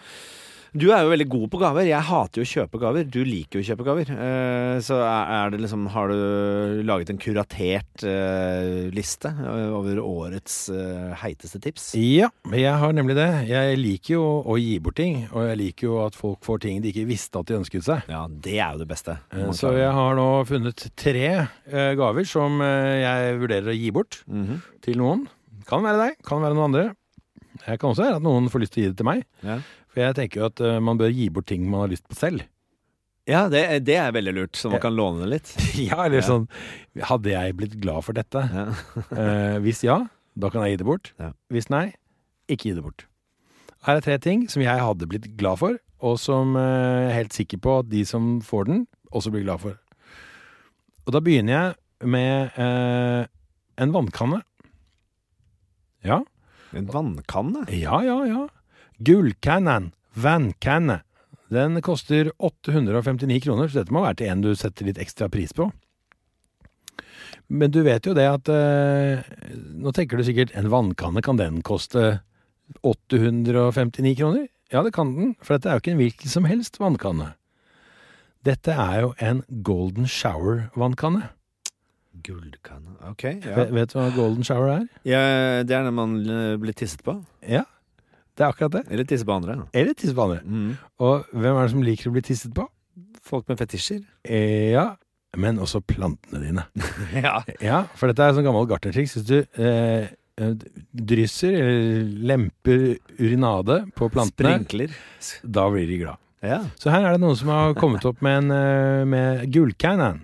Du 0.74 0.88
er 0.90 1.04
jo 1.06 1.10
veldig 1.12 1.26
god 1.30 1.44
på 1.54 1.60
gaver. 1.62 1.86
Jeg 1.86 2.02
hater 2.08 2.42
jo 2.42 2.46
å 2.48 2.50
kjøpe 2.50 2.80
gaver. 2.82 3.04
Du 3.06 3.20
liker 3.28 3.60
jo 3.60 3.62
å 3.62 3.66
kjøpe 3.68 3.86
gaver. 3.86 4.10
Eh, 4.10 4.78
så 4.82 4.96
er 5.06 5.52
det 5.54 5.60
liksom 5.62 5.84
Har 5.94 6.10
du 6.10 6.80
laget 6.88 7.12
en 7.13 7.19
kuratert 7.21 8.02
eh, 8.10 8.88
liste 8.96 9.30
eh, 9.30 9.67
over 9.69 10.00
årets 10.02 10.56
heiteste 11.21 11.62
tips? 11.62 11.92
Ja, 12.00 12.32
jeg 12.50 12.74
har 12.82 12.96
nemlig 12.98 13.13
det. 13.19 13.28
Jeg 13.52 13.78
liker 13.78 14.15
jo 14.15 14.24
å 14.50 14.58
gi 14.58 14.80
bort 14.82 14.98
ting, 14.98 15.28
og 15.30 15.46
jeg 15.52 15.60
liker 15.62 15.88
jo 15.92 16.00
at 16.08 16.17
folk 16.17 16.42
får 16.48 16.63
ting 16.65 16.82
de 16.82 16.90
ikke 16.90 17.06
visste 17.12 17.38
at 17.44 17.52
de 17.52 17.60
ønsket 17.60 17.86
seg. 17.86 18.10
Ja, 18.10 18.24
det 18.28 18.58
er 18.58 18.74
jo 18.74 18.82
det 18.82 18.90
beste. 18.96 19.19
Så 19.54 19.76
jeg 19.78 19.94
har 19.94 20.17
nå 20.17 20.28
funnet 20.50 20.88
tre 20.98 21.30
gaver 22.02 22.26
som 22.30 22.58
jeg 22.65 23.38
vurderer 23.44 23.69
å 23.69 23.78
gi 23.78 23.94
bort 23.94 24.24
Mhm. 24.26 24.58
til 24.82 24.98
noen. 24.98 25.28
Kan 25.69 25.86
være 25.86 26.02
deg, 26.08 26.17
kan 26.26 26.42
være 26.42 26.58
noen 26.58 26.71
andre. 26.74 26.90
Jeg 27.67 27.78
kan 27.80 27.92
også 27.94 28.04
være 28.08 28.17
at 28.17 28.24
noen 28.26 28.50
får 28.50 28.63
lyst 28.65 28.74
til 28.74 28.82
å 28.82 28.84
gi 28.88 28.90
det 28.92 28.98
til 28.98 29.06
meg. 29.13 29.24
ja. 29.46 29.62
For 29.94 30.02
jeg 30.02 30.15
tenker 30.17 30.41
jo 30.41 30.48
at 30.50 30.62
uh, 30.65 30.79
man 30.81 30.98
bør 31.00 31.12
gi 31.13 31.29
bort 31.33 31.46
ting 31.52 31.63
man 31.69 31.85
har 31.85 31.91
lyst 31.94 32.08
på 32.10 32.17
selv. 32.17 32.41
Ja, 33.29 33.46
det, 33.48 33.62
det 33.87 33.96
er 34.02 34.12
veldig 34.12 34.33
lurt, 34.35 34.58
så 34.60 34.67
man 34.73 34.81
kan 34.83 34.96
låne 34.98 35.21
det 35.23 35.29
litt. 35.31 35.52
ja, 35.79 36.02
eller 36.04 36.19
Ja. 36.19 36.25
sånn 36.27 36.48
Hadde 37.08 37.31
jeg 37.31 37.56
blitt 37.56 37.77
glad 37.79 38.04
for 38.04 38.17
dette? 38.17 38.41
Ja. 38.52 38.65
uh, 39.13 39.58
hvis 39.63 39.83
ja, 39.85 40.02
da 40.35 40.50
kan 40.52 40.65
jeg 40.65 40.73
gi 40.75 40.81
det 40.81 40.87
bort. 40.89 41.13
Ja. 41.21 41.29
Hvis 41.54 41.69
nei, 41.71 41.85
ikke 42.52 42.71
gi 42.71 42.75
det 42.79 42.83
bort. 42.83 43.06
Her 43.85 44.00
er 44.00 44.04
tre 44.06 44.17
ting 44.23 44.48
som 44.52 44.63
jeg 44.63 44.79
hadde 44.81 45.08
blitt 45.12 45.29
glad 45.39 45.60
for, 45.62 45.77
og 46.04 46.17
som 46.19 46.56
eh, 46.60 46.63
jeg 46.63 47.08
er 47.12 47.17
helt 47.17 47.35
sikker 47.35 47.60
på 47.63 47.73
at 47.81 47.87
de 47.91 48.02
som 48.08 48.37
får 48.44 48.65
den, 48.69 48.81
også 49.15 49.31
blir 49.31 49.44
glad 49.46 49.60
for. 49.63 49.75
Og 51.04 51.12
da 51.15 51.19
begynner 51.23 51.54
jeg 51.54 52.10
med 52.15 52.56
eh, 52.60 53.27
en 53.83 53.91
vannkanne. 53.96 54.39
Ja, 56.08 56.21
En 56.75 56.87
vannkanne? 56.91 57.65
ja, 57.75 58.00
ja, 58.08 58.17
ja. 58.25 58.41
Gullkannen, 59.04 59.91
vannkanne. 60.13 61.01
Den 61.54 61.81
koster 61.85 62.31
859 62.39 63.43
kroner, 63.43 63.67
så 63.69 63.81
dette 63.81 63.93
må 63.93 64.04
være 64.04 64.21
til 64.21 64.31
en 64.31 64.43
du 64.45 64.54
setter 64.58 64.87
litt 64.87 65.01
ekstra 65.01 65.27
pris 65.33 65.54
på. 65.54 65.67
Men 67.54 67.73
du 67.73 67.81
vet 67.85 68.06
jo 68.08 68.13
det 68.15 68.25
at 68.25 68.49
eh, 68.49 69.21
Nå 69.83 69.91
tenker 69.93 70.17
du 70.17 70.23
sikkert 70.25 70.54
en 70.58 70.69
vannkanne, 70.71 71.21
kan 71.25 71.37
den 71.37 71.62
koste 71.65 72.21
859 72.81 74.15
kroner? 74.17 74.47
Ja, 74.73 74.81
det 74.85 74.93
kan 74.95 75.12
den, 75.17 75.33
for 75.43 75.58
dette 75.58 75.69
er 75.69 75.77
jo 75.77 75.83
ikke 75.83 75.93
en 75.93 76.01
hvilken 76.01 76.31
som 76.31 76.47
helst 76.49 76.79
vannkanne. 76.81 77.33
Dette 78.47 78.73
er 78.73 79.04
jo 79.04 79.12
en 79.23 79.43
Golden 79.63 80.08
Shower-vannkanne. 80.10 81.27
Gullkanne. 82.23 82.95
Ok, 83.12 83.27
ja. 83.43 83.60
Vet, 83.60 83.75
vet 83.75 83.93
du 83.93 83.99
hva 83.99 84.10
Golden 84.15 84.47
Shower 84.47 84.71
er? 84.79 84.89
ja. 85.08 85.21
Det 85.67 85.75
er 85.75 85.85
når 85.85 85.95
man 85.99 86.17
eh, 86.23 86.56
blir 86.62 86.75
tisset 86.77 87.04
på. 87.06 87.19
Ja, 87.45 87.65
det 88.38 88.44
er 88.46 88.50
akkurat 88.50 88.71
det. 88.79 88.84
Eller 88.90 89.06
tisse 89.10 89.25
på 89.27 89.36
andre. 89.36 89.60
Eller 89.73 89.94
tisse 89.94 90.15
på 90.17 90.23
andre. 90.25 90.40
Mm. 90.46 90.71
Og 91.06 91.27
hvem 91.34 91.56
er 91.60 91.67
det 91.67 91.71
som 91.75 91.84
liker 91.86 92.10
å 92.10 92.13
bli 92.15 92.23
tisset 92.25 92.54
på? 92.58 92.65
Folk 93.23 93.48
med 93.52 93.60
fetisjer. 93.62 94.02
Eh, 94.25 94.71
Ja, 94.73 94.88
men 95.38 95.58
også 95.62 95.79
plantene 95.81 96.42
dine. 96.44 96.65
ja. 97.25 97.40
Ja, 97.63 97.84
for 97.98 98.12
dette 98.12 98.25
er 98.27 98.36
sånn 98.38 98.46
gammel 98.46 98.67
gartnertriks. 98.69 99.15
Hvis 99.17 99.25
du 99.29 99.38
eh, 99.62 100.10
eh, 100.38 100.52
drysser 100.94 101.56
eller 101.58 102.04
lemper 102.34 102.84
urinade 103.19 103.79
på 103.98 104.10
plantene, 104.13 104.58
Sprinkler. 104.60 104.94
da 105.46 105.69
blir 105.73 105.88
de 105.90 105.98
glad. 106.04 106.19
Ja. 106.44 106.60
Så 106.77 106.92
her 106.92 107.06
er 107.08 107.15
det 107.15 107.21
noen 107.23 107.38
som 107.40 107.50
har 107.54 107.73
kommet 107.79 108.04
opp 108.06 108.19
med 108.25 108.42
en 108.44 108.52
eh, 108.52 109.06
med 109.08 109.46
gullcannon, 109.56 110.23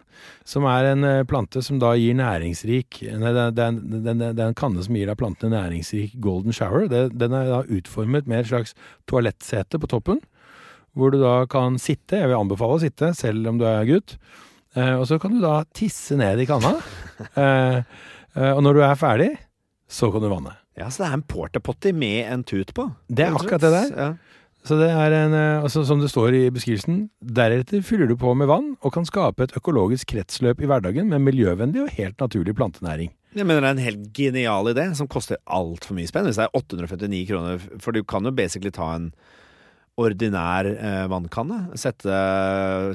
som 0.50 0.66
er 0.66 0.88
en 0.95 1.04
eh, 1.06 1.22
plante 1.30 1.62
som 1.66 1.78
da 1.82 1.91
gir 2.00 2.16
næringsrik 2.18 3.04
Nei, 3.22 3.32
det 3.54 3.62
er, 3.62 3.70
en- 4.47 4.58
kanne 4.58 4.82
som 4.86 4.95
gir 4.97 5.06
deg 5.12 5.20
plantene 5.20 5.54
næringsrik 5.54 6.16
golden 6.24 6.56
shower. 6.56 6.88
Det, 6.89 7.04
den 7.22 7.36
er 7.38 7.52
da 7.52 7.60
utformet 7.70 8.26
med 8.30 8.41
et 8.43 8.50
slags 8.50 8.74
toalettsete 9.10 9.78
på 9.84 9.89
toppen, 9.91 10.22
hvor 10.97 11.14
du 11.14 11.20
da 11.22 11.43
kan 11.52 11.78
sitte. 11.82 12.18
Jeg 12.18 12.32
vil 12.32 12.39
anbefale 12.39 12.80
å 12.80 12.82
sitte, 12.82 13.12
selv 13.18 13.45
om 13.52 13.60
du 13.62 13.66
er 13.70 13.86
gutt. 13.89 14.16
Eh, 14.78 14.95
og 14.97 15.06
så 15.10 15.20
kan 15.22 15.36
du 15.36 15.39
da 15.43 15.60
tisse 15.78 16.18
ned 16.20 16.41
i 16.43 16.50
kanna. 16.50 16.76
Eh, 17.36 17.78
eh, 18.39 18.52
og 18.56 18.62
når 18.64 18.78
du 18.78 18.82
er 18.86 18.95
ferdig, 18.95 19.30
så 19.91 20.08
kan 20.14 20.24
du 20.24 20.30
vanne. 20.32 20.54
ja, 20.80 20.86
så 20.88 21.02
det 21.04 21.08
er 21.10 21.16
en 21.18 21.24
porta 21.28 21.60
potty 21.60 21.91
med 21.91 22.30
en 22.32 22.43
tut 22.47 22.70
på. 22.78 22.86
Det 23.12 23.26
er 23.26 23.36
akkurat 23.36 23.60
det 23.66 23.72
der. 23.74 23.89
Ja. 23.97 24.08
Så 24.68 24.76
det 24.80 24.89
er 24.91 25.14
en, 25.16 25.34
eh, 25.34 25.64
altså 25.64 25.86
som 25.88 26.01
det 26.01 26.12
står 26.12 26.36
i 26.36 26.41
beskrivelsen, 26.53 27.05
deretter 27.24 27.84
fyller 27.86 28.10
du 28.10 28.18
på 28.20 28.34
med 28.36 28.49
vann 28.51 28.74
og 28.84 28.93
kan 28.93 29.07
skape 29.07 29.45
et 29.45 29.55
økologisk 29.57 30.12
kretsløp 30.12 30.62
i 30.62 30.68
hverdagen 30.70 31.07
med 31.10 31.24
miljøvennlig 31.24 31.86
og 31.86 31.95
helt 31.95 32.20
naturlig 32.20 32.57
plantenæring. 32.60 33.14
Jeg 33.38 33.45
mener 33.45 33.62
det 33.62 33.70
er 33.70 33.78
en 33.78 33.86
helt 33.86 34.05
genial 34.18 34.72
idé, 34.72 34.88
som 34.97 35.07
koster 35.07 35.38
altfor 35.45 35.95
mye 35.95 36.10
spenn. 36.10 36.26
Hvis 36.26 36.39
det 36.41 36.47
er 36.47 36.57
859 36.57 37.28
kroner, 37.30 37.62
for 37.80 37.93
du 37.93 38.01
kan 38.03 38.26
jo 38.26 38.34
basically 38.34 38.74
ta 38.74 38.95
en 38.95 39.12
ordinær 40.00 40.68
eh, 40.72 41.06
vannkanne, 41.12 41.58
sette 41.80 42.14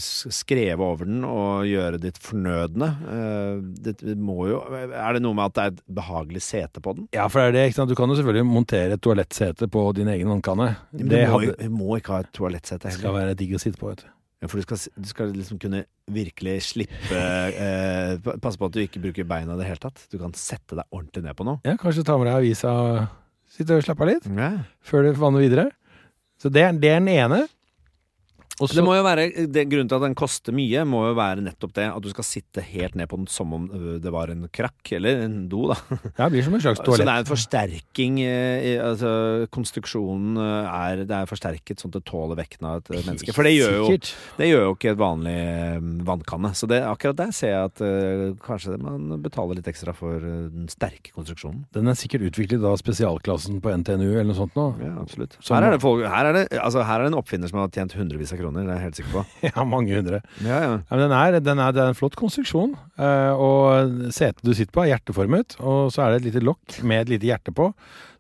s- 0.01 0.25
skreve 0.33 0.81
over 0.85 1.05
den 1.09 1.25
og 1.29 1.67
gjøre 1.69 2.01
ditt 2.03 2.19
fornødne. 2.25 2.89
Eh, 3.15 3.61
det 3.85 4.17
må 4.17 4.47
jo 4.49 4.63
Er 4.73 5.17
det 5.19 5.23
noe 5.25 5.37
med 5.37 5.51
at 5.51 5.55
det 5.59 5.65
er 5.67 5.75
et 5.75 5.83
behagelig 6.01 6.43
sete 6.47 6.81
på 6.85 6.97
den? 6.97 7.09
Ja, 7.17 7.29
for 7.29 7.41
det 7.45 7.51
er 7.51 7.57
det, 7.59 7.65
ikke 7.71 7.81
sant? 7.83 7.93
Du 7.93 7.99
kan 7.99 8.09
jo 8.13 8.17
selvfølgelig 8.21 8.49
montere 8.49 8.97
et 8.99 9.05
toalettsete 9.05 9.69
på 9.71 9.85
din 9.99 10.09
egen 10.15 10.31
vannkanne. 10.33 10.71
Men 10.95 11.09
du 11.09 11.17
må, 11.17 11.39
hadde, 11.39 11.71
må 11.71 11.97
ikke 12.01 12.17
ha 12.17 12.25
et 12.25 12.33
toalettsete 12.37 12.89
heller. 12.89 13.03
skal 13.03 13.17
være 13.21 13.37
digg 13.43 13.55
å 13.59 13.63
sitte 13.63 13.81
på, 13.81 13.93
vet 13.93 14.05
du. 14.07 14.11
Ja, 14.45 14.49
for 14.53 14.61
du 14.61 14.65
skal, 14.67 14.81
du 15.01 15.09
skal 15.09 15.31
liksom 15.33 15.59
kunne 15.63 15.85
virkelig 16.13 16.59
slippe 16.67 17.21
eh, 17.57 18.19
Passe 18.43 18.59
på 18.61 18.67
at 18.69 18.75
du 18.77 18.81
ikke 18.83 19.01
bruker 19.01 19.25
beina 19.29 19.55
i 19.55 19.61
det 19.63 19.69
hele 19.71 19.81
tatt. 19.81 20.03
Du 20.13 20.19
kan 20.21 20.35
sette 20.37 20.77
deg 20.77 20.85
ordentlig 20.93 21.23
ned 21.25 21.37
på 21.39 21.47
noe. 21.49 21.61
Ja, 21.65 21.77
kanskje 21.81 22.05
ta 22.05 22.19
med 22.21 22.29
deg 22.29 22.37
avisa 22.43 22.75
sitte 23.55 23.77
og 23.79 23.85
slappe 23.87 24.05
av 24.05 24.11
litt 24.11 24.25
Ja. 24.35 24.51
før 24.85 25.07
du 25.07 25.13
vanner 25.21 25.45
videre. 25.45 25.69
Så 26.45 26.51
det 26.53 26.67
det 26.83 26.91
er 26.93 27.01
den 27.01 27.09
ene. 27.09 27.47
Og 28.63 28.69
så, 28.71 28.77
Det 28.79 28.85
må 28.87 28.93
jo 28.95 29.03
være, 29.03 29.25
det, 29.51 29.65
Grunnen 29.67 29.89
til 29.91 29.97
at 29.99 30.05
den 30.05 30.15
koster 30.15 30.55
mye, 30.55 30.85
må 30.87 31.01
jo 31.09 31.15
være 31.19 31.43
nettopp 31.43 31.73
det 31.75 31.89
at 31.91 32.03
du 32.05 32.09
skal 32.13 32.23
sitte 32.29 32.63
helt 32.63 32.95
ned 32.95 33.09
på 33.11 33.17
den 33.19 33.27
som 33.27 33.51
om 33.57 33.65
det 34.01 34.13
var 34.15 34.31
en 34.31 34.45
krakk, 34.55 34.93
eller 34.95 35.25
en 35.25 35.49
do, 35.51 35.65
da. 35.73 35.77
ja, 36.19 36.29
det 36.29 36.33
blir 36.37 36.45
som 36.47 36.55
en 36.55 36.63
slags 36.63 36.79
toalett. 36.79 37.03
Så 37.03 37.09
det 37.09 37.15
er 37.17 37.25
en 37.25 37.31
forsterking 37.33 38.21
i- 38.23 38.77
altså, 38.79 39.11
Konstruksjonen 39.51 40.39
eh, 40.39 40.69
er, 40.71 41.03
det 41.09 41.17
er 41.19 41.27
forsterket 41.27 41.83
sånn 41.83 41.91
at 41.91 41.99
det 41.99 42.05
tåler 42.07 42.39
vekten 42.39 42.69
av 42.71 42.79
et 42.85 42.93
menneske. 43.09 43.35
For 43.35 43.43
det 43.43 43.57
gjør 43.57 43.75
jo, 43.81 43.89
det 44.39 44.49
gjør 44.53 44.65
jo 44.69 44.77
ikke 44.77 44.93
et 44.95 45.01
vanlig 45.03 45.35
vannkanne. 46.07 46.53
Så 46.55 46.69
det, 46.71 46.79
akkurat 46.87 47.17
der 47.19 47.33
ser 47.35 47.53
jeg 47.55 47.71
at 47.73 47.83
uh, 47.83 48.37
kanskje 48.45 48.77
man 48.81 49.19
betaler 49.25 49.59
litt 49.59 49.69
ekstra 49.71 49.95
for 49.97 50.21
den 50.23 50.69
sterke 50.71 51.11
konstruksjonen. 51.15 51.65
Den 51.75 51.91
er 51.91 51.99
sikkert 51.99 52.27
utviklet 52.31 52.63
av 52.69 52.79
spesialklassen 52.81 53.61
på 53.65 53.75
NTNU 53.83 54.07
eller 54.13 54.31
noe 54.31 54.39
sånt 54.39 54.55
nå. 54.59 54.69
Ja, 54.83 54.95
absolutt. 55.03 55.37
Som- 55.41 55.57
Her 55.59 55.69
er 55.73 55.77
det, 55.77 55.83
folk, 55.83 56.05
her 56.07 56.31
er 56.31 56.33
det, 56.39 56.47
altså, 56.61 56.85
her 56.87 57.01
er 57.01 57.09
det 57.09 57.13
en 57.15 57.19
oppfinner 57.21 57.49
som 57.51 57.59
har 57.59 57.69
tjent 57.75 57.93
hundrevis 57.99 58.33
av 58.33 58.39
kroner, 58.39 58.43
det 58.53 58.63
er 58.67 58.69
jeg 58.77 58.83
helt 58.85 58.97
sikker 58.99 59.13
på. 59.15 59.23
Ja, 59.49 59.65
mange 59.65 59.95
hundre. 59.97 60.21
Ja, 60.45 60.59
ja. 60.61 60.73
Ja, 60.85 60.97
men 60.99 61.01
den 61.07 61.15
er, 61.17 61.39
den 61.41 61.59
er, 61.65 61.73
det 61.73 61.81
er 61.81 61.89
en 61.95 61.97
flott 61.97 62.15
konstruksjon, 62.21 62.75
eh, 62.99 63.33
og 63.33 64.11
setet 64.13 64.45
du 64.45 64.53
sitter 64.53 64.75
på 64.77 64.83
er 64.85 64.91
hjerteformet, 64.93 65.57
og 65.65 65.89
så 65.95 66.03
er 66.05 66.13
det 66.13 66.21
et 66.21 66.27
lite 66.29 66.45
lokk 66.45 66.77
med 66.85 67.07
et 67.07 67.15
lite 67.15 67.31
hjerte 67.31 67.55
på. 67.57 67.71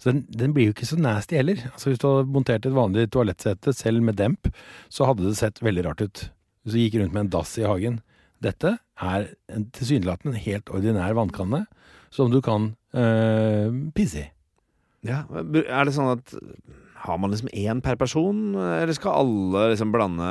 Så 0.00 0.10
den, 0.12 0.24
den 0.32 0.54
blir 0.56 0.70
jo 0.70 0.74
ikke 0.76 0.88
så 0.88 0.96
nasty 1.00 1.36
heller. 1.36 1.60
Altså 1.74 1.90
Hvis 1.92 2.00
du 2.00 2.08
hadde 2.08 2.32
montert 2.32 2.64
et 2.68 2.74
vanlig 2.76 3.06
toalettsete 3.12 3.72
selv 3.76 4.00
med 4.08 4.16
demp, 4.16 4.48
så 4.88 5.06
hadde 5.10 5.28
det 5.28 5.36
sett 5.38 5.60
veldig 5.64 5.84
rart 5.90 6.00
ut. 6.04 6.24
Hvis 6.64 6.74
du 6.76 6.80
gikk 6.80 6.98
rundt 7.02 7.12
med 7.12 7.26
en 7.26 7.32
dass 7.36 7.52
i 7.60 7.64
hagen. 7.68 8.00
Dette 8.44 8.74
er 9.00 9.28
en- 9.52 9.68
tilsynelatende 9.72 10.34
en 10.36 10.42
helt 10.44 10.68
ordinær 10.72 11.14
vannkanne 11.16 11.66
som 12.12 12.30
du 12.32 12.40
kan 12.44 12.74
eh, 12.94 13.68
pisse 13.96 14.24
i. 14.24 14.30
Ja, 15.04 15.22
Er 15.32 15.84
det 15.88 15.92
sånn 15.96 16.12
at 16.14 16.30
har 17.04 17.18
man 17.20 17.30
liksom 17.34 17.50
én 17.52 17.82
per 17.84 17.96
person, 18.00 18.54
eller 18.56 18.92
skal 18.96 19.18
alle 19.20 19.66
liksom 19.74 19.90
blande 19.92 20.28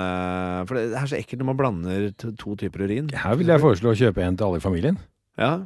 For 0.67 0.79
det 0.79 0.97
er 0.97 1.09
så 1.11 1.19
ekkelt 1.19 1.43
når 1.43 1.49
man 1.51 1.59
blander 1.59 2.07
to, 2.17 2.55
typer 2.57 2.87
urin. 2.87 3.09
Her 3.13 3.35
vil 3.37 3.51
jeg 3.53 3.61
foreslå 3.61 3.91
å 3.93 3.99
kjøpe 3.99 4.23
en 4.25 4.37
til 4.39 4.47
alle 4.47 4.57
i 4.61 4.63
familien. 4.65 4.97
Ja, 5.37 5.59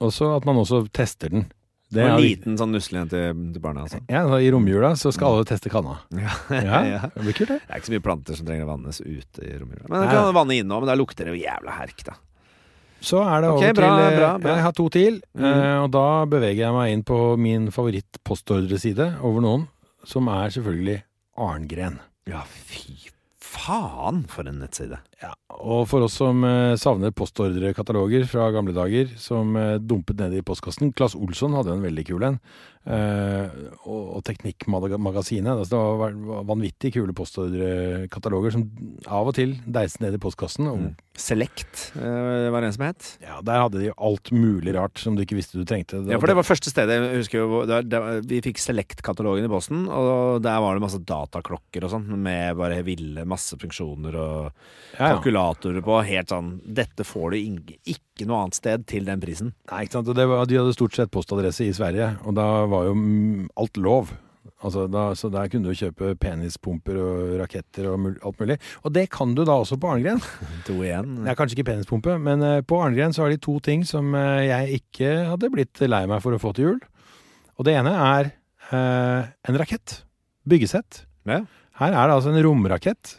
Og 0.00 0.12
så 0.12 0.28
at 0.36 0.44
man 0.48 0.56
også 0.60 0.82
tester 0.92 1.32
den. 1.32 1.46
Det 1.92 2.02
er 2.02 2.10
en 2.16 2.20
liten 2.20 2.56
sånn 2.58 2.72
nusselig 2.74 2.98
en 3.04 3.08
til, 3.12 3.42
til 3.54 3.62
barna, 3.62 3.84
altså. 3.86 4.00
Ja, 4.10 4.24
så 4.26 4.40
I 4.42 4.48
romjula 4.50 4.88
så 4.98 5.12
skal 5.14 5.36
alle 5.36 5.44
teste 5.46 5.70
kanna. 5.70 6.00
Ja, 6.18 6.32
Ja, 6.50 6.80
ja. 6.90 7.00
det 7.14 7.22
blir 7.28 7.36
kult, 7.36 7.52
det. 7.52 7.60
Det 7.62 7.70
er 7.72 7.78
ikke 7.80 7.88
så 7.92 7.94
mye 7.94 8.04
planter 8.08 8.36
som 8.40 8.48
trenger 8.48 8.66
å 8.66 8.70
vannes 8.72 8.98
ute 9.04 9.44
i 9.46 9.52
romjula. 9.60 9.86
Men 9.88 10.02
det 10.02 10.08
kan 10.10 10.32
vanne 10.34 10.56
innom, 10.58 10.82
men 10.82 10.90
da 10.90 10.96
lukter 10.98 11.28
det 11.30 11.36
jo 11.36 11.44
jævla 11.44 11.76
herk, 11.78 12.02
da. 12.08 12.16
Så 13.06 13.20
er 13.22 13.44
det 13.44 13.52
okay, 13.52 13.70
over 13.70 13.78
bra, 13.78 13.88
til 13.94 14.02
eh, 14.08 14.18
bra, 14.18 14.30
bra. 14.42 14.54
Jeg 14.56 14.64
har 14.66 14.74
to 14.80 14.86
til, 14.90 15.20
Mm. 15.36 15.44
eh, 15.46 15.78
og 15.84 15.90
da 15.94 16.06
beveger 16.26 16.62
jeg 16.64 16.74
meg 16.74 16.92
inn 16.96 17.04
på 17.06 17.20
min 17.38 17.68
favoritt-postordreside 17.70 19.06
over 19.22 19.44
noen, 19.44 19.66
som 20.06 20.30
er 20.30 20.54
selvfølgelig 20.54 21.00
Arngren. 21.36 22.00
Ja, 22.30 22.44
fy 22.46 23.10
faen 23.42 24.24
for 24.30 24.48
en 24.48 24.60
nettside. 24.62 25.00
Ja, 25.16 25.30
og 25.48 25.86
for 25.88 26.04
oss 26.04 26.18
som 26.18 26.44
eh, 26.44 26.76
savner 26.76 27.14
postordrekataloger 27.16 28.26
fra 28.28 28.50
gamle 28.52 28.74
dager, 28.76 29.08
som 29.16 29.56
eh, 29.56 29.78
dumpet 29.80 30.20
ned 30.20 30.36
i 30.36 30.44
postkassen 30.44 30.92
Claes 30.92 31.16
Olsson 31.16 31.56
hadde 31.56 31.72
en 31.72 31.84
veldig 31.86 32.04
kul 32.10 32.26
en. 32.26 32.36
Eh, 32.86 33.56
og, 33.88 34.20
Teknikkmagasinet. 34.26 35.48
Altså, 35.56 35.72
det 35.72 35.80
var, 36.02 36.44
vanvittig 36.46 36.92
kule 36.98 37.16
postordrekataloger 37.16 38.54
som 38.58 38.66
av 39.08 39.32
og 39.32 39.34
til 39.38 39.56
deiste 39.64 40.04
ned 40.04 40.18
i 40.18 40.20
postkassen. 40.20 40.68
Mm. 40.68 40.92
Select 41.16 41.86
var 41.96 42.60
det 42.60 42.68
en 42.68 42.74
som 42.76 42.84
het. 42.84 43.08
ja, 43.24 43.38
Der 43.40 43.62
hadde 43.62 43.80
de 43.80 43.94
alt 43.96 44.30
mulig 44.36 44.74
rart 44.76 45.00
som 45.00 45.16
du 45.16 45.24
ikke 45.24 45.38
visste 45.38 45.56
du 45.56 45.64
trengte. 45.64 46.02
Ja, 46.04 46.20
for 46.20 46.28
det 46.28 46.36
var 46.36 46.44
første 46.44 46.68
stedet 46.68 46.98
jeg 46.98 47.22
husker 47.22 47.40
jo, 47.40 47.62
der, 47.64 47.86
der, 47.88 48.20
Vi 48.28 48.42
fikk 48.44 48.60
Select-katalogen 48.60 49.48
i 49.48 49.50
posten, 49.50 49.86
og 49.88 50.44
der 50.44 50.60
var 50.60 50.76
det 50.76 50.84
masse 50.84 51.00
dataklokker 51.00 51.88
og 51.88 51.94
sånn, 51.94 52.10
med 52.20 52.60
bare 52.60 52.84
ville 52.84 53.24
masse 53.24 53.56
funksjoner 53.58 54.20
og 54.20 54.52
ja. 55.00 55.05
Kalkulatorer 55.14 55.84
på. 55.84 55.96
Helt 56.06 56.32
sånn 56.32 56.52
Dette 56.64 57.06
får 57.06 57.34
du 57.34 57.38
ikke 57.38 58.28
noe 58.28 58.44
annet 58.44 58.58
sted 58.58 58.86
til 58.90 59.08
den 59.08 59.22
prisen. 59.22 59.54
Nei, 59.70 59.86
ikke 59.86 59.98
sant. 59.98 60.12
Var, 60.12 60.46
de 60.50 60.60
hadde 60.60 60.76
stort 60.76 60.96
sett 60.98 61.12
postadresse 61.14 61.66
i 61.66 61.74
Sverige, 61.76 62.14
og 62.26 62.36
da 62.38 62.46
var 62.70 62.88
jo 62.90 62.96
alt 63.56 63.80
lov. 63.82 64.14
Altså, 64.64 64.86
da, 64.88 65.10
så 65.18 65.28
der 65.32 65.50
kunne 65.52 65.68
du 65.68 65.76
kjøpe 65.76 66.14
penispumper 66.20 66.96
og 67.00 67.34
raketter 67.42 67.90
og 67.90 67.98
mul 68.00 68.14
alt 68.24 68.40
mulig. 68.40 68.56
Og 68.86 68.94
det 68.94 69.04
kan 69.12 69.34
du 69.36 69.42
da 69.44 69.58
også 69.60 69.76
på 69.80 69.90
Arngren. 69.92 70.22
To 70.68 70.78
igjen. 70.80 71.18
Det 71.20 71.32
er 71.32 71.38
kanskje 71.38 71.58
ikke 71.58 71.70
penispumpe, 71.72 72.16
men 72.22 72.44
eh, 72.46 72.62
på 72.66 72.78
Arngren 72.82 73.14
så 73.14 73.26
har 73.26 73.34
de 73.34 73.42
to 73.42 73.58
ting 73.64 73.84
som 73.88 74.14
eh, 74.16 74.46
jeg 74.48 74.80
ikke 74.80 75.12
hadde 75.32 75.52
blitt 75.52 75.84
lei 75.84 76.04
meg 76.08 76.24
for 76.24 76.36
å 76.36 76.40
få 76.40 76.54
til 76.56 76.70
jul. 76.70 76.80
Og 77.56 77.68
det 77.68 77.76
ene 77.76 77.92
er 77.92 78.32
eh, 78.72 79.28
en 79.50 79.60
rakett. 79.60 80.00
Byggesett. 80.48 81.04
Ja. 81.28 81.42
Her 81.76 81.92
er 81.92 82.08
det 82.08 82.16
altså 82.16 82.32
en 82.32 82.42
romrakett 82.46 83.18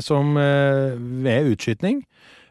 som 0.00 0.36
eh, 0.40 0.94
ved 0.96 1.52
utskytning 1.54 2.02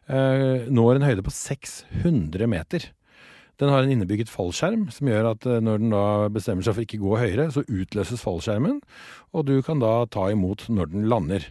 eh, 0.09 0.68
når 0.70 0.99
en 0.99 1.07
høyde 1.07 1.24
på 1.26 1.34
600 1.34 2.47
meter. 2.51 2.91
Den 3.57 3.72
har 3.74 3.82
en 3.82 3.89
innebygget 3.95 4.30
fallskjerm 4.30 4.84
som 4.93 5.09
gjør 5.09 5.32
at 5.32 5.45
eh, 5.49 5.61
når 5.65 5.82
den 5.82 5.93
da 5.95 6.03
bestemmer 6.30 6.61
seg 6.68 6.78
for 6.78 6.86
ikke 6.86 6.99
gå 7.01 7.15
høyere, 7.18 7.47
så 7.55 7.63
utløses 7.65 8.22
fallskjermen, 8.22 8.82
og 9.34 9.47
du 9.49 9.55
kan 9.65 9.82
da 9.82 10.03
ta 10.13 10.28
imot 10.34 10.68
når 10.70 10.91
den 10.93 11.07
lander. 11.09 11.47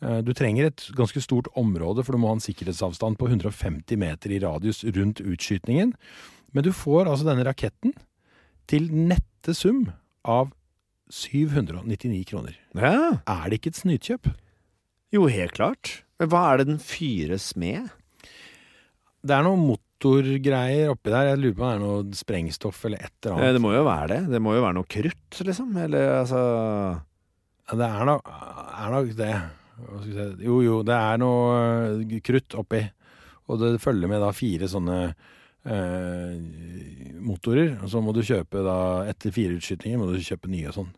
Eh, 0.00 0.22
Du 0.24 0.32
trenger 0.36 0.70
et 0.70 0.86
ganske 0.96 1.20
stort 1.24 1.50
område, 1.56 2.04
for 2.04 2.16
du 2.16 2.22
må 2.22 2.32
ha 2.32 2.38
en 2.38 2.44
sikkerhetsavstand 2.44 3.18
på 3.20 3.28
150 3.28 4.00
meter 4.00 4.32
i 4.32 4.40
radius 4.40 4.80
rundt 4.96 5.20
utskytningen. 5.20 5.92
Men 6.56 6.64
du 6.64 6.72
får 6.72 7.04
altså 7.10 7.28
denne 7.28 7.44
raketten 7.44 7.92
til 8.66 8.88
nette 8.92 9.52
sum 9.54 9.90
av 10.24 10.48
799 11.12 12.24
kroner. 12.32 12.56
Ja, 12.74 13.20
Er 13.28 13.50
det 13.50 13.60
ikke 13.60 13.70
et 13.74 13.78
snytkjøp? 13.84 14.32
Jo, 15.14 15.26
helt 15.30 15.52
klart. 15.56 16.02
Men 16.18 16.30
hva 16.32 16.42
er 16.52 16.62
det 16.62 16.66
den 16.70 16.80
fyres 16.82 17.50
med? 17.60 17.90
Det 19.26 19.34
er 19.34 19.42
noe 19.46 19.58
motorgreier 19.58 20.92
oppi 20.92 21.10
der. 21.12 21.32
Jeg 21.32 21.40
lurer 21.42 21.56
på 21.58 21.64
om 21.64 21.68
det 21.68 21.76
er 21.76 21.82
noe 21.84 22.16
sprengstoff 22.18 22.84
eller 22.86 23.02
et 23.04 23.12
eller 23.26 23.36
Eh, 23.36 23.42
annet. 23.42 23.54
Det 23.58 23.62
må 23.64 23.72
jo 23.74 23.84
være 23.86 24.08
det. 24.12 24.20
Det 24.32 24.40
må 24.42 24.54
jo 24.56 24.62
være 24.64 24.76
noe 24.78 24.88
krutt, 24.88 25.38
liksom. 25.50 25.76
Eller 25.82 26.12
altså 26.22 26.42
Ja, 27.66 27.76
Det 27.76 27.86
er 27.90 28.04
nok, 28.06 28.28
er 28.30 28.90
nok 28.94 29.14
det. 29.18 29.32
Si? 30.04 30.44
Jo, 30.46 30.60
jo, 30.62 30.82
det 30.86 30.94
er 30.94 31.18
noe 31.18 31.56
øh, 31.98 32.20
krutt 32.24 32.54
oppi. 32.54 32.82
Og 33.48 33.58
det 33.60 33.80
følger 33.82 34.08
med 34.10 34.20
da 34.22 34.30
fire 34.34 34.66
sånne 34.70 35.00
eh, 35.66 36.38
motorer. 37.20 37.76
Og 37.82 37.90
så 37.90 38.00
må 38.02 38.14
du 38.16 38.22
kjøpe 38.26 38.62
da, 38.64 38.76
etter 39.10 39.34
fire 39.34 39.58
utskytninger, 39.58 39.98
må 40.00 40.08
du 40.12 40.18
kjøpe 40.22 40.48
nye 40.50 40.70
og 40.70 40.78
sånn. 40.80 40.92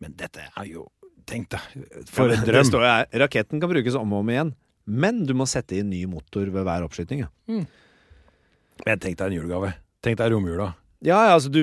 Men 0.00 0.16
dette 0.18 0.48
er 0.48 0.66
jo 0.70 0.86
Tenk 1.28 1.50
deg, 1.52 1.60
for 2.08 2.24
en 2.32 2.38
en 2.38 2.44
Det 2.46 2.54
drøm. 2.54 2.64
står 2.70 2.84
her. 2.88 3.06
Raketten 3.20 3.60
kan 3.60 3.68
brukes 3.70 3.94
om 4.00 4.12
og 4.16 4.20
om 4.24 4.28
igjen, 4.32 4.54
men 4.88 5.24
du 5.28 5.34
må 5.36 5.44
sette 5.46 5.76
inn 5.76 5.90
ny 5.92 6.06
motor 6.08 6.48
ved 6.48 6.64
hver 6.64 6.86
oppskyting. 6.86 7.20
Ja, 7.26 7.28
Men 8.86 8.98
tenk 9.02 9.16
deg 9.18 9.26
en 9.32 9.36
julegave. 9.42 9.74
Tenk 10.02 10.16
deg 10.20 10.32
romjula. 10.32 10.70
ja 11.02 11.18
ja, 11.28 11.34
altså 11.36 11.50
du 11.52 11.60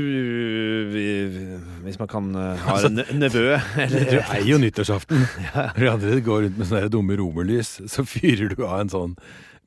vi- 0.94 1.58
Hvis 1.84 1.98
man 2.00 2.08
kan 2.08 2.36
uh, 2.36 2.56
ha 2.56 2.78
en 2.86 2.96
nevø 3.20 3.58
nevø 3.80 4.10
Du 4.12 4.18
eier 4.20 4.46
jo 4.48 4.58
nyttårsaften. 4.62 5.18
Når 5.76 5.80
de 5.80 5.90
andre 5.92 6.22
går 6.22 6.44
rundt 6.46 6.58
med 6.62 6.68
sånne 6.70 6.90
dumme 6.92 7.18
romerlys, 7.18 7.82
så 7.92 8.06
fyrer 8.08 8.54
du 8.56 8.64
av 8.66 8.80
en 8.84 8.90
sånn 8.94 9.16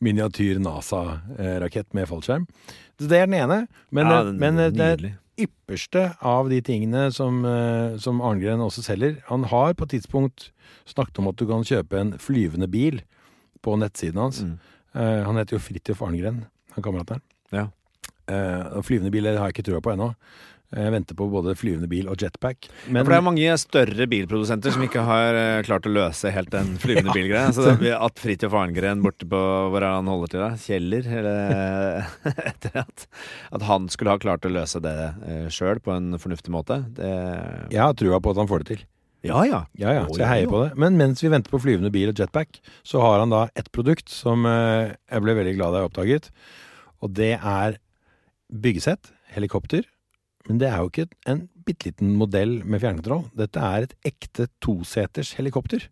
miniatyr 0.01 0.61
NASA-rakett 0.63 1.93
med 1.95 2.07
fallskjerm. 2.09 2.47
Så 3.01 3.09
det 3.11 3.19
er 3.19 3.27
den 3.27 3.35
ene. 3.41 3.67
Men, 3.91 4.07
Ja, 4.07 4.21
eh, 4.21 4.25
den- 4.31 4.39
men 4.39 4.59
eh, 4.59 4.71
det. 4.71 5.15
Ypperste 5.39 6.05
av 6.25 6.51
de 6.51 6.61
tingene 6.65 7.09
som, 7.15 7.45
eh, 7.45 7.97
som 8.03 8.21
Arngren 8.25 8.63
også 8.65 8.83
selger 8.85 9.19
Han 9.29 9.45
har 9.45 9.75
på 9.75 9.87
et 9.87 9.97
tidspunkt 9.97 10.51
snakket 10.89 11.19
om 11.19 11.29
at 11.29 11.37
du 11.37 11.47
kan 11.47 11.65
kjøpe 11.65 11.99
en 11.99 12.13
flyvende 12.19 12.69
bil 12.69 13.03
på 13.63 13.77
nettsiden 13.77 14.21
hans. 14.21 14.43
Mm. 14.43 14.59
Eh, 14.95 15.25
han 15.25 15.37
heter 15.37 15.57
jo 15.57 15.63
Fridtjof 15.63 16.03
Arngren, 16.03 16.47
han 16.75 16.85
kameraten. 16.85 17.23
Ja. 17.53 17.69
Eh, 18.29 18.83
flyvende 18.83 19.13
bil 19.13 19.27
har 19.27 19.49
jeg 19.49 19.59
ikke 19.59 19.71
trua 19.71 19.81
på 19.85 19.95
ennå. 19.95 20.13
Jeg 20.69 20.93
venter 20.93 21.17
på 21.17 21.25
både 21.33 21.55
flyvende 21.57 21.89
bil 21.89 22.11
og 22.13 22.21
jetpack. 22.21 22.67
Ja, 22.69 23.01
for 23.01 23.09
det 23.09 23.17
er 23.17 23.25
mange 23.25 23.55
større 23.61 24.07
bilprodusenter 24.11 24.75
som 24.75 24.83
ikke 24.85 25.01
har 25.07 25.39
eh, 25.39 25.63
klart 25.65 25.89
å 25.89 25.93
løse 25.95 26.33
helt 26.35 26.53
den 26.53 26.75
flyvende 26.83 27.15
bilgreia. 27.17 27.55
Så 27.57 27.71
det, 27.81 27.95
at 28.09 28.21
Fridtjof 28.21 28.57
Arngren 28.59 29.01
borte 29.05 29.25
på 29.29 29.41
hvor 29.73 29.81
er 29.81 29.97
han 29.97 30.11
holder 30.13 30.35
til, 30.35 30.45
da? 30.45 30.51
Kjeller? 30.61 31.09
Eller 31.23 32.13
etter 32.53 32.83
at. 32.85 33.09
At 33.57 33.65
han 33.71 33.89
skulle 33.93 34.13
ha 34.13 34.21
klart 34.21 34.45
å 34.45 34.53
løse 34.53 34.83
det 34.85 34.95
uh, 35.25 35.49
sjøl 35.53 35.81
på 35.81 35.97
en 35.97 36.21
fornuftig 36.21 36.53
måte. 36.53 36.83
Det 36.99 37.09
jeg 37.73 37.81
har 37.81 37.97
trua 37.97 38.21
på 38.21 38.37
at 38.37 38.41
han 38.43 38.49
får 38.51 38.65
det 38.65 38.73
til. 38.75 38.87
Ja 39.27 39.43
ja. 39.49 39.65
Ja, 39.81 39.93
ja, 39.97 40.05
så 40.07 40.21
jeg 40.21 40.31
heier 40.31 40.51
på 40.51 40.63
det. 40.63 40.71
Men 40.79 41.01
mens 41.01 41.25
vi 41.25 41.31
venter 41.33 41.51
på 41.51 41.61
flyvende 41.63 41.91
bil 41.95 42.13
og 42.13 42.21
jetpack, 42.21 42.61
så 42.87 43.01
har 43.03 43.19
han 43.23 43.33
da 43.33 43.47
et 43.59 43.71
produkt 43.75 44.13
som 44.13 44.47
eh, 44.47 44.95
jeg 45.09 45.25
ble 45.25 45.35
veldig 45.41 45.55
glad 45.59 45.75
da 45.75 45.83
jeg 45.83 45.91
oppdaget. 45.91 46.29
Og 47.03 47.15
det 47.17 47.35
er 47.37 47.79
byggesett, 48.49 49.11
helikopter. 49.35 49.89
Men 50.49 50.61
det 50.63 50.71
er 50.71 50.81
jo 50.81 50.91
ikke 50.91 51.09
en 51.29 51.45
bitte 51.69 51.91
liten 51.91 52.17
modell 52.17 52.59
med 52.65 52.83
fjernkontroll. 52.83 53.27
Dette 53.37 53.63
er 53.63 53.87
et 53.87 53.95
ekte 54.09 54.49
toseters 54.65 55.35
helikopter. 55.39 55.85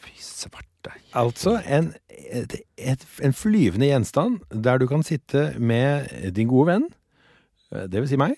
Fy 0.00 0.14
svarte. 0.24 0.94
Altså 1.12 1.58
en, 1.68 1.90
et, 2.08 2.54
et, 2.80 3.02
en 3.20 3.34
flyvende 3.36 3.90
gjenstand 3.90 4.40
der 4.48 4.80
du 4.80 4.86
kan 4.88 5.04
sitte 5.04 5.50
med 5.60 6.08
din 6.32 6.48
gode 6.48 6.70
venn, 6.70 6.86
eh, 7.74 7.84
det 7.84 8.00
vil 8.00 8.08
si 8.08 8.20
meg, 8.20 8.32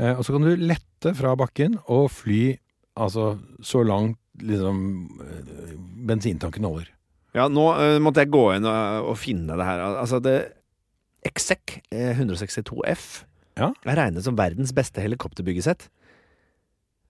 eh, 0.00 0.14
og 0.14 0.24
så 0.24 0.32
kan 0.32 0.48
du 0.48 0.54
lette 0.56 1.12
fra 1.18 1.34
bakken 1.36 1.76
og 1.84 2.08
fly 2.14 2.54
altså 2.96 3.34
så 3.60 3.82
langt 3.84 4.16
liksom 4.40 4.78
eh, 5.20 5.74
bensintanken 6.08 6.64
holder. 6.64 6.88
Ja, 7.34 7.48
nå 7.50 7.66
uh, 7.74 7.98
måtte 8.02 8.22
jeg 8.22 8.30
gå 8.30 8.44
inn 8.54 8.66
og, 8.70 9.10
og 9.10 9.16
finne 9.18 9.56
det 9.58 9.66
her. 9.66 9.82
Altså, 9.90 10.20
det 10.22 10.36
Exec 11.26 11.80
eh, 11.90 12.14
162F 12.14 13.24
Ja. 13.58 13.72
er 13.86 14.00
regnet 14.00 14.24
som 14.26 14.38
verdens 14.38 14.72
beste 14.74 15.02
helikopterbyggesett. 15.04 15.88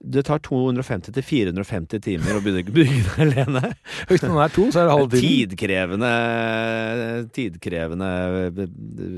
Det 0.05 0.25
tar 0.29 0.43
250 0.45 1.15
til 1.17 1.25
450 1.25 2.03
timer 2.05 2.37
å 2.37 2.43
bygge, 2.45 2.73
det 2.77 2.89
alene. 3.25 3.71
Hvis 4.11 4.25
noen 4.27 4.43
er 4.45 4.53
to, 4.53 4.67
så 4.75 4.83
er 4.83 4.89
det 4.91 4.97
halve 4.99 5.21
tiden. 5.21 5.55
Tidkrevende 5.55 6.11
Tidkrevende 7.33 8.11
eh, 8.51 8.75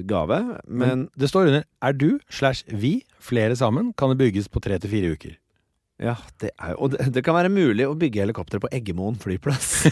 gave. 0.07 0.39
Men 0.69 0.87
Men 0.87 1.09
det 1.19 1.31
står 1.33 1.51
under 1.51 1.65
'er 1.67 1.93
du 1.93 2.21
slash 2.31 2.63
vi 2.71 3.03
flere 3.19 3.57
sammen 3.57 3.93
kan 3.99 4.15
det 4.15 4.19
bygges 4.23 4.49
på 4.49 4.63
tre 4.63 4.79
til 4.79 4.91
fire 4.91 5.11
uker'. 5.17 5.37
Ja, 6.03 6.13
det 6.43 6.51
er 6.61 6.75
Og 6.77 6.91
det, 6.93 7.07
det 7.15 7.23
kan 7.25 7.33
være 7.39 7.49
mulig 7.49 7.87
å 7.89 7.95
bygge 7.97 8.21
helikopter 8.21 8.61
på 8.61 8.69
Eggemoen 8.77 9.15
flyplass. 9.17 9.87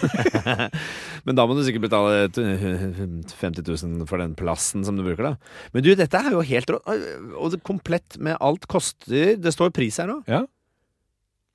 Men 1.24 1.38
da 1.38 1.46
må 1.48 1.56
du 1.56 1.62
sikkert 1.64 1.86
betale 1.86 2.26
50 2.28 3.64
000 3.64 4.04
for 4.10 4.20
den 4.20 4.34
plassen 4.36 4.84
som 4.84 4.98
du 4.98 5.04
bruker, 5.06 5.30
da. 5.30 5.54
Men 5.72 5.86
du, 5.86 5.94
dette 5.96 6.20
er 6.20 6.34
jo 6.36 6.42
helt 6.44 6.74
rått. 6.74 6.84
Og 7.40 7.54
det 7.54 7.62
komplett 7.64 8.18
med 8.20 8.36
alt 8.44 8.68
koster 8.68 9.38
Det 9.40 9.54
står 9.56 9.72
pris 9.76 9.96
her 10.02 10.10
nå. 10.12 10.20
Ja. 10.28 10.42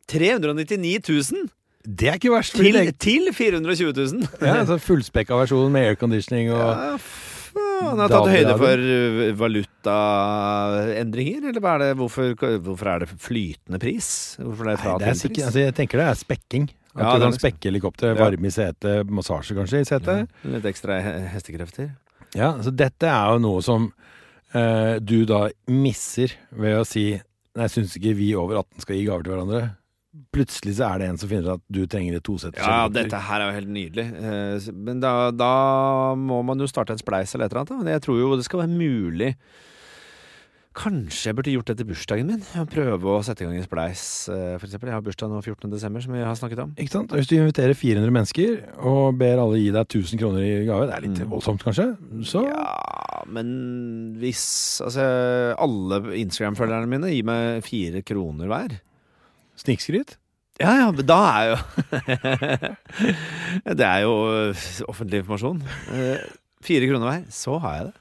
399 0.10 0.98
000 1.06 1.50
Det 1.86 2.10
er 2.10 2.18
ikke 2.18 2.34
verst. 2.34 2.58
til, 2.58 2.80
til 2.98 3.30
420 3.34 3.94
000. 3.94 4.30
Ja, 4.42 4.56
altså 4.64 4.80
Fullspekka 4.82 5.38
versjon 5.38 5.70
med 5.74 5.92
airconditioning 5.92 6.50
og 6.56 6.64
Ja. 6.66 6.96
Han 7.80 8.02
har 8.04 8.12
tatt 8.12 8.28
høyde 8.34 8.56
for 8.60 8.82
uh, 8.84 9.30
valutaendringer, 9.40 11.48
eller 11.52 11.68
er 11.74 11.82
det? 11.84 11.90
Hvorfor, 12.00 12.34
hvorfor 12.66 12.90
er 12.94 13.04
det 13.06 13.10
flytende 13.22 13.80
pris? 13.82 14.10
Hvorfor 14.42 14.68
er 14.68 14.74
det 14.74 14.78
Nei, 14.80 14.84
fra 14.84 14.98
det 15.02 15.10
er 15.12 15.18
sikkert, 15.20 15.46
altså 15.50 15.64
jeg 15.64 15.76
tenker 15.80 16.02
det 16.02 16.08
er 16.10 16.20
spekking. 16.20 16.66
At 16.96 17.02
Ja, 17.06 17.14
du 17.16 17.20
kan 17.28 17.38
spekke 17.38 17.70
helikopteret. 17.70 18.18
Varme 18.20 18.50
i 18.50 18.54
setet, 18.54 19.10
massasje 19.14 19.56
kanskje 19.58 19.84
i 19.84 19.88
setet. 19.88 20.26
Ja, 20.44 20.50
Litt 20.56 20.66
ekstra 20.72 20.98
he- 21.06 21.18
hestekrefter. 21.36 21.88
Ja, 22.36 22.50
så 22.66 22.72
dette 22.76 23.06
er 23.10 23.26
jo 23.36 23.40
noe 23.46 23.62
som 23.66 23.82
eh, 24.54 24.96
du 25.02 25.20
da 25.30 25.46
misser 25.72 26.30
ved 26.52 26.80
å 26.82 26.86
si 26.88 27.08
Nei, 27.60 27.66
syns 27.68 27.96
ikke 27.98 28.14
vi 28.16 28.28
over 28.38 28.60
18 28.62 28.82
skal 28.86 28.96
gi 28.96 29.06
gaver 29.08 29.24
til 29.26 29.34
hverandre. 29.34 29.62
Plutselig 30.34 30.74
så 30.80 30.88
er 30.96 31.00
det 31.04 31.08
en 31.12 31.18
som 31.22 31.30
finner 31.30 31.46
ut 31.46 31.60
at 31.60 31.66
du 31.70 31.84
trenger 31.86 32.16
et 32.18 32.24
toseters 32.26 32.66
Ja, 32.66 32.88
dette 32.90 33.14
her 33.28 33.42
er 33.42 33.52
jo 33.52 33.58
helt 33.60 33.70
nydelig. 33.76 34.06
Eh, 34.18 34.72
Men 34.74 35.00
da, 35.04 35.30
da 35.32 36.16
må 36.18 36.42
man 36.44 36.58
jo 36.60 36.66
starte 36.66 36.92
en 36.96 37.02
spleis 37.02 37.36
eller 37.36 37.46
et 37.46 37.54
eller 37.54 37.62
annet. 37.68 37.86
da. 37.86 37.92
Jeg 37.92 38.02
tror 38.08 38.18
jo 38.20 38.36
det 38.36 38.46
skal 38.50 38.64
være 38.66 38.74
mulig 38.74 39.36
Kanskje 40.80 41.28
jeg 41.32 41.36
burde 41.36 41.52
gjort 41.52 41.70
det 41.72 41.76
til 41.82 41.88
bursdagen 41.90 42.28
min? 42.30 42.44
Prøve 42.70 43.10
å 43.18 43.24
sette 43.26 43.42
i 43.44 43.48
gang 43.48 43.56
en 43.58 43.66
spleis, 43.66 44.02
f.eks. 44.30 44.62
for 44.62 44.68
eksempel. 44.70 44.92
Jeg 44.92 44.96
har 44.96 45.02
bursdag 45.04 45.32
nå 45.34 45.40
14. 45.42 45.72
desember, 45.74 46.04
som 46.06 46.14
vi 46.14 46.22
har 46.24 46.38
snakket 46.38 46.62
om. 46.64 46.70
Ikke 46.80 46.94
sant? 46.94 47.12
Hvis 47.18 47.28
du 47.28 47.34
inviterer 47.40 47.74
400 47.76 48.14
mennesker 48.16 48.54
og 48.88 49.18
ber 49.20 49.42
alle 49.42 49.58
gi 49.60 49.72
deg 49.76 49.90
1000 49.90 50.22
kroner 50.22 50.46
i 50.46 50.52
gave, 50.70 50.86
det 50.88 50.96
er 50.96 51.06
litt 51.08 51.20
Mm. 51.20 51.32
voldsomt 51.34 51.66
kanskje, 51.66 51.88
så 52.24 52.46
Ja, 52.48 53.24
men 53.28 54.16
hvis 54.22 54.80
Altså, 54.86 55.04
alle 55.58 56.00
Instagram-følgerne 56.22 56.88
mine 56.88 57.12
gir 57.12 57.26
meg 57.26 57.64
fire 57.66 58.02
kroner 58.06 58.48
hver. 58.48 58.80
Snikskryt. 59.60 60.18
Ja, 60.60 60.74
ja, 60.82 60.88
men 60.92 61.06
da 61.08 61.18
er 61.40 61.46
jo 61.54 61.58
Det 63.80 63.86
er 63.88 64.02
jo 64.04 64.14
øh, 64.28 64.68
offentlig 64.92 65.22
informasjon. 65.24 65.62
Eh, 65.96 66.20
Fire 66.66 66.90
kroner 66.90 67.08
hver, 67.08 67.22
så 67.32 67.56
har 67.64 67.76
jeg 67.78 67.86
det. 67.90 67.94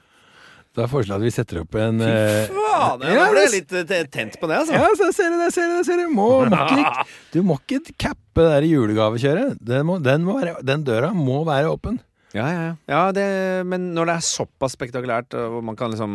Da 0.77 0.85
foreslår 0.91 1.15
jeg 1.17 1.21
at 1.23 1.25
vi 1.25 1.31
setter 1.33 1.59
opp 1.63 1.75
en 1.79 2.01
Fy 2.03 2.09
faen! 2.09 2.51
faen! 2.51 3.05
ja, 3.15 3.23
ble 3.31 3.45
det- 3.45 3.53
litt 3.55 3.71
eh, 3.95 4.03
tent 4.11 4.35
på 4.41 4.47
det, 4.51 4.59
altså. 4.59 4.75
Ja, 4.75 4.89
så 4.99 5.07
jeg 5.07 5.15
ser 5.17 5.31
det, 5.33 5.39
jeg 5.47 5.55
ser 5.55 5.71
det, 5.71 5.77
jeg 5.79 5.87
ser 5.87 6.01
det. 6.03 6.09
Må, 6.13 6.27
må 6.51 6.59
ikke, 6.67 7.07
du 7.33 7.39
må 7.47 7.57
ikke 7.63 7.95
cappe 8.05 8.43
det 8.43 8.51
der 8.57 8.67
julegavekjøret. 8.69 9.57
Den, 9.71 9.87
må, 9.87 9.97
den, 10.03 10.27
må 10.27 10.35
være, 10.41 10.57
den 10.67 10.83
døra 10.87 11.09
må 11.15 11.41
være 11.47 11.71
åpen. 11.73 11.97
Ja, 12.35 12.45
ja, 12.45 12.61
ja. 12.61 12.73
ja 12.91 13.01
det, 13.15 13.25
men 13.65 13.89
når 13.95 14.09
det 14.09 14.15
er 14.19 14.25
såpass 14.27 14.75
spektakulært, 14.77 15.33
og 15.33 15.63
man 15.65 15.77
kan 15.79 15.89
liksom 15.89 16.11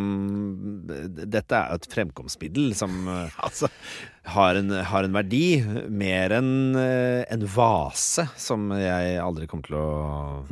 Dette 0.86 1.58
er 1.58 1.74
et 1.74 1.88
fremkomstmiddel 1.90 2.74
som 2.78 3.08
eh, 3.10 3.38
Altså, 3.44 3.70
har 4.34 4.56
en, 4.60 4.70
har 4.88 5.04
en 5.04 5.16
verdi. 5.16 5.58
Mer 5.90 6.36
enn 6.38 6.78
eh, 6.80 7.24
en 7.34 7.44
vase, 7.50 8.28
som 8.40 8.70
jeg 8.78 9.18
aldri 9.20 9.48
kommer 9.50 9.66
til 9.68 9.78
å 9.80 9.88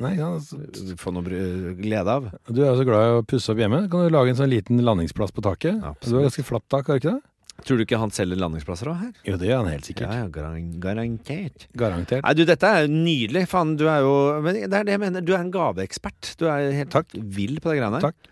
nei, 0.02 0.16
ja, 0.18 0.32
altså, 0.34 0.58
få 1.00 1.14
noe 1.14 1.76
glede 1.78 2.18
av. 2.18 2.28
Du 2.50 2.60
er 2.60 2.72
jo 2.72 2.80
så 2.82 2.88
glad 2.88 3.06
i 3.06 3.18
å 3.20 3.26
pusse 3.26 3.54
opp 3.54 3.62
hjemme. 3.62 3.84
Kan 3.92 4.04
du 4.04 4.12
lage 4.12 4.34
en 4.34 4.42
sånn 4.42 4.52
liten 4.52 4.82
landingsplass 4.82 5.34
på 5.34 5.44
taket? 5.46 5.78
Absolutt. 5.78 6.10
Du 6.10 6.18
har 6.18 6.28
ganske 6.28 6.48
flatt 6.48 6.68
tak, 6.72 6.90
har 6.90 6.98
du 6.98 7.04
ikke 7.04 7.14
det? 7.14 7.31
Tror 7.62 7.78
du 7.78 7.84
ikke 7.84 7.98
han 8.00 8.10
selger 8.10 8.38
landingsplasser 8.42 8.88
òg 8.90 8.96
her? 8.98 9.12
Jo, 9.28 9.36
det 9.38 9.46
gjør 9.48 9.60
han 9.62 9.70
helt 9.70 9.86
sikkert. 9.86 10.10
Ja, 10.10 10.24
ja, 10.24 10.30
garan 10.34 10.80
garantert. 10.82 11.68
Garantert. 11.78 12.24
Nei, 12.26 12.32
du, 12.34 12.42
dette 12.48 12.66
er 12.66 12.88
nydelig. 12.90 13.44
Faen, 13.52 13.76
du 13.78 13.84
er 13.86 14.00
jo 14.02 14.14
Men 14.42 14.58
det 14.64 14.74
er 14.80 14.84
det 14.88 14.96
jeg 14.96 15.02
mener. 15.04 15.22
Du 15.22 15.30
er 15.36 15.44
en 15.44 15.52
gaveekspert. 15.54 16.32
Du 16.40 16.48
er 16.50 16.72
helt 16.74 16.90
Takk. 16.90 17.12
vill 17.14 17.60
på 17.62 17.70
de 17.70 17.78
greiene 17.78 18.00
her. 18.00 18.08
Takk. 18.10 18.28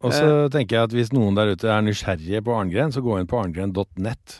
Og 0.00 0.12
så 0.16 0.28
tenker 0.52 0.76
jeg 0.78 0.88
at 0.88 0.94
hvis 0.96 1.10
noen 1.12 1.34
der 1.36 1.50
ute 1.52 1.68
er 1.68 1.82
nysgjerrige 1.84 2.40
på 2.44 2.54
Arngren, 2.56 2.92
så 2.92 3.02
gå 3.04 3.18
inn 3.20 3.26
på 3.28 3.36
arngren.net. 3.40 4.38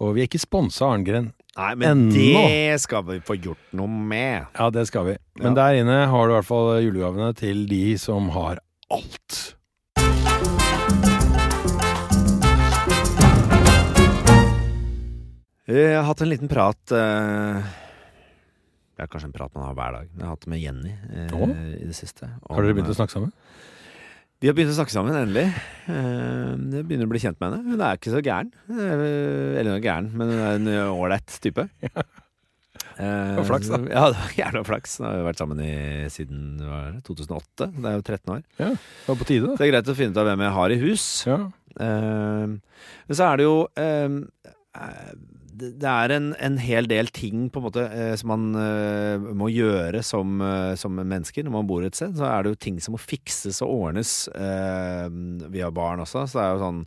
Og 0.00 0.14
vi 0.16 0.22
er 0.24 0.28
ikke 0.30 0.40
sponsa 0.40 0.86
av 0.88 0.94
Arngren. 0.98 1.32
Nei, 1.56 1.72
men 1.76 2.06
Ennå. 2.08 2.44
det 2.48 2.78
skal 2.80 3.02
vi 3.04 3.18
få 3.20 3.36
gjort 3.36 3.74
noe 3.76 3.88
med. 3.88 4.46
Ja, 4.56 4.70
det 4.72 4.86
skal 4.88 5.04
vi. 5.10 5.16
Men 5.40 5.52
Ja. 5.52 5.68
der 5.68 5.80
inne 5.82 5.98
har 6.08 6.26
du 6.26 6.32
i 6.32 6.36
hvert 6.38 6.48
fall 6.48 6.70
julegavene 6.80 7.34
til 7.36 7.66
de 7.68 7.98
som 8.00 8.30
har 8.32 8.60
alt. 8.90 9.54
Jeg 15.72 15.96
har 15.96 16.04
hatt 16.08 16.22
en 16.24 16.28
liten 16.30 16.50
prat 16.50 16.92
eh, 16.96 17.62
Det 18.96 19.04
er 19.04 19.10
kanskje 19.12 19.30
en 19.30 19.34
prat 19.36 19.52
man 19.56 19.64
har 19.70 19.76
hver 19.78 19.94
dag. 19.98 20.08
Men 20.12 20.20
jeg 20.20 20.28
har 20.28 20.34
hatt 20.36 20.44
det 20.46 20.52
med 20.52 20.62
Jenny 20.62 20.92
eh, 20.92 21.76
i 21.80 21.86
det 21.88 21.96
siste. 21.96 22.28
om- 22.42 22.56
Har 22.56 22.62
dere 22.66 22.76
begynt 22.76 22.92
å 22.92 22.98
snakke 22.98 23.14
sammen? 23.16 23.32
Vi 24.42 24.48
har 24.50 24.56
begynt 24.58 24.72
å 24.72 24.74
snakke 24.74 24.90
sammen, 24.90 25.14
endelig. 25.14 25.46
Eh, 25.86 26.52
Jeg 26.74 26.86
begynner 26.88 27.06
å 27.06 27.12
bli 27.12 27.20
kjent 27.22 27.38
med 27.40 27.52
henne. 27.54 27.62
Hun 27.76 27.80
er 27.86 27.96
ikke 28.00 28.10
så 28.12 28.20
gæren. 28.26 28.50
Eh, 28.68 29.60
Eller 29.60 29.70
hun 29.70 29.78
er 29.78 29.86
gæren, 29.86 30.10
men 30.12 30.32
hun 30.34 30.40
er 30.42 30.58
en 30.58 30.68
eh, 30.68 30.90
ålreit 30.92 31.38
type. 31.40 31.68
Eh, 33.00 33.38
Og 33.40 33.46
flaks, 33.48 33.70
da. 33.72 33.78
Ja, 33.88 34.02
det 34.12 34.18
var 34.20 34.32
gjerne 34.36 34.60
flaks. 34.68 34.98
Nå 35.00 35.06
har 35.08 35.14
vi 35.16 35.24
vært 35.24 35.38
sammen 35.40 35.60
i, 35.64 35.70
siden 36.12 36.58
hva 36.60 36.80
er 36.84 36.90
det, 36.98 37.00
2008. 37.06 37.68
Det 37.72 37.88
er 37.88 37.94
jo 37.96 38.02
13 38.04 38.32
år. 38.34 38.42
Det 38.58 39.06
var 39.08 39.16
på 39.22 39.26
tide, 39.30 39.48
Så 39.48 39.56
det 39.56 39.64
er 39.66 39.70
greit 39.72 39.88
å 39.88 39.94
finne 39.96 40.12
ut 40.12 40.20
av 40.20 40.28
hvem 40.28 40.42
jeg 40.44 40.52
har 40.58 40.74
i 40.74 40.76
hus. 40.82 41.06
Ja. 41.26 41.38
Eh, 41.86 42.52
Men 42.52 43.16
så 43.16 43.30
er 43.30 43.40
det 43.40 43.46
jo 43.48 43.54
eh, 43.80 44.18
eh, 44.76 45.14
det 45.52 45.88
er 45.88 46.14
en, 46.14 46.30
en 46.40 46.56
hel 46.60 46.88
del 46.88 47.10
ting 47.12 47.48
på 47.52 47.60
en 47.60 47.66
måte 47.66 47.84
eh, 47.84 48.14
som 48.18 48.32
man 48.32 48.46
eh, 48.58 49.24
må 49.36 49.50
gjøre 49.52 50.00
som, 50.06 50.40
eh, 50.44 50.72
som 50.80 50.96
mennesker 50.96 51.44
når 51.44 51.56
man 51.58 51.68
bor 51.68 51.84
et 51.84 51.98
sted. 51.98 52.16
Så 52.18 52.28
er 52.28 52.42
det 52.42 52.54
jo 52.54 52.62
ting 52.66 52.80
som 52.82 52.96
må 52.96 53.02
fikses 53.02 53.60
og 53.64 53.74
ordnes. 53.88 54.14
vi 54.32 55.60
har 55.60 55.74
barn 55.76 56.00
også, 56.04 56.26
så 56.26 56.38
det 56.38 56.46
er 56.46 56.56
jo 56.56 56.64
sånn 56.66 56.82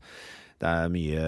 det 0.55 0.70
er 0.72 0.91
mye 0.91 1.24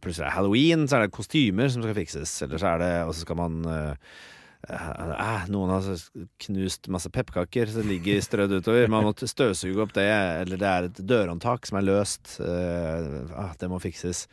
Plutselig 0.00 0.22
er 0.24 0.30
det 0.30 0.36
halloween, 0.38 0.86
så 0.88 0.96
er 0.96 1.04
det 1.04 1.14
kostymer 1.14 1.68
som 1.68 1.84
skal 1.84 1.96
fikses. 1.98 2.32
Eller 2.46 2.60
så 2.60 2.70
er 2.72 2.80
det 2.80 2.92
Og 3.04 3.12
så 3.12 3.26
skal 3.26 3.36
man 3.36 3.58
eh, 3.68 5.44
Noen 5.52 5.74
har 5.74 6.04
knust 6.46 6.88
masse 6.92 7.10
pepperkaker 7.12 7.68
som 7.68 7.84
ligger 7.88 8.22
strødd 8.24 8.56
utover. 8.56 8.88
Man 8.88 9.04
må 9.04 9.12
støvsuge 9.14 9.84
opp 9.84 9.92
det. 9.96 10.08
Eller 10.08 10.60
det 10.60 10.70
er 10.70 10.88
et 10.88 11.02
dørhåndtak 11.04 11.68
som 11.68 11.80
er 11.80 11.88
løst. 11.90 12.38
eh, 12.40 13.36
ah, 13.36 13.52
det 13.60 13.68
må 13.70 13.82
fikses. 13.82 14.24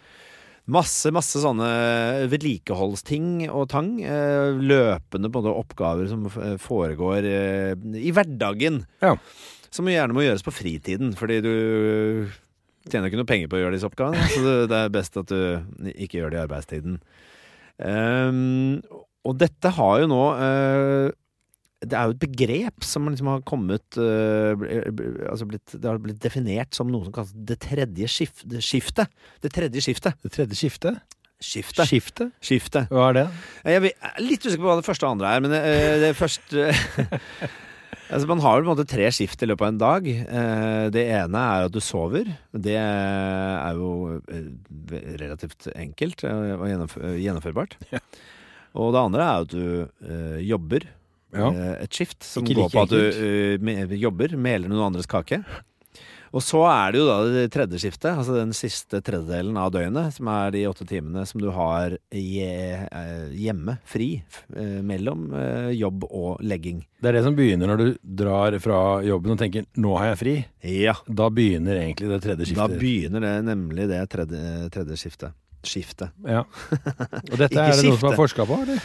Masse, 0.71 1.11
masse 1.11 1.41
sånne 1.43 1.67
vedlikeholdsting 2.31 3.49
og 3.49 3.67
tang. 3.73 3.97
eh, 3.99 4.55
løpende 4.55 5.31
på 5.33 5.43
oppgaver 5.51 6.07
som 6.07 6.29
foregår 6.31 7.27
eh, 7.27 7.73
i 7.99 8.13
hverdagen. 8.15 8.85
Ja. 9.03 9.17
Som 9.71 9.89
gjerne 9.91 10.15
må 10.15 10.23
gjøres 10.23 10.43
på 10.43 10.53
fritiden, 10.55 11.13
fordi 11.15 11.41
du 11.43 11.53
tjener 12.89 13.09
ikke 13.09 13.19
noe 13.19 13.29
penger 13.29 13.51
på 13.51 13.59
å 13.59 13.61
gjøre 13.63 13.75
disse 13.75 13.87
oppgavene. 13.87 14.25
Så 14.31 14.41
det, 14.67 14.79
er 14.79 14.93
best 14.93 15.19
at 15.19 15.31
du 15.31 15.91
ikke 15.93 16.21
gjør 16.21 16.33
det 16.33 16.39
i 16.39 16.43
arbeidstiden. 16.45 16.97
Ehm, 17.81 18.81
og 19.27 19.37
dette 19.41 19.73
har 19.77 20.01
jo 20.01 20.09
nå 20.09 20.21
eh, 20.33 21.11
Det 21.81 21.97
er 21.97 22.09
jo 22.09 22.13
et 22.13 22.21
begrep 22.21 22.85
som 22.85 23.07
liksom 23.09 23.29
har 23.31 23.41
kommet 23.47 23.97
bl- 23.97 25.23
altså 25.31 25.47
blitt, 25.49 25.73
Det 25.73 25.87
har 25.89 25.97
blitt 26.03 26.19
definert 26.21 26.77
som 26.77 26.91
noe 26.93 27.07
som 27.07 27.15
kalles 27.15 27.31
det 27.33 27.57
tredje 27.63 28.05
skif 28.11 28.43
det 28.45 28.61
skiftet. 28.65 29.09
Det 29.41 29.49
tredje 29.55 29.81
skiftet. 29.81 30.19
Det 30.21 30.29
tredje 30.35 30.59
skiftet. 30.59 31.01
Skiftet. 31.41 31.89
Skiftet? 31.89 32.35
Skiftet. 32.37 32.91
Hva 32.93 33.07
er 33.09 33.17
det? 33.17 33.25
Jeg 33.65 33.81
er 33.97 34.21
litt 34.21 34.45
usikker 34.45 34.61
på 34.61 34.69
hva 34.69 34.77
det 34.77 34.85
første 34.85 35.07
og 35.07 35.15
andre 35.15 35.31
er, 35.33 35.41
men 35.41 35.55
uh, 35.57 35.95
det 36.03 36.13
første 36.19 36.67
Altså 38.11 38.27
Man 38.27 38.41
har 38.43 38.57
jo 38.59 38.65
på 38.65 38.67
en 38.67 38.75
måte 38.75 38.91
tre 38.91 39.05
skift 39.15 39.41
i 39.41 39.47
løpet 39.47 39.63
av 39.63 39.69
en 39.71 39.77
dag. 39.79 40.07
Det 40.91 41.03
ene 41.15 41.41
er 41.55 41.67
at 41.69 41.71
du 41.71 41.79
sover. 41.79 42.27
Det 42.51 42.73
er 42.75 43.77
jo 43.79 44.19
relativt 45.21 45.69
enkelt 45.71 46.25
og 46.27 46.65
gjennomførbart. 47.23 47.77
Ja. 47.93 48.01
Og 48.75 48.91
det 48.91 48.99
andre 49.05 49.23
er 49.23 49.45
at 49.45 49.55
du 49.55 50.43
jobber. 50.43 50.89
Ja. 51.33 51.49
Eh, 51.51 51.83
Et 51.85 51.93
skift 51.93 52.23
som 52.27 52.43
Ikke 52.45 52.55
går 52.61 52.69
like 52.69 52.77
på 52.77 52.83
at 52.83 52.89
du 52.95 53.67
eh, 53.91 53.99
jobber, 54.01 54.37
meler 54.37 54.71
noen 54.71 54.89
andres 54.91 55.07
kake. 55.09 55.43
Og 56.31 56.39
så 56.39 56.61
er 56.63 56.93
det 56.93 56.99
jo 57.01 57.07
da 57.09 57.15
det 57.27 57.41
tredje 57.51 57.79
skiftet, 57.83 58.13
altså 58.15 58.37
den 58.37 58.53
siste 58.55 59.01
tredjedelen 59.03 59.57
av 59.59 59.73
døgnet, 59.75 60.13
som 60.15 60.29
er 60.31 60.53
de 60.55 60.61
åtte 60.69 60.85
timene 60.87 61.25
som 61.27 61.41
du 61.43 61.49
har 61.51 61.97
eh, 62.07 62.85
hjemme, 63.35 63.75
fri, 63.83 64.23
mellom 64.55 65.25
jobb 65.75 66.05
og 66.07 66.39
legging. 66.39 66.85
Det 67.03 67.11
er 67.11 67.17
det 67.19 67.25
som 67.27 67.35
begynner 67.35 67.67
når 67.73 67.83
du 67.83 67.89
drar 68.23 68.55
fra 68.63 68.79
jobben 69.03 69.35
og 69.35 69.41
tenker 69.43 69.67
'nå 69.75 69.97
har 69.99 70.13
jeg 70.15 70.21
fri'. 70.23 70.37
Ja, 70.71 70.95
Da 71.03 71.27
begynner 71.29 71.75
egentlig 71.83 72.07
det 72.15 72.21
tredje 72.23 72.45
skiftet. 72.47 72.63
da 72.63 72.79
begynner 72.79 73.19
det 73.27 73.35
nemlig 73.51 73.89
det 73.91 74.09
tredje, 74.09 74.69
tredje 74.71 74.95
skiftet. 74.95 75.33
Skiftet. 75.67 76.11
Ja. 76.25 76.45
Og 77.31 77.37
dette 77.37 77.59
er 77.59 77.75
det 77.75 77.83
noen 77.85 77.99
som 77.99 78.07
har 78.09 78.15
forska 78.17 78.45
på, 78.47 78.55
eller? 78.63 78.79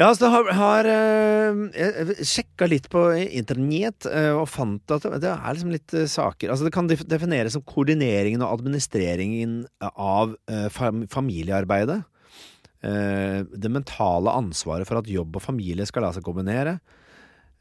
Ja, 0.00 0.06
altså 0.08 0.30
har, 0.32 0.46
har 0.56 0.86
eh, 0.88 1.58
Jeg 1.76 2.24
sjekka 2.24 2.68
litt 2.70 2.86
på 2.92 3.02
internett 3.20 4.06
eh, 4.08 4.30
og 4.32 4.46
fant 4.48 4.94
at 4.94 5.04
det, 5.20 5.28
er 5.28 5.52
liksom 5.52 5.74
litt 5.74 5.92
eh, 5.92 6.08
saker 6.08 6.48
Altså 6.48 6.64
Det 6.64 6.72
kan 6.72 6.88
defineres 6.88 7.52
som 7.58 7.64
koordineringen 7.68 8.40
og 8.40 8.54
administreringen 8.56 9.60
av 9.92 10.32
eh, 10.48 10.70
fam 10.72 11.04
familiearbeidet. 11.12 12.00
Eh, 12.82 13.44
det 13.44 13.70
mentale 13.70 14.32
ansvaret 14.32 14.88
for 14.88 15.02
at 15.02 15.12
jobb 15.12 15.36
og 15.38 15.44
familie 15.44 15.86
skal 15.86 16.06
la 16.06 16.14
seg 16.16 16.24
kombinere. 16.24 16.78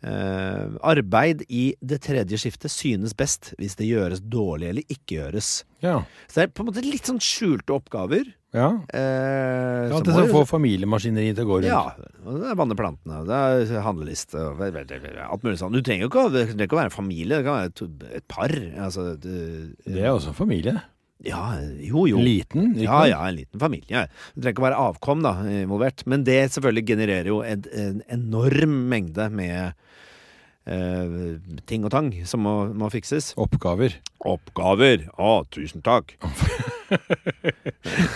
Eh, 0.01 0.77
arbeid 0.87 1.43
i 1.53 1.75
det 1.77 1.99
tredje 2.07 2.39
skiftet 2.41 2.73
synes 2.73 3.13
best 3.13 3.51
hvis 3.59 3.75
det 3.77 3.91
gjøres 3.91 4.23
dårlig 4.23 4.71
eller 4.71 4.95
ikke 4.95 5.19
gjøres. 5.19 5.51
Ja. 5.83 5.99
Så 6.25 6.39
det 6.39 6.47
er 6.47 6.55
på 6.55 6.63
en 6.63 6.71
måte 6.71 6.85
litt 6.87 7.11
sånn 7.11 7.21
skjulte 7.21 7.75
oppgaver. 7.75 8.31
Ja. 8.53 8.67
Eh, 8.93 9.89
ja 9.91 9.99
til 10.03 10.13
jo- 10.17 10.31
få 10.33 10.41
familiemaskineriet 10.49 11.35
til 11.37 11.45
å 11.45 11.49
gå 11.49 11.59
rundt. 11.61 11.69
ja, 11.71 11.95
og 12.25 12.39
det 12.41 12.49
er 12.51 12.55
vanne 12.59 12.75
plantene, 12.79 13.21
det 13.27 13.41
er 13.71 13.81
handleliste 13.85 14.35
og 14.35 14.57
vel- 14.59 14.73
vel- 14.75 14.85
vel- 14.91 15.19
alt 15.23 15.43
mulig 15.43 15.57
sånn. 15.61 15.71
Du 15.73 15.81
trenger 15.81 16.07
jo 16.07 16.09
ikke, 16.09 16.25
å- 16.27 16.31
det 16.33 16.47
trenger 16.49 16.67
ikke 16.67 16.77
å 16.77 16.81
være 16.81 16.91
en 16.91 16.97
familie, 17.01 17.37
det 17.37 17.45
kan 17.45 17.59
være 17.59 17.71
et, 17.71 18.15
et 18.21 18.27
par. 18.27 18.49
Altså, 18.87 19.15
det, 19.19 19.75
Det 19.85 20.01
er 20.03 20.11
også 20.11 20.29
en 20.35 20.39
familie. 20.41 20.81
Ja, 21.23 21.53
jo, 21.77 22.07
jo. 22.09 22.17
Liten. 22.17 22.73
ikke 22.73 22.81
Ja, 22.81 23.03
ja, 23.05 23.19
en 23.29 23.35
liten 23.37 23.59
familie. 23.61 24.07
Det 24.33 24.41
trenger 24.41 24.55
ikke 24.55 24.63
å 24.63 24.69
være 24.71 24.79
avkom 24.89 25.21
da, 25.21 25.33
involvert. 25.45 26.01
Men 26.07 26.23
det 26.23 26.49
selvfølgelig 26.49 26.87
genererer 26.87 27.27
jo 27.29 27.41
en, 27.45 27.63
en 27.71 28.01
enorm 28.09 28.89
mengde 28.89 29.29
med 29.31 29.73
eh, 30.65 31.37
ting 31.69 31.85
og 31.87 31.93
tang 31.93 32.11
som 32.27 32.43
må, 32.45 32.55
må 32.77 32.89
fikses. 32.93 33.31
Oppgaver. 33.41 33.97
Oppgaver! 34.27 35.07
Å, 35.17 35.41
tusen 35.53 35.83
takk! 35.85 36.15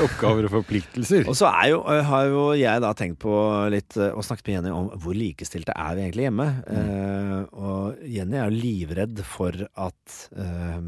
Oppgaver 0.06 0.48
og 0.48 0.54
forpliktelser. 0.58 1.26
Og 1.32 1.38
så 1.38 1.50
er 1.50 1.72
jo, 1.72 1.82
øh, 1.82 2.02
har 2.10 2.30
jo 2.30 2.46
jeg 2.60 2.84
da 2.84 2.92
tenkt 2.98 3.20
på 3.24 3.36
litt 3.74 3.98
og 3.98 4.24
snakket 4.26 4.50
med 4.50 4.58
Jenny 4.58 4.74
om 4.76 4.90
hvor 5.02 5.18
likestilte 5.18 5.76
er 5.76 5.98
vi 5.98 6.06
egentlig 6.06 6.28
hjemme. 6.28 6.48
Eh, 6.76 7.38
og 7.56 8.02
Jenny 8.04 8.40
er 8.40 8.50
jo 8.50 8.64
livredd 8.66 9.24
for 9.28 9.68
at 9.88 10.18
eh, 10.36 10.82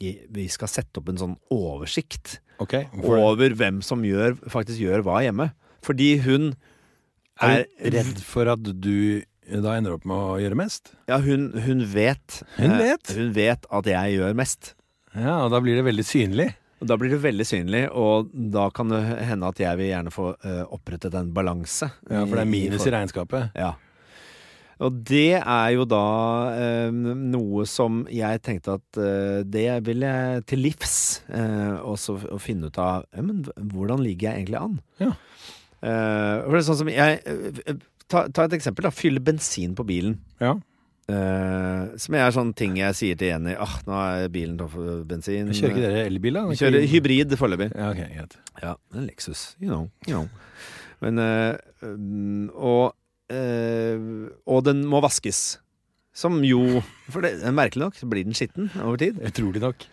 vi 0.00 0.46
skal 0.52 0.72
sette 0.72 1.00
opp 1.00 1.10
en 1.12 1.20
sånn 1.20 1.36
oversikt 1.52 2.38
okay, 2.62 2.88
over 3.04 3.54
hvem 3.56 3.82
som 3.84 4.04
gjør, 4.06 4.38
faktisk 4.50 4.82
gjør 4.82 5.04
hva 5.06 5.20
hjemme. 5.26 5.50
Fordi 5.84 6.14
hun 6.24 6.52
Er 7.40 7.64
er 7.64 7.94
redd 7.94 8.18
for 8.20 8.50
at 8.52 8.60
du 8.60 9.22
da 9.50 9.74
ender 9.76 9.96
opp 9.96 10.06
med 10.08 10.16
å 10.16 10.38
gjøre 10.40 10.58
mest? 10.58 10.92
Ja, 11.10 11.18
hun, 11.24 11.50
hun 11.66 11.84
vet 11.90 12.40
Hun 12.56 12.70
eh, 12.70 12.78
vet? 12.78 13.12
Hun 13.18 13.32
vet 13.36 13.66
at 13.66 13.90
jeg 13.90 14.16
gjør 14.18 14.38
mest. 14.38 14.74
Ja, 15.16 15.40
og 15.44 15.50
da 15.54 15.60
blir 15.64 15.80
det 15.80 15.86
veldig 15.88 16.06
synlig. 16.06 16.50
Og 16.80 16.88
Da 16.88 16.96
blir 16.96 17.12
det 17.12 17.20
veldig 17.20 17.44
synlig, 17.44 17.82
og 17.92 18.30
da 18.32 18.70
kan 18.72 18.88
det 18.88 19.02
hende 19.28 19.50
at 19.50 19.58
jeg 19.60 19.76
vil 19.76 19.90
gjerne 19.90 20.12
få 20.14 20.30
øh, 20.32 20.62
opprettet 20.72 21.12
en 21.18 21.28
balanse. 21.36 21.90
Ja, 22.08 22.22
For 22.24 22.38
det 22.38 22.44
er 22.46 22.52
minus 22.54 22.86
i 22.88 22.92
regnskapet. 22.94 23.50
Ja. 23.58 23.74
Og 24.80 25.02
det 25.04 25.36
er 25.42 25.66
jo 25.74 25.84
da 25.84 26.04
eh, 26.56 26.88
noe 26.88 27.66
som 27.68 28.00
jeg 28.08 28.40
tenkte 28.46 28.78
at 28.78 29.00
eh, 29.02 29.42
det 29.44 29.66
vil 29.84 30.06
jeg 30.06 30.46
til 30.48 30.62
livs. 30.64 30.94
Eh, 31.28 31.74
også 31.84 32.16
å 32.32 32.40
finne 32.40 32.70
ut 32.72 32.80
av 32.80 33.04
ja, 33.12 33.26
men 33.26 33.44
hvordan 33.74 34.00
ligger 34.00 34.30
jeg 34.30 34.40
egentlig 34.40 34.62
an? 34.62 34.78
Ja. 35.02 35.12
Eh, 35.84 36.36
for 36.46 36.56
det 36.56 36.62
er 36.62 36.68
sånn 36.70 36.80
som 36.80 36.92
jeg 36.92 37.20
eh, 37.28 37.76
ta, 38.10 38.26
ta 38.34 38.48
et 38.48 38.58
eksempel. 38.58 38.86
da 38.86 38.92
Fylle 38.94 39.22
bensin 39.24 39.76
på 39.78 39.86
bilen. 39.88 40.18
Ja. 40.42 40.56
Uh, 41.10 41.90
som 41.98 42.14
er 42.14 42.30
sånn 42.34 42.52
ting 42.54 42.76
jeg 42.78 42.96
sier 42.98 43.18
til 43.18 43.32
Jenny. 43.32 43.56
Ah, 43.58 43.78
nå 43.86 43.96
er 43.98 44.28
bilen 44.32 44.58
tom 44.60 44.70
for 44.70 45.00
bensin. 45.08 45.50
Kjører 45.50 45.74
ikke 45.74 45.86
dere 45.86 46.04
elbil, 46.06 46.38
da? 46.38 46.44
Vi 46.50 46.58
kjører 46.60 46.86
hybrid 46.92 47.34
foreløpig. 47.40 47.70
Ja, 47.74 47.88
okay, 47.90 48.10
greit. 48.14 48.36
Ja, 48.62 48.76
en 48.94 49.08
Lexus. 49.08 49.48
You 49.58 49.72
know. 49.72 49.88
You 50.06 50.20
know. 50.20 50.28
Men 51.00 51.22
um, 51.82 52.50
og, 52.54 52.92
uh, 53.32 54.28
og 54.46 54.62
den 54.68 54.84
må 54.90 55.02
vaskes. 55.02 55.58
Som 56.10 56.40
jo 56.42 56.80
For 57.06 57.22
det 57.22 57.36
er 57.46 57.54
merkelig 57.54 57.86
nok 57.86 57.98
så 57.98 58.08
blir 58.10 58.26
den 58.26 58.36
skitten 58.36 58.68
over 58.82 58.98
tid. 59.00 59.18
Utrolig 59.24 59.62
nok. 59.62 59.86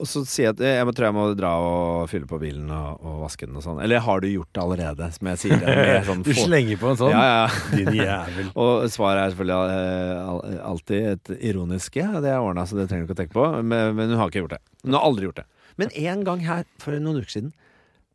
Eh, 0.00 0.02
Og 0.02 0.08
så 0.08 0.22
sier 0.24 0.48
jeg 0.48 0.54
at 0.56 0.62
jeg 0.64 0.86
må, 0.88 0.94
tror 0.96 1.06
jeg 1.10 1.16
må 1.16 1.24
dra 1.36 1.50
og 1.60 2.08
fylle 2.10 2.28
på 2.30 2.38
bilen 2.40 2.70
og, 2.72 3.02
og 3.04 3.18
vaske 3.26 3.46
den 3.46 3.58
og 3.60 3.64
sånn. 3.64 3.80
Eller 3.84 4.00
har 4.04 4.22
du 4.24 4.28
gjort 4.30 4.50
det 4.56 4.62
allerede, 4.64 5.08
som 5.16 5.30
jeg 5.32 5.40
sier. 5.44 5.60
det 5.60 6.02
sånn 6.08 6.22
Du 6.26 6.32
slenger 6.36 6.80
på 6.80 6.90
en 6.92 7.00
sånn? 7.00 7.12
Ja, 7.12 7.24
ja. 7.28 7.46
Din 7.76 7.92
jævel. 8.00 8.50
Og 8.64 8.86
svaret 8.92 9.26
er 9.26 9.34
selvfølgelig 9.34 10.56
eh, 10.56 10.60
alltid 10.70 11.08
et 11.14 11.32
ironisk 11.52 12.00
ja. 12.00 12.10
Det 12.24 12.32
er 12.32 12.40
ordna, 12.40 12.64
så 12.66 12.78
det 12.80 12.88
trenger 12.90 13.04
du 13.06 13.10
ikke 13.12 13.18
å 13.18 13.22
tenke 13.22 13.36
på. 13.36 13.48
Men, 13.62 13.96
men 13.98 14.12
hun 14.14 14.18
har 14.22 14.32
ikke 14.32 14.44
gjort 14.44 14.56
det. 14.56 14.62
Hun 14.86 14.96
har 14.96 15.04
aldri 15.10 15.28
gjort 15.28 15.42
det. 15.42 15.48
Men 15.80 15.92
en 15.96 16.24
gang 16.26 16.42
her, 16.44 16.64
for 16.82 16.96
noen 17.00 17.20
uker 17.22 17.36
siden, 17.36 17.52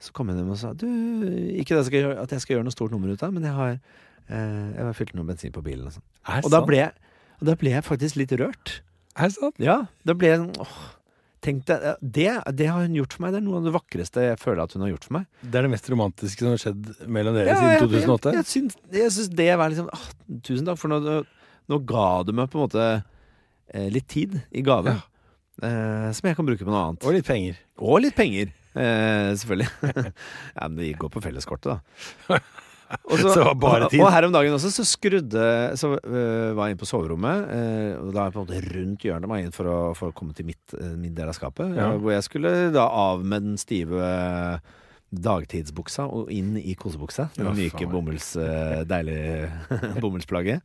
så 0.04 0.12
kom 0.14 0.30
hun 0.30 0.38
hjem 0.42 0.52
og 0.54 0.60
sa 0.60 0.74
Du, 0.78 0.86
ikke 1.56 1.78
jeg 1.80 2.04
gjøre, 2.04 2.18
at 2.22 2.34
jeg 2.36 2.44
skal 2.44 2.58
gjøre 2.58 2.68
noe 2.68 2.76
stort 2.76 2.94
nummer 2.94 3.10
ut 3.14 3.24
av, 3.26 3.32
men 3.34 3.46
jeg 3.48 3.56
har, 3.58 3.78
eh, 4.28 4.66
jeg 4.76 4.84
har 4.90 4.98
fylt 4.98 5.16
noe 5.18 5.26
bensin 5.30 5.54
på 5.56 5.64
bilen. 5.66 5.88
Og, 5.88 5.96
sånn. 5.96 6.06
Og 7.40 7.50
da 7.50 7.56
ble 7.60 7.72
jeg 7.74 7.86
faktisk 7.88 8.20
litt 8.20 8.34
rørt. 8.42 8.80
Er 9.16 9.32
det 9.32 9.38
sant? 9.38 9.58
Ja, 9.64 9.78
da 10.08 10.16
ble 10.18 10.30
jeg 10.34 10.42
sånn 10.44 10.54
åh, 10.66 10.76
Tenk 11.46 11.66
deg, 11.70 11.84
det, 12.02 12.30
det 12.58 12.68
har 12.72 12.82
hun 12.82 12.96
gjort 12.98 13.16
for 13.16 13.26
meg. 13.26 13.36
Det 13.36 13.40
er 13.42 13.46
noe 13.46 13.60
av 13.60 13.68
det 13.68 13.74
vakreste 13.76 14.24
jeg 14.24 14.40
føler 14.42 14.64
at 14.64 14.76
hun 14.76 14.86
har 14.86 14.92
gjort 14.96 15.08
for 15.08 15.18
meg. 15.20 15.28
Det 15.44 15.60
er 15.60 15.68
det 15.68 15.72
mest 15.76 15.90
romantiske 15.94 16.42
som 16.42 16.54
har 16.56 16.62
skjedd 16.64 16.92
mellom 17.06 17.38
dere 17.38 17.54
Ja, 17.54 17.60
siden 17.62 17.92
2008? 17.92 18.34
Jeg, 18.34 18.48
jeg, 18.56 19.02
jeg 19.04 19.14
syns 19.14 19.34
det 19.38 19.50
var 19.62 19.74
liksom 19.74 19.92
åh, 19.94 20.08
Tusen 20.48 20.66
takk, 20.66 20.80
for 20.82 20.94
nå, 20.94 21.20
nå 21.70 21.82
ga 21.92 22.08
du 22.26 22.34
meg 22.38 22.50
på 22.50 22.58
en 22.58 22.66
måte 22.66 22.88
eh, 22.90 23.88
litt 23.94 24.10
tid 24.10 24.40
i 24.50 24.66
gave. 24.66 24.98
Eh, 25.62 26.10
som 26.18 26.30
jeg 26.32 26.38
kan 26.40 26.50
bruke 26.50 26.66
på 26.66 26.72
noe 26.72 26.84
annet. 26.90 27.06
Og 27.06 27.16
litt 27.16 27.30
penger. 27.30 27.62
Og 27.78 28.02
litt 28.04 28.18
penger, 28.18 28.50
eh, 28.74 29.32
selvfølgelig. 29.38 29.70
ja, 30.58 30.68
men 30.68 30.82
det 30.82 30.96
går 31.00 31.14
på 31.14 31.24
felleskortet, 31.24 31.78
da. 31.78 32.40
Og 33.04 33.20
Så 33.20 33.34
det 33.34 33.46
var 33.46 33.58
bare 33.60 33.90
tid. 33.90 34.00
Og, 34.00 34.08
og 34.08 34.14
her 34.16 34.28
om 34.28 34.34
dagen 34.36 34.56
også, 34.58 34.72
så 34.74 34.86
skrudde 34.88 35.46
Så 35.80 35.92
øh, 35.96 36.56
var 36.58 36.68
jeg 36.68 36.76
inne 36.76 36.82
på 36.82 36.90
soverommet, 36.90 37.52
øh, 37.58 37.92
og 38.08 38.14
da 38.14 38.20
er 38.20 38.30
jeg 38.30 38.34
på 38.36 38.42
en 38.42 38.48
måte 38.48 38.64
rundt 38.78 39.06
hjørnet 39.08 39.32
meg 39.32 39.46
inn 39.46 39.54
for 39.56 39.70
å, 39.70 39.78
for 39.98 40.12
å 40.12 40.16
komme 40.18 40.36
til 40.38 40.48
mitt, 40.50 40.64
øh, 40.80 40.96
min 41.00 41.14
del 41.18 41.30
av 41.32 41.38
skapet. 41.38 41.76
Ja. 41.78 41.92
øh, 41.94 42.02
Hvor 42.02 42.16
jeg 42.16 42.26
skulle 42.28 42.56
da 42.76 42.88
av 42.90 43.24
med 43.26 43.48
den 43.48 43.62
stive 43.62 44.10
dagtidsbuksa 45.16 46.08
og 46.12 46.32
inn 46.34 46.56
i 46.60 46.76
kosebuksa. 46.80 47.30
Den 47.38 47.54
myke 47.56 47.88
bomulls, 47.92 48.34
øh, 48.40 48.84
deilige 48.90 49.52
bomullsplagget. 50.02 50.62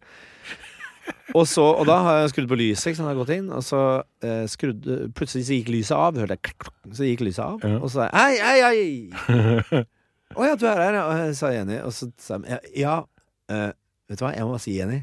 Og, 1.34 1.46
så, 1.46 1.62
og 1.62 1.86
da 1.86 1.96
har 2.04 2.18
jeg 2.20 2.32
skrudd 2.34 2.48
på 2.50 2.58
lyset, 2.58 2.90
ikke 2.92 3.14
gått 3.18 3.32
inn, 3.34 3.48
og 3.54 3.62
så 3.66 3.80
eh, 4.22 4.44
skrudd 4.50 4.86
Plutselig 5.16 5.46
så 5.46 5.56
gikk 5.56 5.70
lyset 5.72 5.96
av. 5.96 6.18
Hørte 6.18 6.36
jeg 6.36 6.96
så 6.98 7.06
gikk 7.06 7.24
lyset 7.26 7.44
av. 7.46 7.64
Og 7.80 7.86
så 7.88 7.94
sa 8.00 8.08
jeg 8.08 8.18
hei, 8.18 8.34
hei, 8.42 8.60
hei! 9.70 9.82
Å 10.38 10.46
ja, 10.46 10.56
du 10.58 10.66
er 10.70 10.78
her, 10.78 10.98
ja, 10.98 11.04
Og 11.10 11.36
sa 11.38 11.50
Jenny. 11.54 11.80
Og 11.82 11.94
så 11.94 12.10
sa 12.22 12.38
jeg 12.46 12.74
ja, 12.84 13.00
eh, 13.50 13.70
vet 14.10 14.20
du 14.20 14.24
hva, 14.26 14.34
jeg 14.36 14.46
må 14.46 14.54
bare 14.54 14.62
si 14.62 14.76
Jenny. 14.76 15.00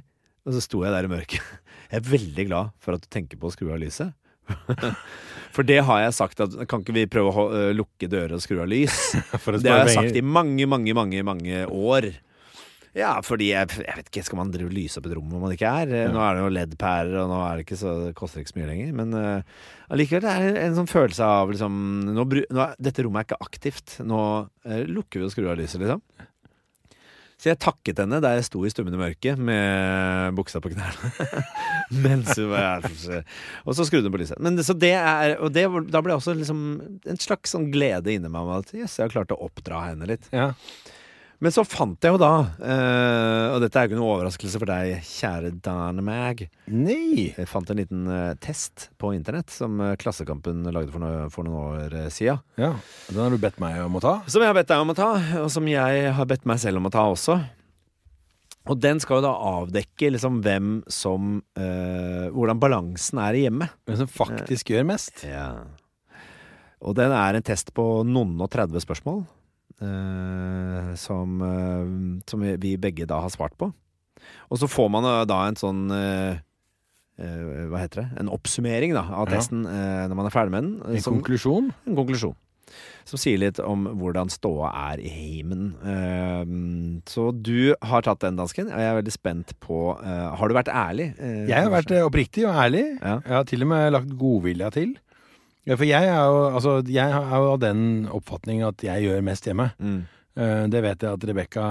Og 0.48 0.56
så 0.56 0.62
sto 0.64 0.84
jeg 0.86 0.94
der 0.96 1.08
i 1.08 1.12
mørket. 1.12 1.44
Jeg 1.88 2.02
er 2.02 2.08
veldig 2.10 2.44
glad 2.50 2.72
for 2.84 2.98
at 2.98 3.04
du 3.04 3.08
tenker 3.08 3.40
på 3.40 3.48
å 3.48 3.52
skru 3.54 3.70
av 3.72 3.78
lyset. 3.80 4.12
For 5.56 5.64
det 5.64 5.78
har 5.88 6.02
jeg 6.04 6.16
sagt 6.18 6.42
at 6.44 6.54
kan 6.70 6.84
ikke 6.84 6.96
vi 6.96 7.06
prøve 7.10 7.32
å 7.32 7.46
øh, 7.48 7.70
lukke 7.76 8.10
dører 8.12 8.36
og 8.36 8.44
skru 8.44 8.60
av 8.60 8.68
lys? 8.68 8.98
Det 9.64 9.72
har 9.72 9.88
jeg 9.88 9.96
sagt 9.96 10.20
i 10.20 10.24
mange, 10.24 10.68
mange, 10.70 10.92
mange 10.96 11.24
mange 11.26 11.62
år. 11.66 12.10
Ja, 12.96 13.12
fordi 13.26 13.50
jeg, 13.52 13.70
jeg 13.84 14.00
vet 14.00 14.08
ikke, 14.10 14.24
Skal 14.26 14.40
man 14.40 14.54
drive 14.54 14.70
og 14.72 14.78
lyse 14.78 15.00
opp 15.00 15.10
et 15.10 15.16
rom 15.18 15.34
hvor 15.34 15.44
man 15.44 15.54
ikke 15.56 15.74
er? 15.82 15.92
Ja. 16.06 16.14
Nå 16.14 16.22
er 16.24 16.38
det 16.38 16.46
jo 16.46 16.54
LED-pærer, 16.56 17.18
og 17.24 17.32
nå 17.32 17.42
er 17.44 17.58
det 17.58 17.68
ikke 17.68 17.80
så, 17.82 17.98
det 18.06 18.16
koster 18.18 18.42
ikke 18.42 18.54
så 18.54 18.60
mye 18.62 18.70
lenger. 18.72 18.96
Men 18.98 19.18
uh, 19.18 19.60
allikevel 19.94 20.26
det 20.26 20.38
er 20.38 20.62
en 20.64 20.80
sånn 20.80 20.90
følelse 20.92 21.28
av 21.28 21.54
liksom 21.54 21.78
nå, 22.14 22.26
nå 22.56 22.72
Dette 22.80 23.06
rommet 23.06 23.26
er 23.26 23.30
ikke 23.30 23.50
aktivt. 23.50 24.00
Nå 24.08 24.24
uh, 24.48 24.82
lukker 24.88 25.22
vi 25.22 25.28
og 25.28 25.36
skrur 25.36 25.54
av 25.54 25.62
lyset, 25.62 25.82
liksom. 25.84 26.04
Så 27.38 27.52
jeg 27.52 27.60
takket 27.62 28.00
henne 28.02 28.18
der 28.24 28.40
jeg 28.40 28.48
sto 28.48 28.64
i 28.66 28.70
stummende 28.74 28.98
mørke 28.98 29.36
med 29.38 30.34
buksa 30.40 30.58
på 30.58 30.72
knærne. 30.74 31.12
Mens 32.04 32.32
hun 32.34 32.50
var 32.50 32.88
Og 32.90 33.78
så 33.78 33.86
skrudde 33.86 34.10
hun 34.10 34.16
på 34.16 34.24
lyset. 34.24 34.42
Men 34.42 34.58
så 34.66 34.74
det 34.74 34.96
er, 34.98 35.36
og 35.38 35.54
det, 35.54 35.68
da 35.94 36.02
ble 36.02 36.18
også 36.18 36.34
liksom 36.34 36.64
en 37.06 37.22
slags 37.22 37.54
sånn 37.54 37.70
glede 37.74 38.16
inni 38.16 38.32
meg 38.34 38.50
at 38.56 38.74
yes, 38.74 38.98
jeg 38.98 39.06
har 39.06 39.14
klart 39.14 39.36
å 39.36 39.38
oppdra 39.46 39.84
henne 39.86 40.10
litt. 40.10 40.26
Ja. 40.34 40.56
Men 41.44 41.54
så 41.54 41.62
fant 41.68 42.02
jeg 42.02 42.16
jo 42.16 42.18
da, 42.18 42.32
eh, 42.66 43.48
og 43.54 43.60
dette 43.62 43.78
er 43.78 43.86
jo 43.86 43.92
ikke 43.92 44.00
noe 44.00 44.14
overraskelse 44.16 44.58
for 44.58 44.70
deg, 44.72 45.04
kjære 45.06 45.52
Dane 45.62 46.02
Mag, 46.02 46.42
Nei! 46.74 47.28
jeg 47.30 47.50
fant 47.50 47.70
en 47.70 47.78
liten 47.78 48.08
eh, 48.10 48.32
test 48.42 48.88
på 48.98 49.12
internett 49.14 49.54
som 49.54 49.78
eh, 49.86 49.94
Klassekampen 50.02 50.66
lagde 50.74 50.90
for, 50.96 51.04
noe, 51.04 51.28
for 51.34 51.46
noen 51.46 51.60
år 51.84 51.94
uh, 51.94 52.08
siden. 52.14 52.42
Ja, 52.58 52.72
Den 53.12 53.22
har 53.22 53.36
du 53.36 53.38
bedt 53.42 53.62
meg 53.62 53.78
om 53.84 54.00
å 54.00 54.02
ta. 54.02 54.16
Som 54.26 54.42
jeg 54.42 54.50
har 54.50 54.58
bedt 54.58 54.72
deg 54.74 54.82
om 54.82 54.96
å 54.96 54.98
ta, 54.98 55.12
og 55.44 55.54
som 55.54 55.70
jeg 55.70 56.10
har 56.18 56.30
bedt 56.34 56.50
meg 56.50 56.64
selv 56.64 56.82
om 56.82 56.90
å 56.90 56.94
ta 56.98 57.06
også. 57.12 57.38
Og 58.68 58.82
den 58.82 59.00
skal 59.00 59.22
jo 59.22 59.28
da 59.30 59.36
avdekke 59.62 60.10
liksom 60.12 60.42
hvem 60.44 60.82
som 60.92 61.38
eh, 61.56 62.28
Hvordan 62.34 62.60
balansen 62.60 63.22
er 63.24 63.38
i 63.38 63.46
hjemmet. 63.46 63.78
Hvem 63.88 64.02
som 64.02 64.10
faktisk 64.12 64.74
gjør 64.74 64.90
mest. 64.90 65.24
Ja. 65.24 65.52
Og 66.84 66.98
den 66.98 67.14
er 67.16 67.38
en 67.38 67.46
test 67.46 67.72
på 67.78 67.86
noen 68.06 68.36
og 68.42 68.52
30 68.54 68.84
spørsmål. 68.84 69.24
Eh, 69.82 70.96
som, 70.96 71.42
eh, 71.42 72.22
som 72.30 72.40
vi- 72.42 72.78
begge 72.78 73.06
da 73.08 73.20
har 73.22 73.30
svart 73.30 73.58
på. 73.58 73.74
Og 74.52 74.58
så 74.60 74.68
får 74.68 74.90
man 74.92 75.06
eh, 75.06 75.26
da 75.26 75.48
en 75.48 75.56
sånn 75.56 75.92
eh, 75.92 76.40
eh, 77.20 77.68
Hva 77.70 77.80
heter 77.84 78.02
det? 78.04 78.10
En 78.20 78.30
oppsummering 78.30 78.94
da 78.94 79.02
av 79.14 79.30
Ja. 79.30 79.38
testen 79.38 79.66
eh, 79.66 80.08
når 80.08 80.16
man 80.16 80.26
er 80.26 80.30
ferdig 80.36 80.52
med 80.52 80.64
den. 80.64 80.96
En 80.96 81.02
som- 81.02 81.22
konklusjon. 81.22 81.74
en 81.86 81.96
konklusjon. 81.96 82.36
Som 83.06 83.18
sier 83.18 83.38
litt 83.40 83.60
om 83.64 83.86
hvordan 83.88 84.28
ståa 84.30 84.68
er 84.92 85.00
i 85.00 85.08
heimen. 85.08 87.02
Så 87.08 87.32
du 87.42 87.74
har 87.82 88.02
tatt 88.04 88.20
den, 88.20 88.36
dansken. 88.36 88.68
Og 88.68 88.78
jeg 88.78 88.90
er 88.92 89.02
veldig 89.02 89.14
spent 89.14 89.54
på 89.64 89.78
Har 90.04 90.48
du 90.50 90.54
vært 90.54 90.68
ærlig? 90.68 91.16
Jeg 91.48 91.64
har 91.64 91.72
vært 91.72 91.94
oppriktig 92.04 92.44
og 92.46 92.54
ærlig. 92.54 93.00
Ja. 93.02 93.22
Jeg 93.24 93.34
har 93.38 93.44
til 93.46 93.62
og 93.64 93.68
med 93.72 93.94
lagt 93.94 94.10
godvilja 94.20 94.70
til. 94.76 94.98
Ja, 95.68 95.76
for 95.76 95.84
jeg 95.90 96.08
er 96.08 96.22
jo, 96.24 96.38
altså, 96.56 96.78
jeg 96.88 97.12
er 97.12 97.34
jo 97.44 97.50
av 97.54 97.60
den 97.60 97.82
oppfatning 98.16 98.62
at 98.64 98.82
jeg 98.88 99.04
gjør 99.04 99.26
mest 99.28 99.46
hjemme. 99.50 99.70
Mm. 99.84 99.98
Eh, 100.38 100.64
Det 100.72 100.82
vet 100.86 101.02
jeg 101.04 101.12
at 101.18 101.26
Rebekka 101.28 101.66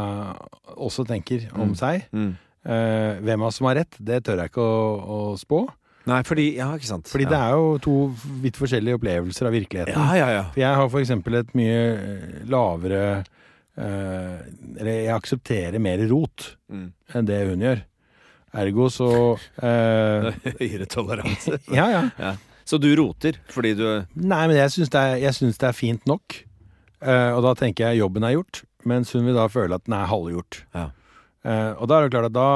også 0.77 1.07
tenker 1.09 1.47
om 1.55 1.71
Mm. 1.73 1.75
seg. 1.81 2.05
Mm. 2.13 2.37
Eh, 2.67 3.21
Hvem 3.25 3.41
av 3.43 3.47
oss 3.49 3.57
som 3.63 3.67
har 3.71 3.77
rett, 3.81 3.97
det 4.03 4.25
tør 4.27 4.43
jeg 4.43 4.51
ikke 4.51 4.61
å, 4.67 4.77
å 5.17 5.19
spå. 5.41 5.65
Nei, 6.07 6.21
fordi 6.23 6.57
Ja, 6.57 6.69
ikke 6.77 6.87
sant. 6.87 7.09
Fordi 7.11 7.25
ja. 7.25 7.31
det 7.31 7.39
er 7.41 7.51
jo 7.57 7.79
to 7.83 7.95
vidt 8.43 8.55
forskjellige 8.61 8.99
opplevelser 9.01 9.47
av 9.49 9.53
virkeligheten. 9.57 9.97
Ja, 9.97 10.15
ja, 10.15 10.29
ja. 10.31 10.43
For 10.53 10.61
jeg 10.61 10.75
har 10.77 11.01
eksempel 11.01 11.35
et 11.41 11.55
mye 11.59 11.81
eh, 11.97 12.45
lavere 12.47 13.25
eh, 13.77 14.39
Eller 14.79 14.93
jeg 15.07 15.15
aksepterer 15.17 15.79
mer 15.83 15.99
rot 16.11 16.57
Mm. 16.71 16.93
enn 17.15 17.25
det 17.27 17.41
hun 17.49 17.61
gjør. 17.63 17.83
Ergo 18.57 18.87
så 18.91 19.09
eh, 19.63 20.33
Høyere 20.61 20.87
toleranse. 20.91 21.59
Ja, 21.73 21.87
ja. 22.19 22.35
Så 22.67 22.81
du 22.83 22.89
roter 22.99 23.39
fordi 23.53 23.75
du 23.79 23.87
Nei, 24.19 24.43
men 24.49 24.57
jeg 24.59 24.75
syns 24.75 24.91
det, 24.93 25.05
det 25.23 25.69
er 25.69 25.77
fint 25.77 26.07
nok. 26.11 26.41
Uh, 27.05 27.37
og 27.37 27.45
da 27.45 27.53
tenker 27.59 27.91
jeg 27.91 28.01
jobben 28.01 28.25
er 28.27 28.35
gjort, 28.35 28.63
mens 28.89 29.13
hun 29.15 29.27
vil 29.29 29.37
da 29.37 29.47
føle 29.53 29.77
at 29.77 29.85
den 29.87 29.95
er 29.99 30.09
halvgjort. 30.11 30.63
Ja. 30.75 30.89
Uh, 31.47 31.73
og 31.79 31.87
da 31.91 31.99
er 31.99 32.07
det 32.07 32.15
klart 32.15 32.31
at 32.31 32.35
da 32.35 32.49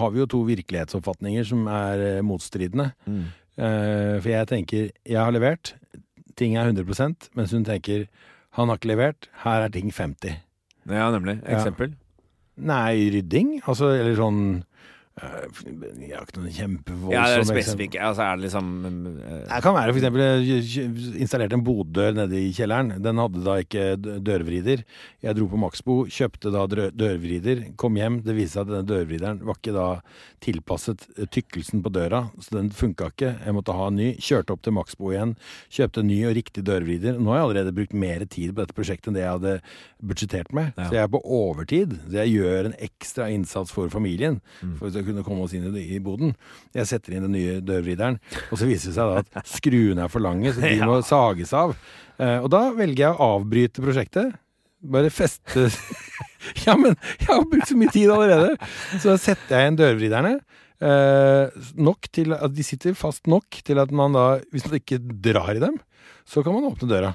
har 0.00 0.12
vi 0.12 0.20
jo 0.20 0.28
to 0.28 0.42
virkelighetsoppfatninger 0.48 1.46
som 1.48 1.68
er 1.70 2.04
eh, 2.08 2.22
motstridende. 2.26 2.92
mm. 3.06 3.24
Uh, 3.54 4.18
for 4.18 4.26
jeg 4.32 4.48
tenker 4.50 4.88
jeg 5.06 5.14
har 5.14 5.30
levert, 5.30 5.76
ting 6.34 6.56
er 6.58 6.66
100% 6.66 7.28
mens 7.38 7.52
hun 7.54 7.62
tenker 7.62 8.08
han 8.58 8.70
har 8.70 8.80
ikke 8.80 8.90
levert, 8.90 9.28
her 9.44 9.62
er 9.62 9.70
ting 9.70 9.92
50. 9.94 10.40
Ja, 10.90 11.06
nemlig. 11.14 11.36
Ja. 11.42 11.60
Eksempel? 11.60 11.94
Nei, 12.54 13.10
rydding? 13.14 13.60
Altså, 13.62 13.92
eller 13.94 14.18
sånn 14.18 14.40
Jeg 15.14 16.16
har 16.16 16.24
ikke 16.26 16.40
noen 16.42 16.54
kjempevoldsomme 16.56 17.12
Ja, 17.14 17.26
det 17.30 17.36
er 17.38 17.46
spesifikke. 17.46 18.00
Altså, 18.02 18.24
er 18.26 18.38
det 18.40 18.48
liksom 18.48 18.70
eh, 18.88 19.44
Det 19.46 19.60
kan 19.62 19.76
være 19.76 19.92
jeg 19.94 20.88
installerte 21.22 21.54
en 21.54 21.62
boddør 21.62 22.16
nede 22.16 22.40
i 22.40 22.48
kjelleren. 22.56 22.96
Den 23.04 23.20
hadde 23.22 23.44
da 23.46 23.54
ikke 23.62 23.84
dørvrider. 24.26 24.82
Jeg 25.22 25.38
dro 25.38 25.46
på 25.52 25.60
Maxbo, 25.62 25.96
kjøpte 26.10 26.50
da 26.50 26.64
dørvrider, 26.90 27.62
kom 27.78 27.94
hjem. 28.00 28.16
Det 28.26 28.34
viste 28.34 28.58
seg 28.58 28.66
at 28.66 28.72
denne 28.72 28.88
dørvrideren 28.90 29.38
var 29.46 29.60
ikke 29.60 29.76
da 29.76 29.86
tilpasset 30.44 31.06
eh, 31.14 31.30
tykkelsen 31.30 31.84
på 31.86 31.94
døra, 31.94 32.24
så 32.42 32.58
den 32.58 32.72
funka 32.74 33.12
ikke. 33.14 33.30
Jeg 33.46 33.56
måtte 33.56 33.78
ha 33.78 33.86
en 33.92 34.00
ny. 34.00 34.10
Kjørte 34.18 34.56
opp 34.56 34.66
til 34.66 34.74
Maxbo 34.74 35.14
igjen, 35.14 35.36
kjøpte 35.78 36.02
en 36.02 36.10
ny 36.10 36.18
og 36.26 36.34
riktig 36.40 36.66
dørvrider. 36.66 37.20
Nå 37.22 37.30
har 37.30 37.38
jeg 37.44 37.48
allerede 37.52 37.76
brukt 37.78 37.94
mer 37.94 38.26
tid 38.26 38.50
på 38.50 38.64
dette 38.64 38.74
prosjektet 38.76 39.12
enn 39.12 39.20
det 39.20 39.24
jeg 39.24 39.36
hadde 39.38 39.54
budsjettert 40.04 40.50
med. 40.58 40.74
Ja. 40.74 40.90
Så 40.90 40.98
jeg 40.98 41.06
er 41.06 41.14
på 41.14 41.22
overtid. 41.38 41.94
Så 42.10 42.18
jeg 42.18 42.34
gjør 42.34 42.72
en 42.72 42.76
ekstra 42.90 43.30
innsats 43.32 43.70
for 43.72 43.94
familien 43.94 44.40
Mm. 44.64 44.76
for 44.78 44.88
å 45.04 45.08
kunne 45.10 45.24
komme 45.26 45.44
oss 45.46 45.54
inn 45.56 45.68
i, 45.70 45.84
i 45.96 46.00
boden. 46.02 46.32
Jeg 46.74 46.88
setter 46.90 47.14
inn 47.16 47.26
den 47.28 47.36
nye 47.36 47.58
dørvrideren, 47.64 48.18
og 48.50 48.58
så 48.60 48.68
viser 48.68 48.90
det 48.90 48.96
seg 48.96 49.12
da 49.12 49.22
at 49.22 49.52
skruene 49.52 50.06
er 50.06 50.12
for 50.12 50.24
lange, 50.24 50.52
så 50.54 50.64
de 50.64 50.78
må 50.88 50.98
sages 51.06 51.54
av. 51.56 51.76
Eh, 52.18 52.38
og 52.40 52.50
da 52.54 52.66
velger 52.76 53.06
jeg 53.06 53.14
å 53.14 53.30
avbryte 53.36 53.84
prosjektet. 53.84 54.34
Bare 54.84 55.08
feste 55.08 55.70
Ja, 56.66 56.74
men 56.76 56.92
jeg 57.16 57.30
har 57.30 57.46
brukt 57.48 57.70
så 57.70 57.76
mye 57.80 57.92
tid 57.94 58.10
allerede! 58.12 58.56
Så 58.98 59.14
da 59.14 59.16
setter 59.20 59.56
jeg 59.56 59.72
inn 59.72 59.78
dørvriderne. 59.80 60.34
Eh, 60.84 61.54
nok 61.80 62.10
til 62.12 62.34
at 62.36 62.52
de 62.52 62.66
sitter 62.66 62.96
fast 62.98 63.28
nok 63.30 63.62
til 63.64 63.80
at 63.80 63.92
man 63.94 64.16
da, 64.16 64.26
hvis 64.52 64.66
man 64.68 64.80
ikke 64.80 65.00
drar 65.00 65.54
i 65.54 65.62
dem, 65.62 65.78
så 66.28 66.42
kan 66.44 66.56
man 66.56 66.68
åpne 66.68 66.90
døra. 66.90 67.14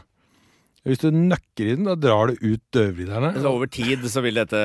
Hvis 0.88 1.02
du 1.02 1.10
nøkker 1.12 1.68
i 1.68 1.74
den, 1.76 1.84
da 1.90 1.96
drar 2.00 2.32
du 2.32 2.38
ut 2.40 2.62
døvriderne. 2.72 3.34
Så 3.36 3.50
over 3.52 3.68
tid 3.68 4.06
så 4.08 4.22
vil 4.24 4.38
dette 4.40 4.62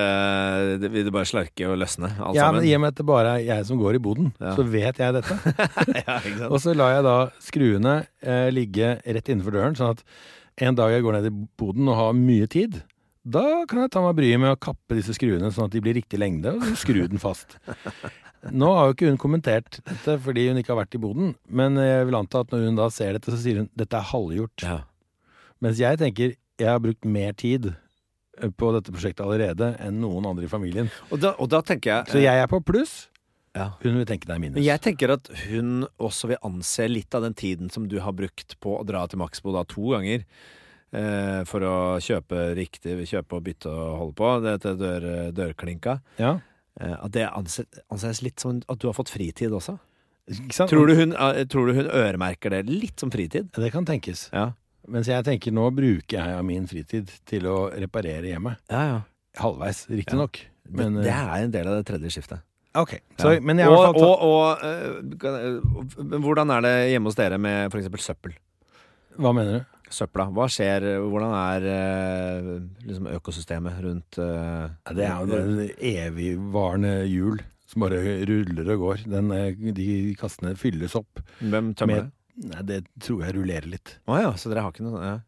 det 0.80 0.90
vil 0.94 1.08
det 1.08 1.12
bare 1.14 1.26
slarke 1.26 1.66
og 1.66 1.76
løsne, 1.82 2.12
alt 2.22 2.38
Ja, 2.38 2.52
men 2.54 2.62
i 2.68 2.70
og 2.76 2.84
med 2.84 2.92
at 2.94 3.00
det 3.00 3.06
bare 3.08 3.32
er 3.40 3.42
jeg 3.48 3.66
som 3.66 3.80
går 3.80 3.98
i 3.98 4.02
boden, 4.04 4.30
Ja. 4.38 4.54
så 4.54 4.62
vet 4.62 5.00
jeg 5.02 5.16
dette. 5.16 5.36
ja. 6.06 6.18
Og 6.48 6.60
så 6.62 6.74
lar 6.78 6.94
jeg 6.94 7.06
da 7.08 7.16
skruene 7.42 7.96
eh, 8.22 8.48
ligge 8.54 8.94
rett 9.02 9.30
innenfor 9.32 9.56
døren, 9.58 9.74
sånn 9.78 9.96
at 9.96 10.04
en 10.62 10.78
dag 10.78 10.94
jeg 10.94 11.02
går 11.02 11.18
ned 11.18 11.30
i 11.32 11.34
boden 11.58 11.90
og 11.90 11.98
har 11.98 12.14
mye 12.14 12.46
tid, 12.46 12.78
da 13.24 13.64
kan 13.66 13.80
jeg 13.82 13.90
ta 13.94 14.02
meg 14.04 14.14
bryet 14.18 14.38
med 14.38 14.52
å 14.54 14.60
kappe 14.60 14.94
disse 14.98 15.14
skruene 15.16 15.50
sånn 15.50 15.66
at 15.66 15.74
de 15.74 15.80
blir 15.82 15.96
riktig 15.98 16.20
lengde, 16.20 16.54
og 16.54 16.62
så 16.68 16.76
skru 16.84 17.02
den 17.08 17.18
fast. 17.22 17.56
Nå 18.52 18.68
har 18.76 18.90
jo 18.90 18.94
ikke 18.94 19.08
hun 19.08 19.18
kommentert 19.18 19.78
dette 19.88 20.18
fordi 20.20 20.50
hun 20.50 20.58
ikke 20.60 20.74
har 20.74 20.82
vært 20.84 20.94
i 20.98 21.00
boden, 21.00 21.30
men 21.48 21.80
jeg 21.80 22.06
vil 22.06 22.18
anta 22.20 22.42
at 22.44 22.52
når 22.52 22.66
hun 22.68 22.76
da 22.78 22.90
ser 22.92 23.16
dette, 23.16 23.32
så 23.32 23.40
sier 23.40 23.62
hun 23.64 23.70
dette 23.74 23.96
er 23.98 24.10
halvgjort. 24.12 24.66
Ja. 24.68 24.82
Mens 25.62 25.78
jeg 25.78 26.00
tenker 26.00 26.34
jeg 26.60 26.70
har 26.70 26.82
brukt 26.82 27.06
mer 27.06 27.34
tid 27.38 27.72
eh, 27.72 28.50
på 28.50 28.70
dette 28.76 28.92
prosjektet 28.94 29.24
allerede 29.24 29.72
enn 29.82 30.00
noen 30.02 30.26
andre 30.30 30.46
i 30.46 30.50
familien. 30.50 30.90
Og, 31.10 31.18
da, 31.22 31.34
og 31.38 31.50
da 31.50 31.62
tenker 31.66 31.90
jeg 31.90 32.14
Så 32.14 32.22
jeg 32.22 32.42
er 32.42 32.50
på 32.50 32.60
pluss, 32.66 33.08
ja. 33.56 33.72
hun 33.82 34.00
vil 34.00 34.08
tenke 34.08 34.28
det 34.30 34.36
er 34.36 34.42
minus. 34.42 34.58
Men 34.58 34.66
jeg 34.66 34.82
tenker 34.84 35.14
at 35.16 35.30
hun 35.48 35.86
også 36.02 36.30
vil 36.32 36.42
anse 36.46 36.86
litt 36.90 37.14
av 37.14 37.26
den 37.26 37.34
tiden 37.38 37.72
som 37.74 37.88
du 37.90 37.98
har 38.04 38.14
brukt 38.16 38.56
på 38.62 38.76
å 38.78 38.84
dra 38.86 39.04
til 39.10 39.22
Maxbo 39.22 39.54
da 39.54 39.64
to 39.70 39.94
ganger, 39.94 40.26
eh, 40.94 41.40
for 41.50 41.66
å 41.66 41.76
kjøpe 42.02 42.50
riktig, 42.58 43.00
kjøpe 43.10 43.38
og 43.38 43.46
bytte 43.48 43.70
og 43.70 43.96
holde 44.02 44.18
på, 44.20 44.34
dette 44.46 44.76
dør, 44.78 45.08
dørklinka, 45.34 45.98
Ja, 46.22 46.36
eh, 46.80 46.96
at 47.00 47.14
det 47.14 47.26
anses, 47.30 47.66
anses 47.90 48.22
litt 48.26 48.42
som 48.42 48.62
at 48.62 48.78
du 48.78 48.88
har 48.90 48.96
fått 48.98 49.12
fritid 49.14 49.54
også. 49.54 49.78
Tror 50.70 50.86
du 50.88 50.94
hun, 50.96 51.12
eh, 51.12 51.44
tror 51.44 51.66
du 51.68 51.74
hun 51.76 51.90
øremerker 51.90 52.50
det 52.54 52.66
litt 52.70 53.00
som 53.00 53.10
fritid? 53.10 53.50
Det 53.52 53.72
kan 53.74 53.84
tenkes. 53.84 54.30
Ja. 54.32 54.52
Mens 54.88 55.06
jeg 55.08 55.24
tenker 55.24 55.52
nå 55.54 55.68
bruker 55.74 56.18
jeg 56.18 56.38
av 56.38 56.44
min 56.44 56.66
fritid 56.68 57.08
til 57.26 57.46
å 57.48 57.70
reparere 57.72 58.28
hjemmet. 58.34 58.58
Ja, 58.70 58.82
ja. 58.90 58.98
Halvveis, 59.40 59.86
riktignok. 59.90 60.40
Men 60.70 60.94
det 61.02 61.10
eh, 61.10 61.22
er 61.36 61.44
en 61.46 61.50
del 61.54 61.66
av 61.68 61.78
det 61.80 61.86
tredje 61.88 62.10
skiftet. 62.14 62.42
Ok. 62.74 62.96
Så, 63.20 63.34
Ja. 63.34 63.40
Men 63.40 63.58
jeg 63.58 63.66
har 63.70 63.74
i 63.74 63.88
og, 63.88 63.96
og, 64.02 64.22
og, 64.28 64.64
eh, 64.64 65.16
kan- 65.20 65.38
eh, 65.40 66.02
men 66.04 66.22
hvordan 66.22 66.50
er 66.56 66.60
det 66.66 66.74
hjemme 66.92 67.06
hos 67.10 67.14
dere 67.18 67.38
med 67.38 67.70
f.eks. 67.72 67.88
søppel? 68.02 68.34
Hva 69.18 69.32
mener 69.34 69.58
du? 69.60 69.64
Søpla. 69.94 70.26
Hva 70.34 70.46
skjer? 70.50 70.86
Hvordan 71.06 71.34
er 71.38 71.66
eh, 71.70 72.48
liksom 72.88 73.06
økosystemet 73.14 73.76
rundt 73.84 74.18
eh, 74.18 74.68
Ja, 74.90 74.94
det 74.96 75.04
er 75.06 75.26
jo 75.26 75.58
et 75.68 75.78
evigvarende 75.78 76.94
hjul 77.06 77.40
som 77.70 77.84
bare 77.84 78.00
ruller 78.26 78.72
og 78.74 78.80
går. 78.80 79.04
Den, 79.10 79.30
eh, 79.32 79.72
de 79.76 80.14
kassene 80.18 80.56
fylles 80.58 80.94
opp. 80.98 81.20
Hvem 81.40 81.74
tømmer 81.74 81.94
med- 81.94 82.04
det? 82.04 82.12
Nei, 82.42 82.62
det 82.66 82.80
tror 83.02 83.22
jeg 83.24 83.36
rullerer 83.36 83.68
litt. 83.70 83.98
Å 84.10 84.16
ja, 84.20 84.32
så 84.38 84.50
dere 84.50 84.64
har 84.64 84.72
ikke 84.74 84.86
noe 84.86 85.02
ja. 85.04 85.18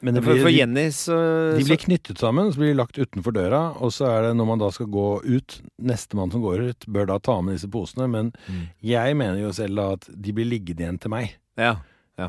Men 0.00 0.14
det 0.14 0.22
blir, 0.22 0.36
for 0.38 0.46
for 0.46 0.54
Jenny 0.54 0.84
så, 0.94 1.14
de 1.58 1.64
blir 1.66 1.80
knyttet 1.82 2.20
sammen, 2.22 2.52
så 2.54 2.60
blir 2.60 2.70
de 2.70 2.78
lagt 2.78 2.98
utenfor 3.00 3.34
døra. 3.34 3.60
Og 3.82 3.90
så 3.94 4.06
er 4.06 4.28
det 4.28 4.36
når 4.38 4.46
man 4.52 4.60
da 4.62 4.68
skal 4.74 4.86
gå 4.94 5.06
ut, 5.26 5.56
nestemann 5.82 6.30
som 6.30 6.44
går 6.44 6.62
ut, 6.68 6.86
bør 6.86 7.08
da 7.10 7.16
ta 7.18 7.40
med 7.42 7.56
disse 7.58 7.70
posene. 7.70 8.06
Men 8.10 8.30
Mm. 8.46 8.68
jeg 8.92 9.16
mener 9.18 9.40
jo 9.42 9.50
selv 9.52 9.74
da 9.80 9.88
at 9.98 10.06
de 10.14 10.32
blir 10.36 10.46
liggende 10.46 10.84
igjen 10.86 11.00
til 11.02 11.10
meg. 11.10 11.34
Ja. 11.58 11.76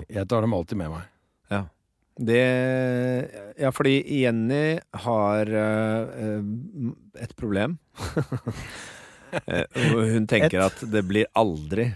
Jeg 0.09 0.27
tar 0.29 0.41
dem 0.41 0.53
alltid 0.57 0.77
med 0.81 0.89
meg. 0.97 1.05
Det 2.19 2.39
Ja, 3.59 3.69
fordi 3.71 4.01
Jenny 4.21 4.79
har 5.05 5.47
eh, 5.47 6.41
et 7.23 7.35
problem. 7.39 7.77
Eh, 9.45 9.65
Hun 10.13 10.27
tenker 10.29 10.63
at 10.67 10.83
det 10.91 11.03
blir 11.09 11.27
aldri 11.37 11.89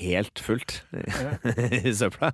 helt 0.00 0.38
fullt 0.42 0.80
i 1.82 1.92
søpla. 1.94 2.32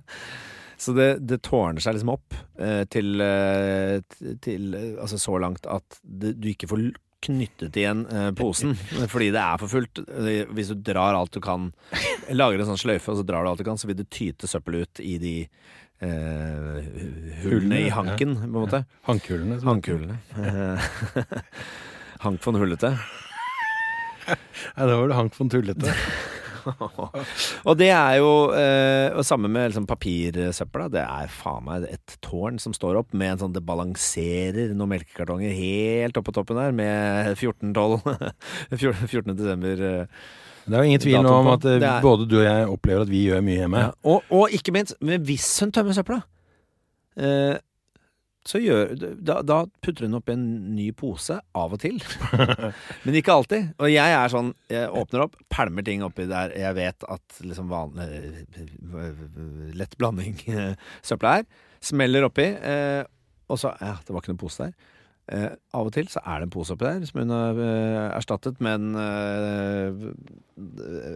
Så 0.77 0.91
det, 0.97 1.07
det 1.23 1.41
tårner 1.45 1.79
seg 1.83 1.95
liksom 1.95 2.11
opp 2.15 2.35
eh, 2.59 2.83
til, 2.91 3.21
eh, 3.23 4.01
til 4.43 4.73
Altså 4.99 5.19
så 5.21 5.37
langt 5.39 5.67
at 5.69 5.99
du 6.03 6.49
ikke 6.51 6.67
får 6.71 6.81
knyttet 7.23 7.77
igjen 7.79 8.01
posen 8.35 8.73
fordi 9.13 9.29
det 9.31 9.39
er 9.39 9.61
for 9.61 9.71
fullt. 9.71 10.01
Hvis 10.51 10.73
du 10.73 10.81
drar 10.83 11.15
alt 11.15 11.31
du 11.31 11.39
kan, 11.45 11.69
lager 12.35 12.59
en 12.59 12.67
sånn 12.73 12.81
sløyfe 12.81 13.13
og 13.13 13.21
så 13.21 13.23
drar 13.29 13.45
du 13.45 13.53
alt 13.53 13.61
du 13.63 13.67
kan, 13.69 13.79
så 13.79 13.87
vil 13.87 14.01
det 14.01 14.09
tyte 14.11 14.49
søppel 14.51 14.81
ut 14.81 14.99
i 14.99 15.13
de 15.23 15.35
eh, 16.03 16.89
hullene 17.45 17.79
i 17.85 17.93
hanken, 17.95 18.35
på 18.41 18.49
en 18.49 18.57
måte. 18.57 18.83
Hankhullene. 19.07 19.61
Hankhullene. 19.63 20.19
Hank 22.23 22.43
von 22.43 22.55
Hullete. 22.59 22.91
Ja, 24.27 24.85
da 24.87 24.95
var 24.95 25.09
det 25.11 25.17
Hank 25.17 25.35
von 25.37 25.51
Tullete. 25.51 25.93
Og 27.67 27.75
det 27.79 27.89
er 27.91 28.19
jo 28.21 28.29
eh, 28.55 29.17
Samme 29.27 29.49
med 29.51 29.71
liksom, 29.71 29.87
papirsøpla. 29.89 30.87
Det 30.93 31.01
er 31.03 31.33
faen 31.33 31.65
meg 31.67 31.87
et 31.91 32.15
tårn 32.23 32.59
som 32.61 32.75
står 32.75 33.01
opp 33.01 33.11
med 33.17 33.33
en 33.33 33.41
sånn 33.41 33.55
Det 33.55 33.63
balanserer 33.67 34.71
noen 34.71 34.93
melkekartonger 34.95 35.51
helt 35.57 36.19
opp 36.19 36.29
på 36.29 36.35
toppen 36.37 36.59
der 36.59 36.75
med 36.77 37.33
14-12 37.35 37.99
14. 38.79 39.35
desember. 39.41 39.83
eh. 39.89 40.23
Det 40.63 40.77
er 40.77 40.85
jo 40.85 40.93
ingen 40.93 41.03
tvil 41.03 41.19
nå 41.25 41.35
om 41.41 41.51
at 41.57 41.65
eh, 41.67 41.81
Det 41.83 41.91
både 42.05 42.29
du 42.31 42.37
og 42.39 42.45
jeg 42.47 42.71
opplever 42.71 43.03
at 43.03 43.11
vi 43.11 43.25
gjør 43.27 43.43
mye 43.43 43.59
hjemme. 43.59 43.83
Ja. 43.83 43.91
Og, 44.07 44.31
og 44.31 44.55
ikke 44.55 44.75
minst, 44.75 44.95
men 45.03 45.23
hvis 45.27 45.49
hun 45.59 45.73
tømmer 45.75 45.95
søpla, 45.97 46.21
eh, 47.19 47.57
så 48.47 48.59
gjør 48.59 48.91
da, 48.99 49.37
da 49.45 49.61
putter 49.83 50.07
hun 50.07 50.17
oppi 50.17 50.33
en 50.35 50.45
ny 50.75 50.89
pose 50.97 51.37
av 51.55 51.75
og 51.75 51.79
til. 51.79 52.01
Men 53.05 53.17
ikke 53.19 53.35
alltid. 53.37 53.69
Og 53.79 53.91
jeg 53.91 54.15
er 54.17 54.33
sånn 54.33 54.51
Jeg 54.71 54.89
åpner 54.91 55.25
opp, 55.27 55.37
pælmer 55.53 55.85
ting 55.87 56.03
oppi 56.03 56.25
der 56.27 56.51
jeg 56.59 56.75
vet 56.75 57.07
at 57.07 57.37
liksom 57.43 57.71
vanlig 57.71 58.07
Lett 59.79 59.95
blanding 59.99 60.35
eh, 60.51 60.73
søpla 61.05 61.37
er. 61.39 61.47
Smeller 61.83 62.27
oppi. 62.27 62.49
Eh, 62.51 63.03
og 63.51 63.59
så 63.61 63.73
Ja, 63.79 63.95
det 64.03 64.11
var 64.11 64.23
ikke 64.23 64.33
noen 64.33 64.43
pose 64.43 64.67
der. 64.67 64.91
Eh, 65.31 65.53
av 65.71 65.87
og 65.87 65.93
til 65.95 66.09
så 66.11 66.19
er 66.27 66.41
det 66.41 66.49
en 66.49 66.51
pose 66.51 66.73
oppi 66.75 66.83
der 66.83 67.05
som 67.07 67.21
hun 67.21 67.29
har 67.31 67.59
eh, 67.63 68.07
erstattet, 68.17 68.57
men 68.63 68.89
eh, 68.99 70.01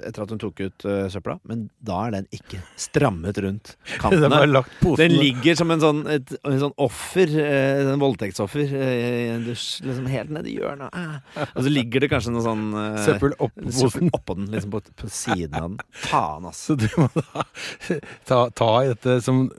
etter 0.08 0.24
at 0.24 0.32
hun 0.32 0.40
tok 0.40 0.62
ut 0.64 0.86
eh, 0.88 1.10
søpla. 1.12 1.36
Men 1.50 1.66
da 1.84 1.98
er 2.08 2.16
den 2.16 2.30
ikke 2.34 2.62
strammet 2.80 3.38
rundt 3.44 3.74
var 4.00 4.48
Den 5.02 5.12
ligger 5.12 5.60
som 5.60 5.74
en 5.76 5.84
sånn, 5.84 6.00
et, 6.14 6.32
en 6.40 6.62
sånn 6.62 6.76
offer, 6.80 7.34
eh, 7.44 7.84
en 7.84 8.00
voldtektsoffer, 8.02 8.72
eh, 8.80 9.36
liksom 9.44 10.08
helt 10.10 10.32
nedi 10.38 10.56
hjørnet. 10.56 10.96
Ah. 10.96 11.44
Og 11.52 11.68
så 11.68 11.74
ligger 11.76 12.06
det 12.06 12.12
kanskje 12.14 12.34
noe 12.38 12.46
sånn 12.48 12.66
søppel 13.04 13.36
oppå 13.44 13.68
posen. 13.68 14.14
oppå 14.16 14.38
den, 14.40 14.48
liksom 14.56 14.74
på, 14.78 14.84
på 15.04 15.12
siden 15.12 15.60
av 15.60 15.68
den. 15.68 15.78
Faen, 16.08 16.48
ass. 16.48 16.64
Så 16.70 16.80
du 16.80 16.88
må 16.96 17.10
da 17.12 17.44
ta, 18.30 18.42
ta 18.56 18.72
i 18.86 18.90
dette 18.94 19.20
som 19.26 19.50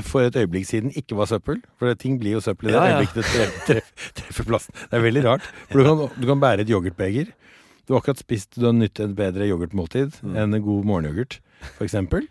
for 0.00 0.24
et 0.24 0.40
øyeblikk 0.40 0.72
siden 0.72 0.96
ikke 0.96 1.20
var 1.20 1.28
søppel. 1.28 1.60
For 1.76 1.92
ting 2.00 2.16
blir 2.22 2.38
jo 2.38 2.44
søppel 2.44 2.72
i 2.72 2.72
det 2.72 2.80
Ja, 2.80 2.88
ja. 2.88 3.00
øyeblikket 3.02 3.68
det 3.68 3.81
treffer, 4.18 4.44
plassen. 4.48 4.74
Det 4.90 4.98
er 4.98 5.04
veldig 5.06 5.24
rart. 5.24 5.42
For 5.70 5.78
du 5.82 5.84
kan, 5.88 6.20
du 6.20 6.26
kan 6.26 6.40
bære 6.42 6.60
et 6.66 6.70
yoghurtbeger. 6.72 7.32
Du 7.86 7.94
har 7.94 8.00
akkurat 8.00 8.18
spist, 8.22 8.54
du 8.54 8.64
har 8.68 8.72
nytt 8.76 9.00
et 9.02 9.14
bedre 9.18 9.48
yoghurtmåltid 9.50 10.20
Mm. 10.22 10.36
enn 10.38 10.54
en 10.54 10.62
god 10.62 10.84
morgenyoghurt, 10.86 11.40
eksempel. 11.82 12.28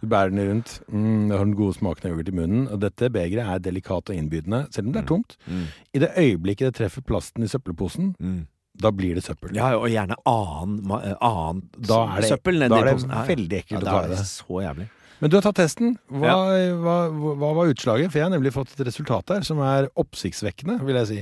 Du 0.00 0.06
bærer 0.08 0.30
den 0.32 0.40
rundt, 0.48 0.80
mm, 0.90 1.28
du 1.28 1.34
har 1.36 1.44
den 1.44 1.54
gode 1.54 1.76
smaken 1.76 2.06
av 2.08 2.12
yoghurt 2.16 2.28
i 2.32 2.34
munnen, 2.34 2.68
og 2.72 2.80
dette 2.80 3.10
begeret 3.12 3.46
er 3.46 3.58
delikat 3.60 4.08
og 4.10 4.16
innbydende, 4.16 4.64
selv 4.74 4.88
om 4.88 4.92
det 4.94 5.02
er 5.02 5.06
tomt. 5.10 5.36
Mm. 5.46 5.66
I 5.94 5.98
det 6.02 6.10
øyeblikket 6.16 6.70
det 6.72 6.74
treffer 6.80 7.04
plasten 7.04 7.44
i 7.44 7.50
søppelposen, 7.52 8.14
Mm. 8.18 8.46
da 8.80 8.90
blir 8.90 9.14
det 9.14 9.24
søppel. 9.24 9.54
Ja, 9.54 9.76
og 9.76 9.88
gjerne 9.92 10.16
annen, 10.26 10.90
eh, 11.04 11.14
annen 11.20 11.62
Da 11.86 12.16
er 12.16 12.20
det- 12.22 12.30
søppel 12.30 12.58
da 12.58 12.64
er 12.80 12.84
det 12.84 12.94
posen. 12.94 13.10
Ja, 13.10 13.22
ja. 13.22 13.26
veldig 13.36 13.58
ekkelt 13.62 13.70
ja, 13.70 13.78
å 13.78 13.84
ta 13.84 13.98
er 14.00 14.04
i 14.04 14.08
det. 14.08 14.16
det. 14.18 14.26
Så 14.26 14.62
jævlig. 14.64 14.88
Men 15.18 15.32
du 15.32 15.38
har 15.38 15.44
tatt 15.44 15.58
testen. 15.58 15.96
Hva, 16.12 16.36
hva, 16.78 16.96
hva 17.10 17.50
var 17.56 17.72
utslaget? 17.72 18.12
For 18.12 18.20
jeg 18.20 18.28
har 18.28 18.34
nemlig 18.34 18.54
fått 18.54 18.74
et 18.76 18.84
resultat 18.86 19.34
her 19.34 19.46
som 19.46 19.60
er 19.66 19.90
oppsiktsvekkende, 19.98 20.78
vil 20.86 21.00
jeg 21.00 21.10
si. 21.10 21.18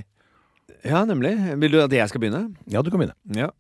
Ja, 0.87 1.03
nemlig. 1.09 1.33
Vil 1.63 1.73
du 1.73 1.81
at 1.83 1.95
jeg 1.95 2.13
skal 2.13 2.23
begynne? 2.23 2.43
Ja, 2.71 2.83
du 2.85 2.93
kan 2.93 3.01
begynne. 3.01 3.17
Ja. 3.37 3.51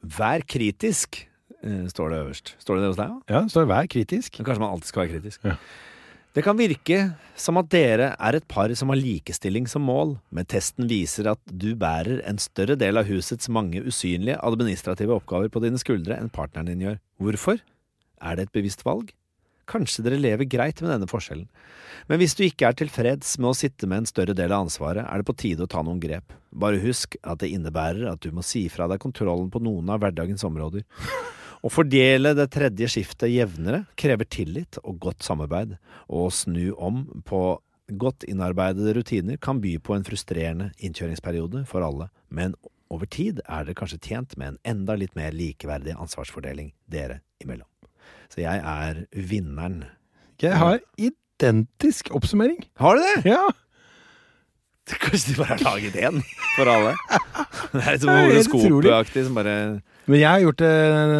Vær 0.00 0.44
kritisk, 0.48 1.24
eh, 1.60 1.84
står 1.90 2.12
det 2.12 2.22
øverst. 2.22 2.54
Står 2.62 2.78
det 2.78 2.84
det 2.84 2.90
hos 2.92 3.00
deg 3.00 3.14
òg? 3.16 3.22
Ja, 3.34 3.44
så 3.52 3.66
vær 3.68 3.90
kritisk. 3.90 4.38
Men 4.38 4.48
kanskje 4.48 4.64
man 4.64 4.76
alltid 4.76 4.92
skal 4.92 5.02
være 5.04 5.14
kritisk. 5.18 5.44
Ja. 5.44 5.58
Det 6.30 6.44
kan 6.46 6.54
virke 6.54 6.98
som 7.34 7.58
at 7.58 7.66
dere 7.72 8.12
er 8.14 8.36
et 8.38 8.46
par 8.46 8.70
som 8.78 8.92
har 8.92 9.00
likestilling 9.00 9.66
som 9.66 9.82
mål, 9.82 10.14
men 10.30 10.46
testen 10.46 10.86
viser 10.86 11.26
at 11.32 11.40
du 11.50 11.72
bærer 11.74 12.22
en 12.22 12.38
større 12.38 12.76
del 12.78 13.00
av 13.00 13.08
husets 13.10 13.50
mange 13.50 13.82
usynlige 13.82 14.38
administrative 14.38 15.16
oppgaver 15.16 15.50
på 15.50 15.62
dine 15.64 15.80
skuldre 15.82 16.14
enn 16.14 16.30
partneren 16.30 16.70
din 16.70 16.84
gjør. 16.86 17.00
Hvorfor? 17.18 17.58
Er 18.22 18.38
det 18.38 18.46
et 18.46 18.54
bevisst 18.54 18.86
valg? 18.86 19.10
Kanskje 19.70 20.02
dere 20.06 20.18
lever 20.18 20.48
greit 20.50 20.82
med 20.82 20.90
denne 20.90 21.08
forskjellen. 21.10 21.46
Men 22.10 22.18
hvis 22.18 22.34
du 22.34 22.42
ikke 22.46 22.70
er 22.70 22.78
tilfreds 22.78 23.36
med 23.38 23.52
å 23.52 23.56
sitte 23.56 23.86
med 23.86 24.02
en 24.02 24.10
større 24.10 24.34
del 24.34 24.50
av 24.50 24.66
ansvaret, 24.66 25.04
er 25.06 25.20
det 25.20 25.28
på 25.28 25.36
tide 25.38 25.66
å 25.66 25.70
ta 25.70 25.84
noen 25.86 26.00
grep. 26.02 26.34
Bare 26.50 26.82
husk 26.82 27.14
at 27.22 27.42
det 27.42 27.52
innebærer 27.54 28.08
at 28.10 28.22
du 28.24 28.34
må 28.34 28.42
si 28.46 28.64
fra 28.72 28.88
deg 28.90 29.02
kontrollen 29.02 29.50
på 29.52 29.62
noen 29.62 29.92
av 29.94 30.02
hverdagens 30.02 30.44
områder. 30.48 30.86
Å 31.60 31.68
fordele 31.68 32.32
det 32.34 32.48
tredje 32.54 32.88
skiftet 32.88 33.34
jevnere 33.34 33.84
krever 34.00 34.26
tillit 34.32 34.80
og 34.80 34.98
godt 35.04 35.26
samarbeid, 35.26 35.76
og 36.08 36.26
å 36.26 36.34
snu 36.34 36.70
om 36.72 37.04
på 37.28 37.60
godt 38.00 38.24
innarbeidede 38.30 38.94
rutiner 38.96 39.38
kan 39.42 39.60
by 39.60 39.76
på 39.82 39.96
en 39.96 40.06
frustrerende 40.06 40.70
innkjøringsperiode 40.78 41.66
for 41.68 41.84
alle, 41.84 42.08
men 42.30 42.56
over 42.90 43.06
tid 43.06 43.42
er 43.46 43.66
dere 43.66 43.78
kanskje 43.78 44.02
tjent 44.02 44.38
med 44.40 44.54
en 44.54 44.62
enda 44.74 44.96
litt 44.98 45.14
mer 45.18 45.34
likeverdig 45.36 45.98
ansvarsfordeling 45.98 46.72
dere 46.90 47.20
imellom. 47.42 47.69
Så 48.30 48.44
jeg 48.44 48.60
er 48.62 49.04
vinneren. 49.12 49.82
Jeg 50.40 50.56
har 50.56 50.78
identisk 50.96 52.12
oppsummering. 52.14 52.62
Har 52.80 52.96
du 52.96 53.02
det? 53.02 53.32
Ja. 53.32 53.48
Kanskje 54.90 55.32
de 55.32 55.38
bare 55.38 55.54
har 55.54 55.64
laget 55.66 55.96
én 55.98 56.22
for 56.56 56.70
alle? 56.70 56.94
Det 57.70 57.82
er 57.84 57.94
litt 57.94 58.02
sånn 58.02 58.16
horoskopaktig 58.16 59.22
som 59.28 59.36
bare 59.38 59.52
Men 60.10 60.18
jeg 60.18 60.26
har 60.26 60.40
gjort 60.42 60.62
det 60.64 60.70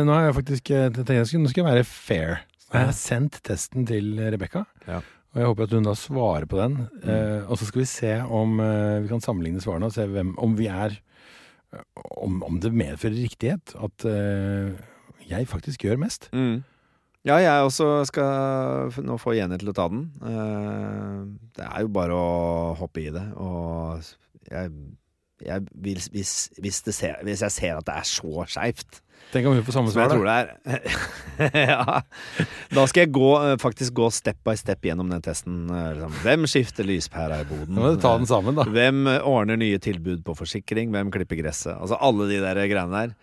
Nå 0.08 0.14
har 0.16 0.24
jeg 0.24 0.36
faktisk 0.40 0.72
eh, 0.74 0.88
Nå 0.90 1.26
skal 1.52 1.60
jeg 1.60 1.66
være 1.68 1.84
fair. 1.86 2.40
Så 2.64 2.72
jeg 2.74 2.88
har 2.88 2.96
sendt 2.96 3.38
testen 3.46 3.86
til 3.86 4.16
Rebekka. 4.18 4.64
Ja. 4.88 4.98
Og 5.30 5.38
jeg 5.38 5.46
håper 5.46 5.68
at 5.68 5.74
hun 5.76 5.86
da 5.86 5.94
svarer 5.98 6.46
på 6.50 6.58
den. 6.58 6.76
Eh, 7.04 7.46
og 7.46 7.58
så 7.60 7.68
skal 7.68 7.84
vi 7.84 7.90
se 7.90 8.16
om 8.26 8.58
eh, 8.62 8.98
vi 9.04 9.10
kan 9.12 9.22
sammenligne 9.22 9.62
svarene 9.62 9.90
og 9.90 9.94
se 9.94 10.06
hvem, 10.10 10.32
om 10.42 10.56
vi 10.58 10.66
er 10.70 10.98
om, 12.18 12.40
om 12.42 12.58
det 12.62 12.72
medfører 12.74 13.14
riktighet 13.14 13.76
at 13.78 14.06
eh, 14.10 14.74
jeg 15.30 15.46
faktisk 15.50 15.86
gjør 15.86 16.00
mest. 16.02 16.30
mm. 16.34 16.60
Ja, 17.28 17.36
jeg 17.36 17.66
også 17.66 17.86
skal 18.08 18.94
nå 19.04 19.18
få 19.20 19.34
Jenny 19.36 19.58
til 19.60 19.68
å 19.72 19.76
ta 19.76 19.84
den. 19.92 20.06
Eh, 20.24 21.18
det 21.58 21.66
er 21.66 21.84
jo 21.84 21.92
bare 21.92 22.16
å 22.16 22.72
hoppe 22.80 23.02
i 23.02 23.10
det. 23.12 23.26
Og 23.36 24.00
jeg, 24.48 24.72
jeg 25.44 25.66
vil, 25.84 26.00
hvis, 26.14 26.32
hvis, 26.56 26.80
det 26.86 26.94
ser, 26.96 27.20
hvis 27.26 27.44
jeg 27.44 27.56
ser 27.58 27.76
at 27.76 27.88
det 27.90 27.98
er 28.00 28.08
så 28.08 28.46
skeivt 28.48 29.02
Tenk 29.30 29.46
om 29.46 29.52
hun 29.54 29.62
får 29.62 29.74
samme 29.76 29.92
svar. 29.92 30.10
da. 30.10 30.78
Ja. 31.70 32.00
Da 32.72 32.84
skal 32.90 33.04
jeg 33.04 33.12
gå, 33.14 33.28
eh, 33.44 33.52
faktisk 33.62 33.94
gå 34.00 34.08
step 34.16 34.40
by 34.48 34.56
step 34.58 34.82
gjennom 34.88 35.12
den 35.12 35.22
testen. 35.22 35.68
eh, 35.70 35.90
liksom. 35.98 36.16
Hvem 36.24 36.48
skifter 36.50 36.88
lyspæra 36.88 37.42
i 37.44 37.46
boden? 37.46 37.78
Ta 38.02 38.16
den 38.18 38.26
sammen, 38.26 38.56
da. 38.58 38.64
Hvem 38.66 39.04
ordner 39.20 39.60
nye 39.60 39.78
tilbud 39.78 40.24
på 40.26 40.34
forsikring? 40.40 40.90
Hvem 40.96 41.12
klipper 41.14 41.38
gresset? 41.38 41.76
Altså 41.76 42.00
alle 42.00 42.26
de 42.32 42.40
der 42.42 42.64
greiene 42.64 43.04
der. 43.04 43.14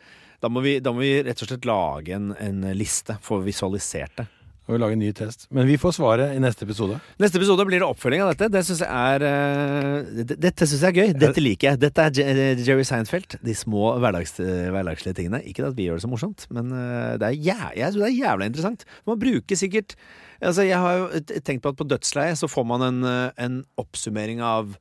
Da 0.44 0.50
må 0.54 0.62
vi, 0.66 0.78
da 0.84 0.94
må 0.94 1.02
vi 1.02 1.16
rett 1.26 1.40
og 1.42 1.50
slett 1.50 1.66
lage 1.66 2.18
en, 2.18 2.32
en 2.38 2.66
liste, 2.78 3.18
få 3.26 3.42
visualisert 3.46 4.20
det. 4.20 4.28
Og 4.68 4.76
vi 4.76 4.80
lager 4.82 4.98
en 4.98 5.00
ny 5.00 5.10
test. 5.16 5.46
Men 5.56 5.64
vi 5.64 5.78
får 5.80 5.94
svaret 5.96 6.34
i 6.36 6.40
neste 6.44 6.66
episode. 6.68 6.98
Neste 7.24 7.40
episode 7.40 7.64
blir 7.70 7.80
det 7.80 7.88
oppfølging 7.88 8.26
av 8.26 8.34
dette. 8.34 8.50
Det 8.52 8.64
synes 8.68 8.82
jeg 8.84 8.90
er 8.92 9.24
uh, 9.24 10.24
Dette 10.28 10.68
syns 10.68 10.84
jeg 10.84 10.92
er 10.92 10.98
gøy. 10.98 11.14
Dette 11.24 11.44
liker 11.44 11.70
jeg. 11.70 11.80
Dette 11.86 12.08
er 12.10 12.20
eh, 12.36 12.64
Jerry 12.68 12.84
Seinfeld. 12.88 13.38
De 13.48 13.56
små 13.56 13.94
hverdags, 14.04 14.36
eh, 14.44 14.68
hverdagslige 14.76 15.22
tingene. 15.22 15.40
Ikke 15.48 15.64
at 15.70 15.78
vi 15.78 15.88
gjør 15.88 16.02
det 16.02 16.04
så 16.04 16.12
morsomt, 16.12 16.50
men 16.52 16.74
uh, 16.76 17.16
det 17.16 17.30
er, 17.30 17.40
jævlig 17.48 17.80
jeg 17.80 17.94
synes 17.94 18.04
det 18.04 18.10
er 18.10 18.18
jævla 18.18 18.50
interessant. 18.52 18.88
Man 19.08 19.22
bruker 19.24 19.64
sikkert 19.64 20.00
Altså, 20.38 20.68
jeg 20.68 20.78
har 20.78 21.00
jo 21.00 21.22
tenkt 21.42 21.64
på 21.64 21.72
at 21.72 21.78
på 21.80 21.86
dødsleiet 21.88 22.38
så 22.38 22.46
får 22.46 22.66
man 22.70 22.84
en, 22.86 22.98
en 23.42 23.56
oppsummering 23.82 24.38
av 24.46 24.76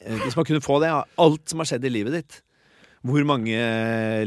Hvis 0.00 0.38
man 0.38 0.46
kunne 0.48 0.64
få 0.64 0.78
det, 0.80 0.88
alt 1.20 1.50
som 1.50 1.60
har 1.60 1.68
skjedd 1.68 1.84
i 1.84 1.90
livet 1.92 2.14
ditt. 2.16 2.38
Hvor 3.06 3.22
mange 3.26 3.58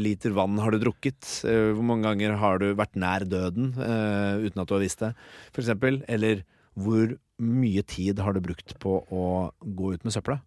liter 0.00 0.32
vann 0.36 0.56
har 0.62 0.72
du 0.72 0.80
drukket? 0.80 1.26
Eh, 1.44 1.72
Hvor 1.76 1.84
mange 1.84 2.08
ganger 2.08 2.38
har 2.40 2.62
du 2.62 2.70
vært 2.78 2.96
nær 2.96 3.26
døden 3.28 3.74
uh, 3.76 4.40
uten 4.40 4.62
at 4.62 4.68
du 4.68 4.74
har 4.76 4.82
visst 4.84 5.04
det? 5.04 5.12
For 5.52 5.60
eksempel. 5.64 6.00
Eller 6.08 6.44
hvor 6.72 7.12
mye 7.42 7.82
tid 7.84 8.22
har 8.22 8.32
du 8.32 8.40
brukt 8.44 8.74
på 8.80 8.96
å 9.12 9.26
gå 9.60 9.92
ut 9.92 10.06
med 10.06 10.14
søpla? 10.14 10.40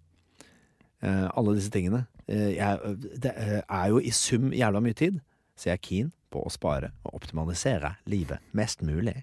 Uh, 1.05 1.30
alle 1.38 1.57
disse 1.59 1.73
tingene. 1.73 2.05
Uh, 2.26 2.51
jeg, 2.55 2.95
det 3.21 3.34
eh, 3.38 3.61
er 3.61 3.91
jo 3.93 4.01
i 4.01 4.13
sum 4.15 4.49
jævla 4.55 4.82
mye 4.82 4.97
tid, 4.97 5.19
så 5.53 5.69
jeg 5.69 5.78
er 5.78 5.86
keen 5.86 6.11
på 6.34 6.41
å 6.41 6.51
spare 6.51 6.89
og 7.05 7.19
optimalisere 7.19 7.95
livet 8.09 8.41
mest 8.57 8.82
mulig. 8.86 9.19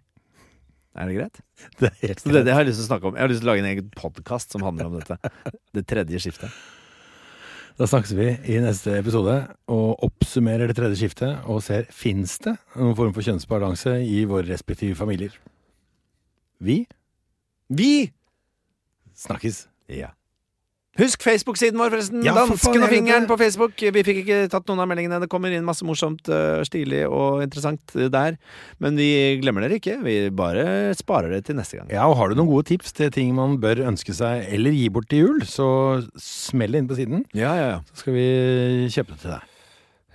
Er 0.92 1.08
det 1.08 1.16
greit? 1.16 1.40
Det 1.80 1.88
er 1.88 1.98
helt 2.02 2.20
Så 2.20 2.30
det, 2.30 2.44
det 2.46 2.54
har 2.54 2.62
jeg 2.62 2.70
lyst 2.70 2.82
til 2.82 2.86
å 2.86 2.90
snakke 2.92 3.08
om. 3.08 3.16
Jeg 3.16 3.24
har 3.24 3.32
lyst 3.32 3.42
til 3.42 3.48
å 3.48 3.52
lage 3.52 3.64
en 3.64 3.70
egen 3.72 3.90
podkast 3.96 4.54
som 4.54 4.64
handler 4.66 4.90
om 4.90 5.00
dette. 5.00 5.32
Det 5.72 5.86
tredje 5.88 6.20
skiftet. 6.20 6.52
Da 7.78 7.86
snakkes 7.88 8.12
vi 8.14 8.28
i 8.52 8.58
neste 8.62 8.98
episode 8.98 9.34
og 9.72 10.02
oppsummerer 10.04 10.68
det 10.68 10.76
tredje 10.76 10.98
skiftet 11.00 11.46
og 11.50 11.62
ser 11.64 11.86
fins 11.94 12.36
det 12.44 12.52
noen 12.76 12.96
form 12.98 13.14
for 13.16 13.24
kjønnsbalanse 13.24 13.94
i 14.04 14.22
våre 14.28 14.46
respektive 14.50 14.96
familier. 14.98 15.34
Vi 16.62 16.84
Vi! 17.72 18.12
snakkes. 19.16 19.66
Ja. 19.88 20.10
Husk 21.00 21.22
Facebook-siden 21.24 21.78
vår, 21.80 21.88
forresten. 21.94 22.20
Ja, 22.20 22.34
for 22.36 22.52
Dansken 22.52 22.82
og 22.84 22.90
fingeren 22.92 23.24
på 23.28 23.38
Facebook. 23.40 23.80
Vi 23.80 24.02
fikk 24.04 24.18
ikke 24.26 24.40
tatt 24.52 24.66
noen 24.68 24.82
av 24.84 24.90
meldingene. 24.90 25.22
Det 25.22 25.28
kommer 25.32 25.54
inn 25.54 25.64
masse 25.64 25.86
morsomt, 25.88 26.28
øh, 26.28 26.60
stilig 26.68 27.06
og 27.08 27.40
interessant 27.46 27.94
øh, 27.96 28.10
der. 28.12 28.36
Men 28.82 28.98
vi 29.00 29.08
glemmer 29.40 29.64
dere 29.64 29.78
ikke. 29.80 29.96
Vi 30.04 30.16
bare 30.36 30.92
sparer 30.98 31.32
det 31.32 31.46
til 31.48 31.56
neste 31.56 31.80
gang. 31.80 31.88
Ja, 31.94 32.04
og 32.10 32.18
Har 32.20 32.28
du 32.28 32.36
noen 32.36 32.50
gode 32.50 32.68
tips 32.68 32.92
til 32.92 33.08
ting 33.14 33.32
man 33.34 33.56
bør 33.62 33.80
ønske 33.88 34.12
seg 34.12 34.44
eller 34.52 34.76
gi 34.76 34.90
bort 34.92 35.08
til 35.08 35.24
jul, 35.24 35.40
så 35.48 35.70
smell 36.20 36.76
det 36.76 36.84
inn 36.84 36.92
på 36.92 37.00
siden. 37.00 37.24
Ja, 37.32 37.54
ja, 37.56 37.70
ja. 37.72 37.80
Så 37.88 38.04
skal 38.04 38.18
vi 38.18 38.28
kjøpe 38.92 39.16
det 39.16 39.22
til 39.24 39.32
deg. 39.32 39.48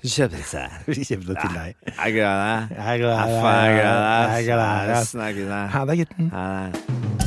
Kjøpe 0.07 0.43
seg. 0.45 0.75
Vi 0.93 1.01
kjøper 1.01 1.31
det 1.33 1.37
til 1.41 1.55
deg. 1.57 1.73
Jeg 1.89 1.95
er 1.97 2.11
gleder 2.13 2.43
meg. 2.43 2.75
Jeg 2.77 3.01
gleder 3.01 3.17
er 3.17 3.31
deg. 3.33 4.45
Jeg 4.45 4.59
er. 4.93 5.07
Snakkes, 5.09 5.49
deg. 5.49 5.71
Ha 5.73 5.87
det, 5.89 5.97
gutten. 6.03 6.29
Ha 6.37 6.45
det. 6.69 7.26